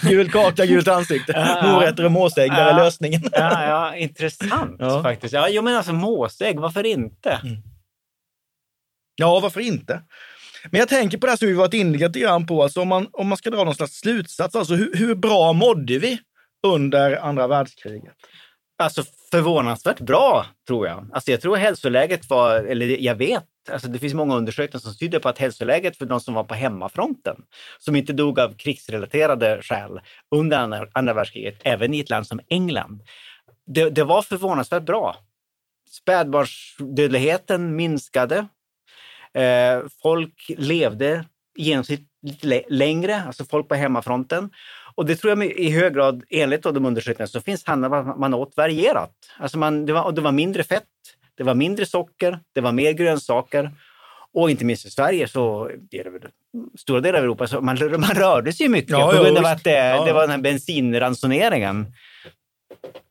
Gul 0.00 0.30
kaka, 0.30 0.66
gult 0.66 0.88
ansikte. 0.88 1.32
Ja. 1.32 1.72
Morötter 1.72 2.04
och 2.04 2.12
måsägg, 2.12 2.50
där 2.50 2.66
är 2.66 2.70
Ja. 2.70 2.84
lösningen. 2.84 3.22
ja, 3.32 3.66
ja, 3.66 3.96
intressant 3.96 4.76
Ja. 4.78 5.02
faktiskt. 5.02 5.34
Ja, 5.34 5.48
jo, 5.48 5.62
men 5.62 5.76
alltså 5.76 5.92
måsägg, 5.92 6.60
varför 6.60 6.86
inte? 6.86 7.40
Ja, 9.16 9.40
varför 9.40 9.60
inte? 9.60 10.02
Men 10.70 10.78
jag 10.78 10.88
tänker 10.88 11.18
på 11.18 11.26
det 11.26 11.32
här 11.32 11.36
som 11.36 11.48
vi 11.48 11.54
varit 11.54 11.74
inne 11.74 11.98
lite 11.98 12.18
grann 12.20 12.46
på, 12.46 12.62
alltså 12.62 12.80
om, 12.80 12.88
man, 12.88 13.08
om 13.12 13.28
man 13.28 13.38
ska 13.38 13.50
dra 13.50 13.64
någon 13.64 13.74
slags 13.74 13.92
slutsats, 13.98 14.56
alltså 14.56 14.74
hur, 14.74 14.94
hur 14.94 15.14
bra 15.14 15.52
mådde 15.52 15.98
vi 15.98 16.18
under 16.66 17.16
andra 17.16 17.46
världskriget? 17.46 18.14
Alltså 18.78 19.02
förvånansvärt 19.30 20.00
bra, 20.00 20.46
tror 20.66 20.86
jag. 20.86 21.10
Alltså 21.12 21.30
jag 21.30 21.40
tror 21.40 21.56
hälsoläget 21.56 22.30
var, 22.30 22.56
eller 22.56 22.86
jag 22.86 23.14
vet, 23.14 23.44
alltså 23.70 23.88
det 23.88 23.98
finns 23.98 24.14
många 24.14 24.36
undersökningar 24.36 24.80
som 24.80 24.96
tyder 24.96 25.18
på 25.18 25.28
att 25.28 25.38
hälsoläget 25.38 25.96
för 25.96 26.06
de 26.06 26.20
som 26.20 26.34
var 26.34 26.44
på 26.44 26.54
hemmafronten, 26.54 27.36
som 27.78 27.96
inte 27.96 28.12
dog 28.12 28.40
av 28.40 28.56
krigsrelaterade 28.56 29.62
skäl 29.62 30.00
under 30.34 30.58
andra, 30.58 30.86
andra 30.92 31.14
världskriget, 31.14 31.60
även 31.64 31.94
i 31.94 32.00
ett 32.00 32.10
land 32.10 32.26
som 32.26 32.40
England, 32.48 33.02
det, 33.66 33.90
det 33.90 34.04
var 34.04 34.22
förvånansvärt 34.22 34.82
bra. 34.82 35.16
Spädbarnsdödligheten 35.90 37.76
minskade. 37.76 38.46
Eh, 39.34 39.82
folk 40.02 40.50
levde 40.58 41.24
i 41.58 41.62
genomsnitt 41.62 42.08
lite 42.22 42.62
längre, 42.68 43.22
alltså 43.22 43.44
folk 43.44 43.68
på 43.68 43.74
hemmafronten. 43.74 44.50
Och 44.96 45.06
det 45.06 45.16
tror 45.16 45.30
jag 45.30 45.44
i 45.44 45.70
hög 45.70 45.94
grad, 45.94 46.22
enligt 46.30 46.62
de 46.62 46.86
undersökningarna, 46.86 47.26
så 47.26 47.40
finns 47.40 47.64
handlar 47.66 47.88
vad 47.88 48.18
man 48.18 48.34
åt 48.34 48.56
varierat. 48.56 49.12
Alltså 49.38 49.58
man, 49.58 49.86
det, 49.86 49.92
var, 49.92 50.12
det 50.12 50.20
var 50.20 50.32
mindre 50.32 50.62
fett, 50.64 50.84
det 51.36 51.42
var 51.42 51.54
mindre 51.54 51.86
socker, 51.86 52.38
det 52.54 52.60
var 52.60 52.72
mer 52.72 52.92
grönsaker. 52.92 53.70
Och 54.34 54.50
inte 54.50 54.64
minst 54.64 54.86
i 54.86 54.90
Sverige, 54.90 55.28
så 55.28 55.70
det 55.90 55.98
är 55.98 56.04
det 56.04 56.10
väl, 56.10 56.22
stora 56.78 57.00
delar 57.00 57.18
av 57.18 57.24
Europa, 57.24 57.46
så 57.46 57.60
man, 57.60 57.78
man 57.90 58.10
rörde 58.14 58.52
sig 58.52 58.68
mycket 58.68 58.90
Ja, 58.90 59.12
på 59.12 59.22
grund 59.22 59.38
av 59.38 59.44
att 59.44 59.64
det, 59.64 59.70
Ja. 59.70 60.04
det 60.04 60.12
var 60.12 60.20
den 60.20 60.30
här 60.30 60.38
bensinransoneringen. 60.38 61.86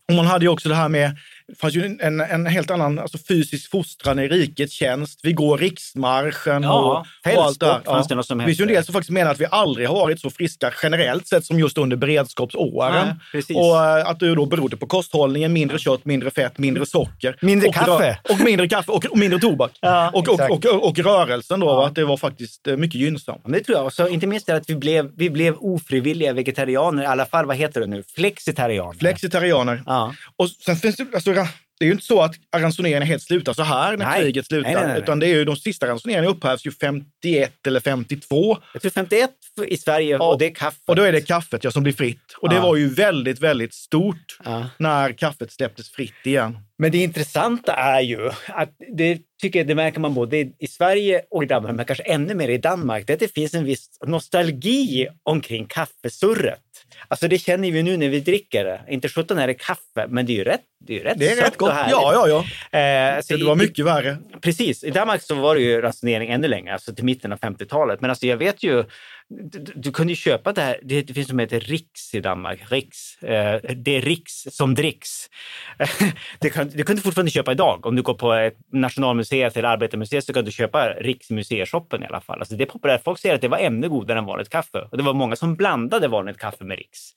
Och 0.08 0.14
man 0.14 0.26
hade 0.26 0.46
ju 0.46 0.50
också 0.50 0.70
det 0.70 0.76
här 0.76 0.90
med, 0.90 1.18
det 1.48 1.56
fanns 1.56 1.76
ju 1.76 1.98
en, 2.00 2.22
en 2.22 2.46
helt 2.46 2.72
annan 2.72 3.00
alltså 3.00 3.18
fysisk 3.18 3.72
fostran 3.72 4.20
i 4.20 4.28
rikets 4.28 4.74
tjänst. 4.74 5.20
Vi 5.24 5.34
går 5.34 5.58
riksmarschen 5.58 6.64
Ja, 6.64 6.80
och, 6.80 6.92
och 6.92 6.98
allt 6.98 7.60
fältsport 7.60 7.86
fanns 7.86 8.28
det 8.28 8.46
finns 8.46 8.60
ju 8.60 8.62
en 8.62 8.68
del 8.68 8.84
som 8.84 8.94
faktiskt 8.94 9.12
menar 9.12 9.32
att 9.32 9.40
vi 9.40 9.46
aldrig 9.52 9.88
har 9.88 9.96
varit 9.96 10.20
så 10.20 10.30
friska 10.30 10.74
generellt 10.84 11.28
sett 11.28 11.46
som 11.46 11.60
just 11.60 11.78
under 11.78 11.98
beredskapsåren. 11.98 13.20
Nej, 13.34 13.44
och 13.56 13.86
eh, 13.86 14.08
att 14.08 14.20
det 14.20 14.36
då 14.36 14.46
berodde 14.46 14.78
på 14.78 14.88
kosthållningen, 14.88 15.54
mindre 15.54 15.80
kött, 15.80 16.06
mindre 16.06 16.32
fett, 16.32 16.58
mindre 16.58 16.86
socker. 16.86 17.38
Mindre 17.42 17.68
och, 17.68 17.74
kaffe. 17.74 18.20
Och 18.30 18.40
mindre 18.40 18.68
kaffe 18.68 18.92
och, 18.92 19.06
och 19.06 19.18
mindre 19.18 19.40
tobak. 19.40 19.72
Ja, 19.80 20.12
och, 20.14 20.30
och, 20.30 20.40
och, 20.66 20.88
och, 20.88 21.00
rörelsen 21.00 21.60
då, 21.60 21.66
Ja. 21.66 21.88
att 21.88 21.96
det 21.96 22.06
var 22.06 22.18
faktiskt 22.18 22.68
eh, 22.68 22.78
mycket 22.78 23.02
gynnsamt. 23.02 23.42
Ja, 23.44 23.52
det 23.52 23.60
tror 23.60 23.78
jag. 23.78 23.86
Och 23.86 23.94
så, 23.94 24.08
inte 24.08 24.28
minst 24.28 24.48
det 24.48 24.56
att 24.56 24.70
vi 24.70 24.76
blev, 24.76 25.12
vi 25.16 25.30
blev 25.30 25.56
ofrivilliga 25.56 26.34
vegetarianer, 26.34 27.04
i 27.04 27.06
alla 27.06 27.26
fall, 27.26 27.46
vad 27.46 27.56
heter 27.56 27.82
det 27.82 27.88
nu, 27.88 28.04
flexitarianer. 28.16 29.00
Flexitarianer. 29.00 29.84
Ja. 29.86 30.14
Och 30.36 30.50
sen 30.50 30.76
finns 30.76 30.96
det, 30.96 31.06
alltså, 31.14 31.35
det 31.80 31.86
är 31.86 31.88
ju 31.88 31.92
inte 31.92 32.06
så 32.06 32.22
att 32.22 32.36
ransoneringen 32.58 33.02
helt 33.08 33.24
slutar 33.24 33.54
så 33.54 33.64
här 33.64 33.98
när 33.98 34.06
Nej. 34.06 34.22
kriget 34.22 34.46
slutar, 34.46 34.74
Nej, 34.74 34.88
nej, 34.88 35.00
utan 35.00 35.20
det 35.20 35.28
är 35.28 35.36
ju 35.36 35.46
de 35.46 35.56
sista 35.56 35.88
ransoneringarna 35.88 36.28
upphävs 36.28 36.66
ju 36.66 36.72
51 36.72 37.68
eller 37.68 37.80
52. 37.80 38.58
Jag 38.74 38.82
tror 38.82 38.92
51 38.92 39.30
i 39.68 39.78
Sverige 39.78 40.18
och 40.18 40.38
det 40.38 40.46
är 40.46 40.56
kaffe. 40.56 40.78
Och 40.88 40.96
då 40.96 41.04
är 41.04 41.12
det 41.12 41.22
kaffet 41.22 41.64
ja, 41.64 41.72
som 41.72 41.84
blir 41.84 41.94
fritt. 41.94 42.34
Och 42.38 42.50
det 42.50 42.56
Ja. 42.56 42.62
var 42.62 42.76
ju 42.76 42.90
väldigt, 42.90 43.40
väldigt 43.40 43.74
stort 43.74 44.38
Ja. 44.44 44.70
när 44.78 45.12
kaffet 45.12 45.52
släpptes 45.52 45.92
fritt 45.92 46.14
igen. 46.26 46.58
Men 46.78 46.92
det 46.92 46.98
intressanta 46.98 47.74
är 47.74 48.02
ju 48.02 48.30
att 48.48 48.70
det 48.98 49.20
tycker 49.42 49.60
jag, 49.60 49.68
det 49.68 49.76
märker 49.76 50.00
man 50.00 50.14
både 50.14 50.38
i 50.38 50.56
i 50.60 50.68
Sverige 50.68 51.22
och 51.32 51.44
i 51.44 51.46
Danmark, 51.46 51.76
men 51.76 51.86
kanske 51.86 52.04
ännu 52.04 52.36
mer 52.36 52.50
i 52.50 52.58
Danmark, 52.58 53.08
det 53.08 53.14
är 53.14 53.16
att 53.16 53.20
det 53.20 53.34
finns 53.34 53.54
en 53.54 53.64
viss 53.66 53.90
nostalgi 54.06 55.08
omkring 55.24 55.66
kaffesurret. 55.66 56.60
Alltså 57.08 57.28
det 57.28 57.38
känner 57.38 57.72
vi 57.72 57.84
nu 57.84 57.98
när 57.98 58.10
vi 58.10 58.20
dricker 58.20 58.66
det. 58.66 58.82
Inte 58.90 59.10
17 59.10 59.38
är 59.38 59.48
det 59.48 59.54
kaffe, 59.54 60.08
men 60.10 60.26
det 60.26 60.32
är 60.34 60.36
ju 60.36 60.44
rätt, 60.44 60.62
det 60.88 60.94
är 60.94 60.98
ju 60.98 61.04
rätt 61.04 61.20
Det 61.20 61.32
är 61.32 61.36
rätt 61.42 61.58
gott. 61.58 61.74
Ja, 61.90 62.12
ja, 62.14 62.28
ja. 62.72 62.80
Eh, 62.80 63.22
så 63.22 63.38
Det 63.38 63.44
var 63.46 63.56
i- 63.56 63.58
mycket 63.60 63.86
värre. 63.86 64.18
Precis. 64.42 64.84
I 64.84 64.90
Danmark 64.90 65.22
så 65.22 65.36
var 65.36 65.56
det 65.56 65.62
ju 65.62 65.82
ransonering 65.82 66.30
ännu 66.32 66.48
längre, 66.48 66.74
alltså 66.74 66.96
till 66.96 67.06
mitten 67.06 67.32
av 67.34 67.40
50-talet. 67.40 68.02
Men 68.02 68.10
alltså 68.10 68.26
jag 68.28 68.38
vet 68.38 68.64
ju, 68.64 68.84
du, 69.30 69.60
du- 69.76 69.92
kunde 69.92 70.14
ju 70.14 70.18
köpa 70.18 70.54
det 70.54 70.62
här, 70.62 70.80
det, 70.84 71.02
det 71.02 71.14
finns 71.14 71.28
som 71.28 71.40
heter 71.40 71.60
Riks 71.60 72.16
i 72.16 72.20
Danmark. 72.20 72.72
Riks. 72.72 73.24
Eh, 73.24 73.62
det 73.76 73.98
är 73.98 74.02
Riks 74.02 74.34
som 74.52 74.76
dricks. 74.76 75.30
det, 76.40 76.50
kan, 76.50 76.70
det 76.70 76.84
kunde 76.84 77.00
du 77.00 77.04
fortfarande 77.04 77.32
köpa 77.32 77.52
idag. 77.52 77.86
Om 77.86 77.96
du 77.96 78.02
går 78.02 78.14
på 78.14 78.34
ett 78.34 78.58
Nationalmuseet 78.72 79.58
eller 79.58 79.70
Arbetarmuseet 79.70 80.26
så 80.26 80.34
kan 80.34 80.46
du 80.46 80.52
köpa 80.52 80.90
Riks 80.94 81.32
i 81.32 81.34
museishoppen 81.34 82.04
i 82.04 82.06
alla 82.06 82.22
fall. 82.22 82.40
Alltså 82.40 82.56
det 82.56 82.64
är 82.64 82.68
populärt. 82.68 83.04
Folk 83.04 83.20
säger 83.20 83.36
att 83.36 83.42
det 83.42 83.48
var 83.48 83.58
ännu 83.58 83.90
godare 83.90 84.20
än 84.20 84.26
vanligt 84.26 84.50
kaffe. 84.50 84.88
Och 84.92 84.98
det 84.98 85.04
var 85.04 85.14
många 85.14 85.36
som 85.36 85.56
blandade 85.56 86.08
vanligt 86.08 86.38
kaffe 86.38 86.64
med 86.64 86.78
Riks. 86.78 87.12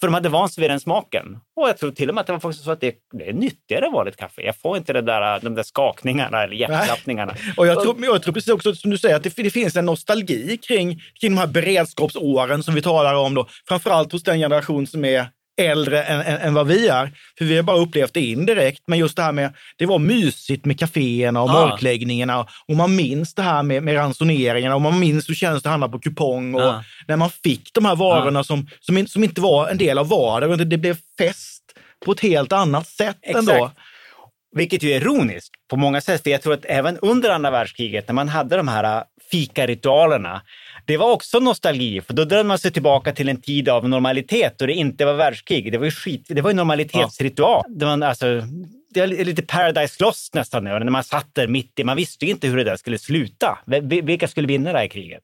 För 0.00 0.06
de 0.06 0.14
hade 0.14 0.28
vant 0.28 0.52
sig 0.52 0.60
vid 0.62 0.70
den 0.70 0.80
smaken. 0.80 1.38
Och 1.56 1.68
jag 1.68 1.78
tror 1.78 1.90
till 1.90 2.08
och 2.08 2.14
med 2.14 2.20
att 2.20 2.26
det 2.26 2.32
var 2.32 2.40
faktiskt 2.40 2.64
så 2.64 2.70
att 2.70 2.80
det, 2.80 2.94
det 3.12 3.28
är 3.28 3.32
nyttigare 3.32 3.90
vanligt 3.90 4.16
kaffe. 4.16 4.42
Jag 4.42 4.56
får 4.56 4.76
inte 4.76 4.92
det 4.92 5.02
där, 5.02 5.40
de 5.40 5.54
där 5.54 5.62
skakningarna 5.62 6.42
eller 6.42 6.54
hjärtklappningarna. 6.54 7.34
Och 7.56 7.66
jag 7.66 7.82
tror, 7.82 8.04
jag 8.04 8.22
tror 8.22 8.34
precis 8.34 8.52
också 8.52 8.74
som 8.74 8.90
du 8.90 8.98
säger 8.98 9.16
att 9.16 9.22
det, 9.22 9.36
det 9.36 9.50
finns 9.50 9.76
en 9.76 9.86
nostalgi 9.86 10.56
kring, 10.56 11.00
kring 11.20 11.34
de 11.34 11.38
här 11.38 11.46
beredskapsåren 11.46 12.62
som 12.62 12.74
vi 12.74 12.82
talar 12.82 13.14
om 13.14 13.34
då. 13.34 13.48
Framförallt 13.68 14.12
hos 14.12 14.22
den 14.22 14.38
generation 14.38 14.86
som 14.86 15.04
är 15.04 15.26
äldre 15.56 16.02
än, 16.02 16.20
än, 16.20 16.40
än, 16.40 16.54
vad 16.54 16.66
vi 16.66 16.88
är. 16.88 17.12
För 17.38 17.44
vi 17.44 17.56
har 17.56 17.62
bara 17.62 17.76
upplevt 17.76 18.14
det 18.14 18.20
indirekt. 18.20 18.82
Men 18.86 18.98
just 18.98 19.16
det 19.16 19.22
här 19.22 19.32
med, 19.32 19.54
det 19.76 19.86
var 19.86 19.98
mysigt 19.98 20.64
med 20.64 20.78
kaféerna 20.80 21.42
och 21.42 21.50
ah. 21.50 21.52
mörkläggningarna. 21.52 22.46
Och 22.68 22.76
man 22.76 22.96
minns 22.96 23.34
det 23.34 23.42
här 23.42 23.62
med, 23.62 23.82
med 23.82 23.96
ransoneringarna 23.96 24.74
och 24.74 24.80
man 24.80 24.98
minns 24.98 25.28
hur 25.28 25.34
känns 25.34 25.62
det 25.62 25.68
att 25.68 25.70
handla 25.70 25.88
på 25.88 25.98
kupong. 25.98 26.54
Och 26.54 26.62
ah. 26.62 26.84
när 27.08 27.16
man 27.16 27.30
fick 27.30 27.70
de 27.74 27.84
här 27.84 27.96
varorna 27.96 28.40
ah. 28.40 28.44
som, 28.44 28.68
som, 28.80 29.06
som, 29.06 29.24
inte 29.24 29.40
var 29.40 29.68
en 29.68 29.78
del 29.78 29.98
av 29.98 30.08
vardagen. 30.08 30.68
Det 30.68 30.78
blev 30.78 30.96
fest 31.18 31.62
på 32.04 32.12
ett 32.12 32.20
helt 32.20 32.52
annat 32.52 32.88
sätt 32.88 33.18
Exakt. 33.22 33.48
ändå. 33.48 33.70
Vilket 34.54 34.82
ju 34.82 34.90
är 34.92 35.00
ironiskt 35.00 35.50
på 35.70 35.76
många 35.76 36.00
sätt, 36.00 36.22
för 36.22 36.30
jag 36.30 36.42
tror 36.42 36.54
att 36.54 36.64
även 36.64 36.98
under 36.98 37.30
andra 37.30 37.50
världskriget 37.50 38.08
när 38.08 38.14
man 38.14 38.28
hade 38.28 38.56
de 38.56 38.68
här 38.68 38.96
äh, 38.98 39.02
fikaritualerna, 39.30 40.42
det 40.86 40.96
var 40.96 41.12
också 41.12 41.38
nostalgi, 41.38 42.00
för 42.00 42.14
då 42.14 42.24
drömde 42.24 42.48
man 42.48 42.58
sig 42.58 42.70
tillbaka 42.70 43.12
till 43.12 43.28
en 43.28 43.42
tid 43.42 43.68
av 43.68 43.88
normalitet 43.88 44.60
och 44.60 44.66
det 44.66 44.72
inte 44.72 45.04
var 45.04 45.14
världskrig. 45.14 45.72
Det 45.72 45.78
var 45.78 45.84
ju 45.84 45.90
skit, 45.90 46.26
det 46.28 46.42
var 46.42 46.50
ju 46.50 46.56
normalitetsritual. 46.56 47.64
Ja. 47.68 47.74
Det, 47.74 47.84
var, 47.86 48.02
alltså, 48.02 48.42
det 48.94 49.00
är 49.00 49.24
lite 49.24 49.42
Paradise 49.42 50.04
Lost 50.04 50.34
nästan, 50.34 50.64
när 50.64 50.90
man 50.90 51.04
satt 51.04 51.34
där 51.34 51.48
mitt 51.48 51.78
i. 51.78 51.84
Man 51.84 51.96
visste 51.96 52.24
ju 52.24 52.30
inte 52.30 52.48
hur 52.48 52.56
det 52.56 52.64
där 52.64 52.76
skulle 52.76 52.98
sluta. 52.98 53.58
Vilka 54.02 54.28
skulle 54.28 54.46
vinna 54.46 54.72
det 54.72 54.78
här 54.78 54.86
kriget? 54.86 55.22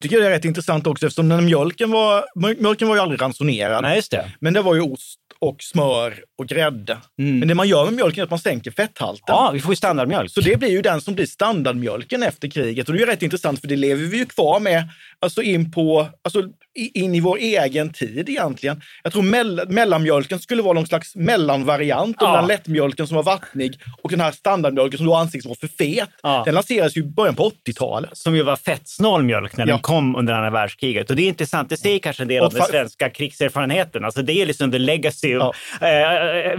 tycker 0.00 0.16
jag 0.16 0.24
det 0.24 0.28
är 0.28 0.32
rätt 0.32 0.44
intressant 0.44 0.86
också 0.86 1.06
eftersom 1.06 1.28
den 1.28 1.44
mjölken 1.44 1.90
var, 1.90 2.24
mjölken 2.34 2.88
var 2.88 2.94
ju 2.94 3.02
aldrig 3.02 3.22
ransonerad. 3.22 3.82
Nej, 3.82 3.96
just 3.96 4.10
det. 4.10 4.32
Men 4.40 4.52
det 4.52 4.62
var 4.62 4.74
ju 4.74 4.80
ost 4.80 5.18
och 5.40 5.62
smör 5.62 6.14
och 6.38 6.48
grädde. 6.48 6.98
Mm. 7.18 7.38
Men 7.38 7.48
det 7.48 7.54
man 7.54 7.68
gör 7.68 7.84
med 7.84 7.94
mjölken 7.94 8.20
är 8.20 8.24
att 8.24 8.30
man 8.30 8.38
sänker 8.38 8.70
fetthalten. 8.70 9.24
Ja, 9.26 9.50
vi 9.54 9.60
får 9.60 9.72
ju 9.72 9.76
standardmjölk. 9.76 10.30
Så 10.30 10.40
det 10.40 10.56
blir 10.56 10.68
ju 10.68 10.82
den 10.82 11.00
som 11.00 11.14
blir 11.14 11.26
standardmjölken 11.26 12.22
efter 12.22 12.48
kriget. 12.48 12.88
Och 12.88 12.94
det 12.94 12.98
är 12.98 13.06
ju 13.06 13.12
rätt 13.12 13.22
intressant 13.22 13.60
för 13.60 13.68
det 13.68 13.76
lever 13.76 14.04
vi 14.04 14.18
ju 14.18 14.26
kvar 14.26 14.60
med 14.60 14.88
alltså 15.20 15.42
in, 15.42 15.72
på, 15.72 16.08
alltså 16.22 16.42
in 16.74 17.14
i 17.14 17.20
vår 17.20 17.38
egen 17.38 17.92
tid 17.92 18.28
egentligen. 18.28 18.80
Jag 19.02 19.12
tror 19.12 19.22
mell 19.22 19.60
mellanmjölken 19.68 20.38
skulle 20.38 20.62
vara 20.62 20.72
någon 20.72 20.86
slags 20.86 21.16
mellanvariant 21.16 22.16
ja. 22.20 22.36
den 22.36 22.46
lättmjölken 22.46 23.06
som 23.06 23.16
var 23.16 23.22
vattnig 23.22 23.80
och 24.02 24.10
den 24.10 24.20
här 24.20 24.32
standardmjölken 24.32 24.98
som 24.98 25.06
då 25.06 25.14
ansågs 25.14 25.46
vara 25.46 25.56
för 25.60 25.68
fet. 25.68 26.08
Ja. 26.22 26.42
Den 26.44 26.54
lanserades 26.54 26.96
ju 26.96 27.00
i 27.00 27.04
början 27.04 27.34
på 27.34 27.50
80-talet. 27.66 28.10
Som 28.12 28.36
ju 28.36 28.42
var 28.42 28.56
fettsnål 28.56 29.22
mjölk 29.22 29.56
när 29.56 29.66
ja. 29.66 29.72
den 29.72 29.82
kom 29.82 30.16
under 30.16 30.34
andra 30.34 30.50
världskriget. 30.50 31.10
Och 31.10 31.16
det 31.16 31.22
är 31.22 31.28
intressant, 31.28 31.68
det 31.68 31.76
säger 31.76 31.98
kanske 31.98 32.22
en 32.22 32.28
del 32.28 32.44
av 32.44 32.52
den 32.52 32.62
svenska 32.62 33.10
krigserfarenheten. 33.10 34.04
Alltså 34.04 34.22
det 34.22 34.32
är 34.32 34.46
liksom 34.46 34.72
the 34.72 34.78
legacy, 34.78 35.28
ja. 35.28 35.52
äh, 35.80 35.88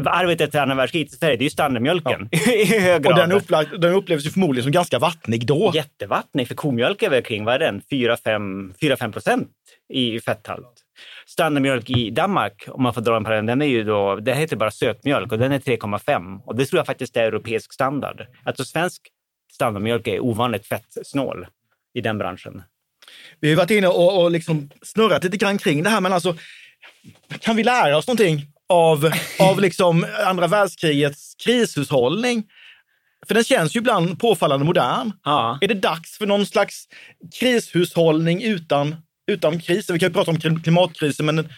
arvet 0.05 0.41
efter 0.41 0.59
andra 0.59 0.75
världskriget 0.75 1.13
i 1.13 1.15
Sverige, 1.15 1.37
det 1.37 1.41
är 1.41 1.45
ju 1.45 1.49
standardmjölken 1.49 2.29
i 2.31 2.79
hög 2.79 3.03
grad. 3.03 3.13
Och 3.13 3.19
den, 3.19 3.31
upplag, 3.31 3.65
den 3.79 3.93
upplevs 3.93 4.25
ju 4.25 4.29
förmodligen 4.29 4.63
som 4.63 4.71
ganska 4.71 4.99
vattnig 4.99 5.45
då. 5.45 5.71
Jättevattnig, 5.75 6.47
för 6.47 6.55
komjölk 6.55 7.03
är 7.03 7.09
väl 7.09 7.23
kring, 7.23 7.45
vad 7.45 7.55
är 7.55 7.59
den, 7.59 7.81
4-5 7.91 8.50
4-5 8.81 9.11
procent 9.11 9.49
i 9.93 10.19
fetthalt. 10.19 10.73
Standardmjölk 11.25 11.89
i 11.89 12.09
Danmark, 12.09 12.65
om 12.67 12.83
man 12.83 12.93
får 12.93 13.01
dra 13.01 13.17
en 13.17 13.23
parallell, 13.23 13.45
den 13.45 13.61
är 13.61 13.65
ju 13.65 13.83
då, 13.83 14.15
det 14.15 14.33
heter 14.33 14.55
bara 14.55 14.71
sötmjölk 14.71 15.31
och 15.31 15.37
den 15.37 15.51
är 15.51 15.59
3,5 15.59 16.41
och 16.45 16.55
det 16.55 16.65
tror 16.65 16.79
jag 16.79 16.85
faktiskt 16.85 17.17
är 17.17 17.23
europeisk 17.23 17.73
standard. 17.73 18.27
Alltså 18.43 18.65
svensk 18.65 19.01
standardmjölk 19.53 20.07
är 20.07 20.19
ovanligt 20.19 20.67
fettsnål 20.67 21.47
i 21.93 22.01
den 22.01 22.17
branschen. 22.17 22.63
Vi 23.39 23.49
har 23.49 23.57
varit 23.57 23.71
inne 23.71 23.87
och, 23.87 24.23
och 24.23 24.31
liksom 24.31 24.69
snurrat 24.81 25.23
lite 25.23 25.37
grann 25.37 25.57
kring 25.57 25.83
det 25.83 25.89
här, 25.89 26.01
men 26.01 26.13
alltså 26.13 26.35
kan 27.39 27.55
vi 27.55 27.63
lära 27.63 27.97
oss 27.97 28.07
någonting 28.07 28.47
av, 28.69 29.11
av 29.39 29.59
liksom 29.59 30.05
andra 30.25 30.47
världskrigets 30.47 31.35
krishushållning? 31.45 32.43
För 33.27 33.33
den 33.33 33.43
känns 33.43 33.75
ju 33.75 33.79
ibland 33.79 34.19
påfallande 34.19 34.65
modern. 34.65 35.11
Ja. 35.23 35.57
Är 35.61 35.67
det 35.67 35.73
dags 35.73 36.17
för 36.17 36.25
någon 36.25 36.45
slags 36.45 36.87
krishushållning 37.39 38.43
utan 38.43 38.95
utan 39.31 39.59
krisen. 39.59 39.93
Vi 39.93 39.99
kan 39.99 40.09
ju 40.09 40.13
prata 40.13 40.31
om 40.31 40.61
klimatkrisen, 40.61 41.25
men 41.25 41.49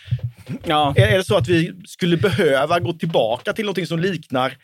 ja. 0.66 0.94
är, 0.98 1.08
är 1.08 1.18
det 1.18 1.24
så 1.24 1.38
att 1.38 1.48
vi 1.48 1.74
skulle 1.86 2.18
behöva 2.18 2.80
gå 2.80 2.94
tillbaka 2.94 3.54
till 3.54 3.66
något 3.66 3.88
som 3.88 4.00
liknar 4.00 4.58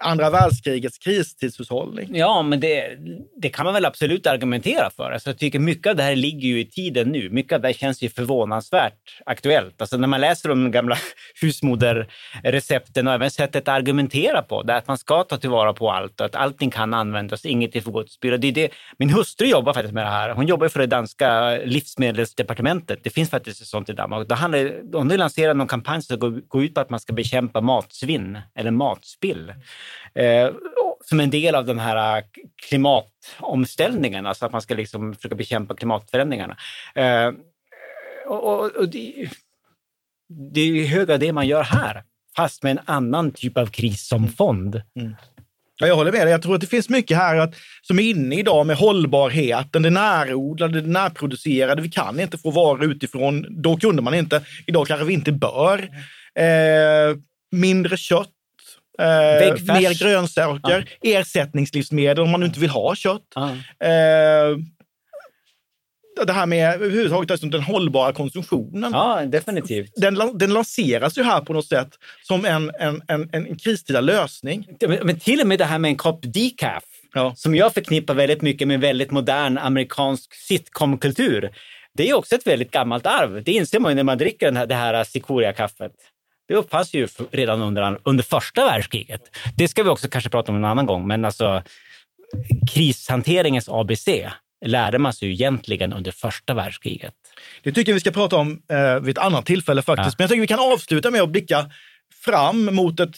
andra 0.00 0.30
världskrigets 0.30 0.98
kristidshushållning. 0.98 2.08
Ja, 2.16 2.42
men 2.42 2.60
det, 2.60 2.96
det, 3.36 3.48
kan 3.48 3.64
man 3.64 3.74
väl 3.74 3.84
absolut 3.84 4.26
argumentera 4.26 4.90
för. 4.90 5.10
Alltså, 5.10 5.30
jag 5.30 5.38
tycker 5.38 5.58
mycket 5.58 5.90
av 5.90 5.96
det 5.96 6.02
här 6.02 6.16
ligger 6.16 6.48
ju 6.48 6.60
i 6.60 6.64
tiden 6.64 7.08
nu. 7.08 7.30
Mycket 7.30 7.52
av 7.52 7.60
det 7.60 7.68
här 7.68 7.72
känns 7.72 8.02
ju 8.02 8.08
förvånansvärt 8.08 9.20
aktuellt. 9.26 9.80
Alltså, 9.80 9.96
när 9.96 10.08
man 10.08 10.20
läser 10.20 10.48
de 10.48 10.70
gamla 10.70 10.96
husmoderrecepten 11.40 13.06
och 13.06 13.12
även 13.12 13.30
sättet 13.30 13.68
att 13.68 13.74
argumentera 13.74 14.42
på, 14.42 14.62
det 14.62 14.72
är 14.72 14.78
att 14.78 14.88
man 14.88 14.98
ska 14.98 15.24
ta 15.24 15.36
tillvara 15.36 15.72
på 15.72 15.90
allt 15.90 16.20
och 16.20 16.26
att 16.26 16.34
allting 16.34 16.70
kan 16.70 16.94
användas, 16.94 17.44
inget 17.44 17.84
får 17.84 17.92
gå 17.92 18.02
till 18.02 18.12
spillo. 18.12 18.36
Det 18.36 18.50
det. 18.50 18.70
Min 18.98 19.10
hustru 19.10 19.46
jobbar 19.46 19.72
faktiskt 19.72 19.94
med 19.94 20.06
det 20.06 20.10
här. 20.10 20.30
Hon 20.30 20.46
jobbar 20.46 20.68
för 20.68 20.80
det 20.80 20.86
danska 20.86 21.56
livsmedelsdepartementet. 21.64 23.00
Det 23.02 23.10
finns 23.10 23.30
faktiskt 23.30 23.60
ett 23.60 23.66
sånt 23.66 23.88
i 23.88 23.92
Danmark. 23.92 24.28
Då 24.28 24.34
handlar, 24.34 24.92
hon 24.98 25.10
har 25.10 25.18
lanserat 25.18 25.56
någon 25.56 25.68
kampanj 25.68 26.02
som 26.02 26.42
går 26.48 26.64
ut 26.64 26.74
på 26.74 26.80
att 26.80 26.90
man 26.90 27.00
ska 27.00 27.12
bekämpa 27.12 27.60
matsvinn 27.60 28.38
eller 28.54 28.70
matspill 28.70 29.52
eh, 30.14 30.50
som 31.04 31.20
en 31.20 31.30
del 31.30 31.54
av 31.54 31.64
den 31.64 31.78
här 31.78 32.18
äh, 32.18 32.24
klimatomställningen, 32.68 34.26
alltså 34.26 34.46
att 34.46 34.52
man 34.52 34.62
ska 34.62 34.74
liksom 34.74 35.14
försöka 35.14 35.34
bekämpa 35.34 35.74
klimatförändringarna. 35.74 36.56
Eh, 36.94 37.32
och, 38.26 38.44
och, 38.44 38.76
och 38.76 38.88
det, 38.88 39.28
det, 40.52 40.60
är 40.60 40.66
i 40.66 40.86
hög 40.86 41.08
grad 41.08 41.20
det 41.20 41.32
man 41.32 41.48
gör 41.48 41.62
här, 41.62 42.02
fast 42.36 42.62
med 42.62 42.70
en 42.70 42.80
annan 42.84 43.30
typ 43.30 43.56
av 43.56 43.66
kris 43.66 44.08
som 44.08 44.18
mm. 44.18 44.32
fond. 44.32 44.82
Mm. 45.00 45.14
Ja, 45.80 45.86
jag 45.86 45.96
håller 45.96 46.12
med 46.12 46.20
dig. 46.20 46.30
Jag 46.30 46.42
tror 46.42 46.54
att 46.54 46.60
det 46.60 46.66
finns 46.66 46.88
mycket 46.88 47.16
här 47.16 47.36
att, 47.36 47.54
som 47.82 47.98
är 47.98 48.02
inne 48.02 48.38
idag 48.38 48.66
med 48.66 48.76
hållbarheten, 48.76 49.82
det 49.82 49.90
närodlade, 49.90 50.80
det 50.80 50.88
närproducerade. 50.88 51.82
Vi 51.82 51.90
kan 51.90 52.20
inte 52.20 52.38
få 52.38 52.50
varor 52.50 52.84
utifrån. 52.84 53.46
Då 53.62 53.76
kunde 53.76 54.02
man 54.02 54.14
inte. 54.14 54.42
Idag 54.66 54.86
kanske 54.86 55.06
vi 55.06 55.14
inte 55.14 55.32
bör. 55.32 55.78
Eh, 56.34 57.16
mindre 57.52 57.96
kött, 57.96 58.30
Eh, 58.98 59.74
mer 59.74 59.98
grönsaker, 60.04 60.88
ja. 61.00 61.18
ersättningslivsmedel 61.18 62.24
om 62.24 62.30
man 62.30 62.42
inte 62.42 62.60
vill 62.60 62.70
ha 62.70 62.94
kött. 62.94 63.26
Ja. 63.34 63.50
Eh, 63.86 64.56
det 66.26 66.32
här 66.32 66.46
med 66.46 66.74
överhuvudtaget 66.74 67.30
alltså 67.30 67.46
den 67.46 67.62
hållbara 67.62 68.12
konsumtionen. 68.12 68.90
Ja, 68.92 69.22
definitivt. 69.26 69.92
Den, 69.96 70.38
den 70.38 70.52
lanseras 70.52 71.18
ju 71.18 71.22
här 71.22 71.40
på 71.40 71.52
något 71.52 71.66
sätt 71.66 71.88
som 72.22 72.44
en, 72.44 72.70
en, 72.78 73.02
en, 73.08 73.28
en 73.32 73.56
kristida 73.56 74.00
lösning. 74.00 74.66
Men, 75.02 75.20
till 75.20 75.40
och 75.40 75.46
med 75.46 75.58
det 75.58 75.64
här 75.64 75.78
med 75.78 75.88
en 75.88 75.96
kopp 75.96 76.20
decaf, 76.22 76.84
ja. 77.14 77.32
som 77.36 77.54
jag 77.54 77.74
förknippar 77.74 78.14
väldigt 78.14 78.42
mycket 78.42 78.68
med 78.68 78.80
väldigt 78.80 79.10
modern 79.10 79.58
amerikansk 79.58 80.34
sitcom-kultur. 80.34 81.50
Det 81.94 82.10
är 82.10 82.14
också 82.14 82.34
ett 82.34 82.46
väldigt 82.46 82.70
gammalt 82.70 83.06
arv. 83.06 83.44
Det 83.44 83.52
inser 83.52 83.80
man 83.80 83.92
ju 83.92 83.96
när 83.96 84.02
man 84.02 84.18
dricker 84.18 84.46
den 84.46 84.56
här, 84.56 84.66
det 84.66 84.74
här 84.74 85.04
Sikoria-kaffet. 85.04 85.92
Det 86.50 86.56
uppfanns 86.56 86.94
ju 86.94 87.08
redan 87.30 87.62
under, 87.62 87.98
under 88.02 88.24
första 88.24 88.64
världskriget. 88.64 89.20
Det 89.56 89.68
ska 89.68 89.82
vi 89.82 89.88
också 89.88 90.08
kanske 90.08 90.30
prata 90.30 90.52
om 90.52 90.58
en 90.58 90.64
annan 90.64 90.86
gång, 90.86 91.06
men 91.06 91.24
alltså 91.24 91.62
krishanteringens 92.74 93.68
ABC 93.68 94.08
lärde 94.66 94.98
man 94.98 95.12
sig 95.12 95.28
ju 95.28 95.34
egentligen 95.34 95.92
under 95.92 96.10
första 96.10 96.54
världskriget. 96.54 97.14
Det 97.62 97.72
tycker 97.72 97.92
jag 97.92 97.94
vi 97.94 98.00
ska 98.00 98.10
prata 98.10 98.36
om 98.36 98.62
eh, 98.72 99.00
vid 99.00 99.18
ett 99.18 99.24
annat 99.24 99.46
tillfälle 99.46 99.82
faktiskt. 99.82 100.06
Ja. 100.08 100.14
Men 100.18 100.22
jag 100.24 100.30
tycker 100.30 100.40
vi 100.40 100.46
kan 100.46 100.72
avsluta 100.72 101.10
med 101.10 101.22
att 101.22 101.28
blicka 101.28 101.70
fram 102.24 102.74
mot 102.74 103.00
ett, 103.00 103.16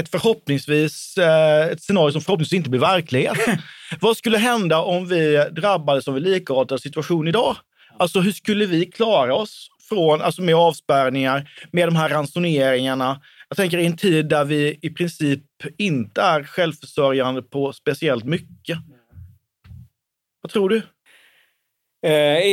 ett 0.00 0.08
förhoppningsvis 0.08 1.18
eh, 1.18 1.66
ett 1.66 1.82
scenario 1.82 2.12
som 2.12 2.20
förhoppningsvis 2.20 2.56
inte 2.56 2.70
blir 2.70 2.80
verklighet. 2.80 3.38
Vad 4.00 4.16
skulle 4.16 4.38
hända 4.38 4.78
om 4.80 5.08
vi 5.08 5.48
drabbades 5.50 6.08
av 6.08 6.16
en 6.16 6.22
likartad 6.22 6.82
situation 6.82 7.28
idag? 7.28 7.56
Alltså 7.98 8.20
hur 8.20 8.32
skulle 8.32 8.66
vi 8.66 8.86
klara 8.86 9.34
oss 9.34 9.70
från, 9.88 10.22
alltså 10.22 10.42
med 10.42 10.54
avspärrningar, 10.54 11.50
med 11.72 11.88
de 11.88 11.96
här 11.96 12.08
ransoneringarna. 12.08 13.20
Jag 13.48 13.56
tänker 13.56 13.78
i 13.78 13.86
en 13.86 13.96
tid 13.96 14.28
där 14.28 14.44
vi 14.44 14.78
i 14.82 14.90
princip 14.90 15.42
inte 15.78 16.22
är 16.22 16.42
självförsörjande 16.42 17.42
på 17.42 17.72
speciellt 17.72 18.24
mycket. 18.24 18.78
Vad 20.40 20.52
tror 20.52 20.68
du? 20.68 20.82
Eh, 22.06 22.12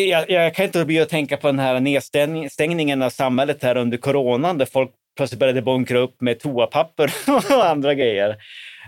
jag, 0.10 0.30
jag, 0.30 0.56
kan 0.56 0.66
inte 0.66 0.86
bli 0.86 1.00
att 1.00 1.10
tänka 1.10 1.38
på 1.38 1.48
den 1.48 1.60
här 1.60 1.80
nedstängningen 1.80 3.02
av 3.02 3.10
samhället 3.10 3.64
här 3.64 3.78
under 3.78 3.98
coronan 3.98 4.58
där 4.58 4.66
folk 4.66 4.92
plötsligt 5.18 5.40
började 5.40 5.62
bunkra 5.62 6.00
upp 6.00 6.22
med 6.22 6.40
toapapper 6.40 7.14
och 7.28 7.66
andra 7.66 7.94
grejer. 7.94 8.38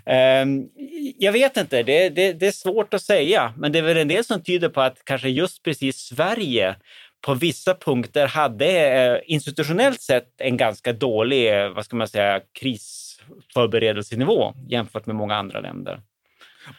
Ehm, 0.06 0.70
jag 1.18 1.32
vet 1.32 1.58
inte, 1.58 1.84
det, 1.84 2.10
det, 2.10 2.34
det, 2.34 2.48
är 2.48 2.52
svårt 2.52 2.94
att 2.94 3.02
säga, 3.02 3.54
men 3.58 3.72
det 3.72 3.80
är 3.80 3.84
väl 3.84 3.98
en 3.98 4.08
del 4.08 4.24
som 4.24 4.44
tyder 4.44 4.70
på 4.70 4.82
att 4.82 4.98
kanske 5.04 5.30
just 5.30 5.64
precis 5.64 5.98
Sverige 5.98 6.76
på 7.26 7.34
vissa 7.34 7.76
punkter 7.76 8.28
hade 8.28 8.68
eh, 8.68 9.20
institutionellt 9.26 10.02
sett 10.02 10.28
en 10.38 10.58
ganska 10.58 10.94
dålig, 10.94 11.64
eh, 11.64 11.70
vad 11.70 11.86
ska 11.86 11.96
man 11.96 12.08
säga, 12.08 12.42
krisförberedelsenivå 12.60 14.54
jämfört 14.70 15.06
med 15.06 15.16
många 15.16 15.36
andra 15.36 15.60
länder. 15.60 16.02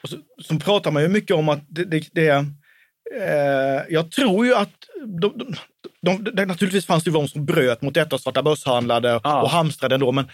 Och 0.02 0.08
så, 0.08 0.16
så 0.42 0.58
pratar 0.58 0.90
man 0.90 1.02
ju 1.02 1.08
mycket 1.08 1.36
om 1.36 1.48
att 1.48 1.60
det, 1.68 1.84
det, 1.84 2.08
det 2.12 2.28
eh, 3.16 3.82
jag 3.88 4.10
tror 4.10 4.46
ju 4.46 4.54
att 4.54 4.72
de, 5.20 5.56
de, 6.02 6.24
de, 6.34 6.44
naturligtvis 6.44 6.86
fanns 6.86 7.04
det 7.04 7.10
ju 7.10 7.14
de 7.14 7.28
som 7.28 7.46
bröt 7.46 7.82
mot 7.82 7.94
detta, 7.94 8.18
svarta 8.18 8.42
börshandlade 8.42 9.20
ja. 9.24 9.42
och 9.42 9.50
hamstrade 9.50 9.94
ändå, 9.94 10.12
men 10.12 10.28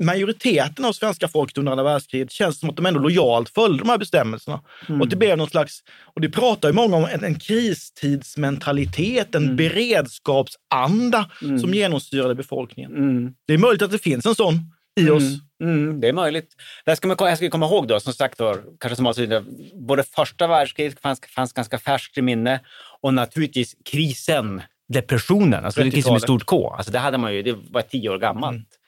majoriteten 0.00 0.84
av 0.84 0.92
svenska 0.92 1.28
folket 1.28 1.58
under 1.58 1.72
andra 1.72 1.84
världskriget 1.84 2.30
känns 2.30 2.60
som 2.60 2.70
att 2.70 2.76
de 2.76 2.86
ändå 2.86 3.00
lojalt 3.00 3.48
följde 3.48 3.78
de 3.78 3.88
här 3.88 3.98
bestämmelserna. 3.98 4.60
Och 5.00 5.08
det 5.08 5.16
blev 5.16 5.38
någon 5.38 5.50
slags, 5.50 5.80
och 6.14 6.20
det 6.20 6.28
pratar 6.28 6.68
ju 6.68 6.74
många 6.74 6.96
om, 6.96 7.04
en, 7.04 7.24
en 7.24 7.38
kristidsmentalitet, 7.38 9.34
en 9.34 9.56
beredskapsanda 9.56 11.30
som 11.60 11.74
genomsyrade 11.74 12.34
befolkningen. 12.34 12.96
Mm. 12.96 13.32
Det 13.46 13.54
är 13.54 13.58
möjligt 13.58 13.82
att 13.82 13.90
det 13.90 13.98
finns 13.98 14.26
en 14.26 14.34
sån 14.34 14.54
i 15.00 15.10
oss. 15.10 15.22
Mm, 15.62 16.00
det 16.00 16.08
är 16.08 16.12
möjligt. 16.12 16.54
Det 16.84 16.96
ska 16.96 17.08
man, 17.08 17.16
jag 17.20 17.36
ska 17.36 17.50
komma 17.50 17.66
ihåg 17.66 17.88
då, 17.88 18.00
som 18.00 18.12
sagt, 18.12 18.38
då, 18.38 18.56
kanske 18.80 18.96
som 18.96 19.06
avslutning, 19.06 19.44
både 19.86 20.02
första 20.02 20.46
världskriget 20.46 21.00
fanns, 21.00 21.20
fanns 21.20 21.52
ganska 21.52 21.78
färskt 21.78 22.18
i 22.18 22.22
minne 22.22 22.60
och 23.00 23.14
naturligtvis 23.14 23.76
krisen, 23.84 24.62
depressionen, 24.88 25.64
alltså 25.64 25.82
det 25.82 25.90
krisen 25.90 26.12
med 26.12 26.22
30-talet. 26.22 26.22
stort 26.22 26.44
K. 26.44 26.74
Alltså 26.76 26.92
det 26.92 26.98
hade 26.98 27.18
man 27.18 27.34
ju, 27.34 27.42
det 27.42 27.56
var 27.70 27.82
tio 27.82 28.10
år 28.10 28.18
gammalt. 28.18 28.79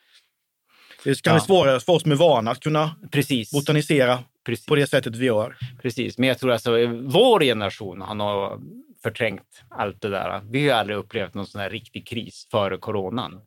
Det 1.05 1.23
kan 1.23 1.35
bli 1.35 1.41
Ja. 1.41 1.47
svårare 1.47 1.81
för 1.81 1.93
oss 1.93 2.07
är 2.07 2.15
vana 2.15 2.51
att 2.51 2.61
kunna 2.61 2.91
Precis. 3.13 3.51
botanisera 3.53 4.19
Precis. 4.47 4.67
på 4.67 4.75
det 4.75 4.87
sättet 4.87 5.17
vi 5.17 5.27
gör. 5.27 5.57
Precis, 5.83 6.19
men 6.19 6.29
jag 6.29 6.39
tror 6.39 6.53
alltså 6.53 6.71
vår 7.07 7.41
generation 7.41 8.01
har 8.01 8.15
nog 8.15 8.61
förträngt 9.03 9.43
allt 9.71 10.01
det 10.03 10.09
där. 10.09 10.41
Vi 10.51 10.69
har 10.69 10.79
aldrig 10.81 10.99
upplevt 10.99 11.35
någon 11.35 11.47
sån 11.47 11.61
här 11.61 11.71
riktig 11.71 12.07
kris 12.07 12.47
före 12.51 12.77
coronan. 12.77 13.41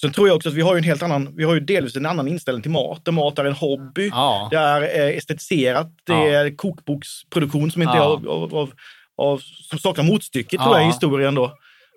Sen 0.00 0.12
tror 0.12 0.28
jag 0.28 0.36
också 0.36 0.48
att 0.48 0.54
vi 0.54 0.60
har 0.62 0.76
en 0.76 0.82
helt 0.84 1.02
annan, 1.02 1.36
vi 1.36 1.44
har 1.44 1.54
ju 1.54 1.60
delvis 1.60 1.96
en 1.96 2.06
annan 2.06 2.28
inställning 2.28 2.62
till 2.62 2.70
mat. 2.70 3.04
Där 3.04 3.12
mat 3.12 3.38
är 3.38 3.44
en 3.44 3.52
hobby, 3.52 4.08
Ja. 4.08 4.48
det 4.50 4.56
är 4.56 4.82
eh, 4.82 5.16
estetiserat, 5.16 5.86
det 6.04 6.12
Ja. 6.12 6.26
är 6.28 6.56
kokboksproduktion 6.56 7.70
som 7.70 7.82
inte 7.82 7.96
Ja. 7.96 8.02
av, 8.04 8.28
av, 8.54 8.72
av, 9.16 9.38
som 9.38 9.78
saknar 9.78 10.04
motstycke 10.04 10.56
tror 10.56 10.68
Ja. 10.70 10.78
jag 10.78 10.84
i 10.84 10.86
historien 10.86 11.34
då. 11.34 11.52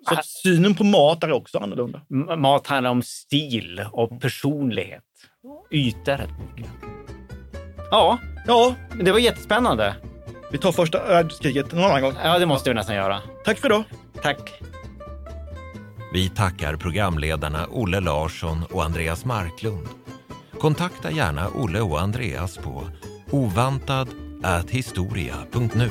Så 0.08 0.14
att 0.14 0.26
synen 0.26 0.74
på 0.74 0.84
mat 0.84 1.24
är 1.24 1.32
också 1.32 1.58
annorlunda. 1.58 2.00
Mat 2.36 2.66
handlar 2.66 2.90
om 2.90 3.02
stil 3.02 3.84
och 3.92 4.20
personlighet. 4.20 5.02
Yta 5.70 6.12
rätt 6.12 6.30
mycket. 6.50 6.70
Ja, 7.90 8.18
Ja, 8.46 8.74
det 9.04 9.12
var 9.12 9.18
jättespännande. 9.18 9.94
vi 10.50 10.58
tar 10.58 10.72
första 10.72 11.06
världskriget 11.06 11.72
någon 11.72 11.84
annan 11.84 12.02
gång. 12.02 12.12
Ja, 12.24 12.38
det 12.38 12.46
måste 12.46 12.70
vi 12.70 12.74
nästan 12.74 12.96
göra. 12.96 13.20
Tack 13.44 13.58
för 13.58 13.68
idag. 13.68 13.84
Tack. 14.22 14.52
Vi 16.12 16.28
tackar 16.28 16.76
programledarna 16.76 17.66
Olle 17.70 18.00
Larsson 18.00 18.62
och 18.70 18.84
Andreas 18.84 19.24
Marklund. 19.24 19.86
Kontakta 20.58 21.10
gärna 21.10 21.48
Olle 21.48 21.80
och 21.80 22.00
Andreas 22.00 22.58
på 22.58 22.82
ovantad@historia.nu. 23.30 25.90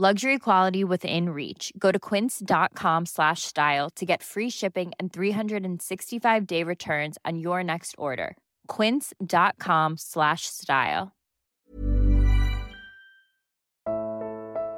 Luxury 0.00 0.38
quality 0.38 0.82
within 0.82 1.28
reach. 1.28 1.72
Go 1.76 1.92
to 1.92 1.98
quince.com 1.98 3.06
slash 3.06 3.42
style 3.42 3.90
to 3.96 4.06
get 4.06 4.22
free 4.22 4.50
shipping 4.50 4.92
and 4.98 5.12
365 5.12 6.46
day 6.46 6.64
returns 6.64 7.18
on 7.32 7.38
your 7.38 7.62
next 7.62 7.94
order. 7.98 8.34
Quince.com 8.76 9.98
slash 9.98 10.46
style. 10.46 11.08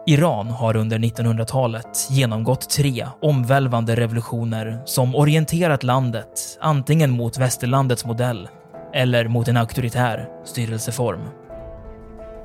Iran 0.07 0.51
har 0.51 0.77
under 0.77 0.99
1900-talet 0.99 2.09
genomgått 2.11 2.71
tre 2.71 3.07
omvälvande 3.21 3.95
revolutioner 3.95 4.83
som 4.85 5.15
orienterat 5.15 5.83
landet 5.83 6.59
antingen 6.61 7.11
mot 7.11 7.39
västerlandets 7.39 8.05
modell 8.05 8.49
eller 8.95 9.29
mot 9.29 9.49
en 9.49 9.57
auktoritär 9.57 10.29
styrelseform. 10.45 11.42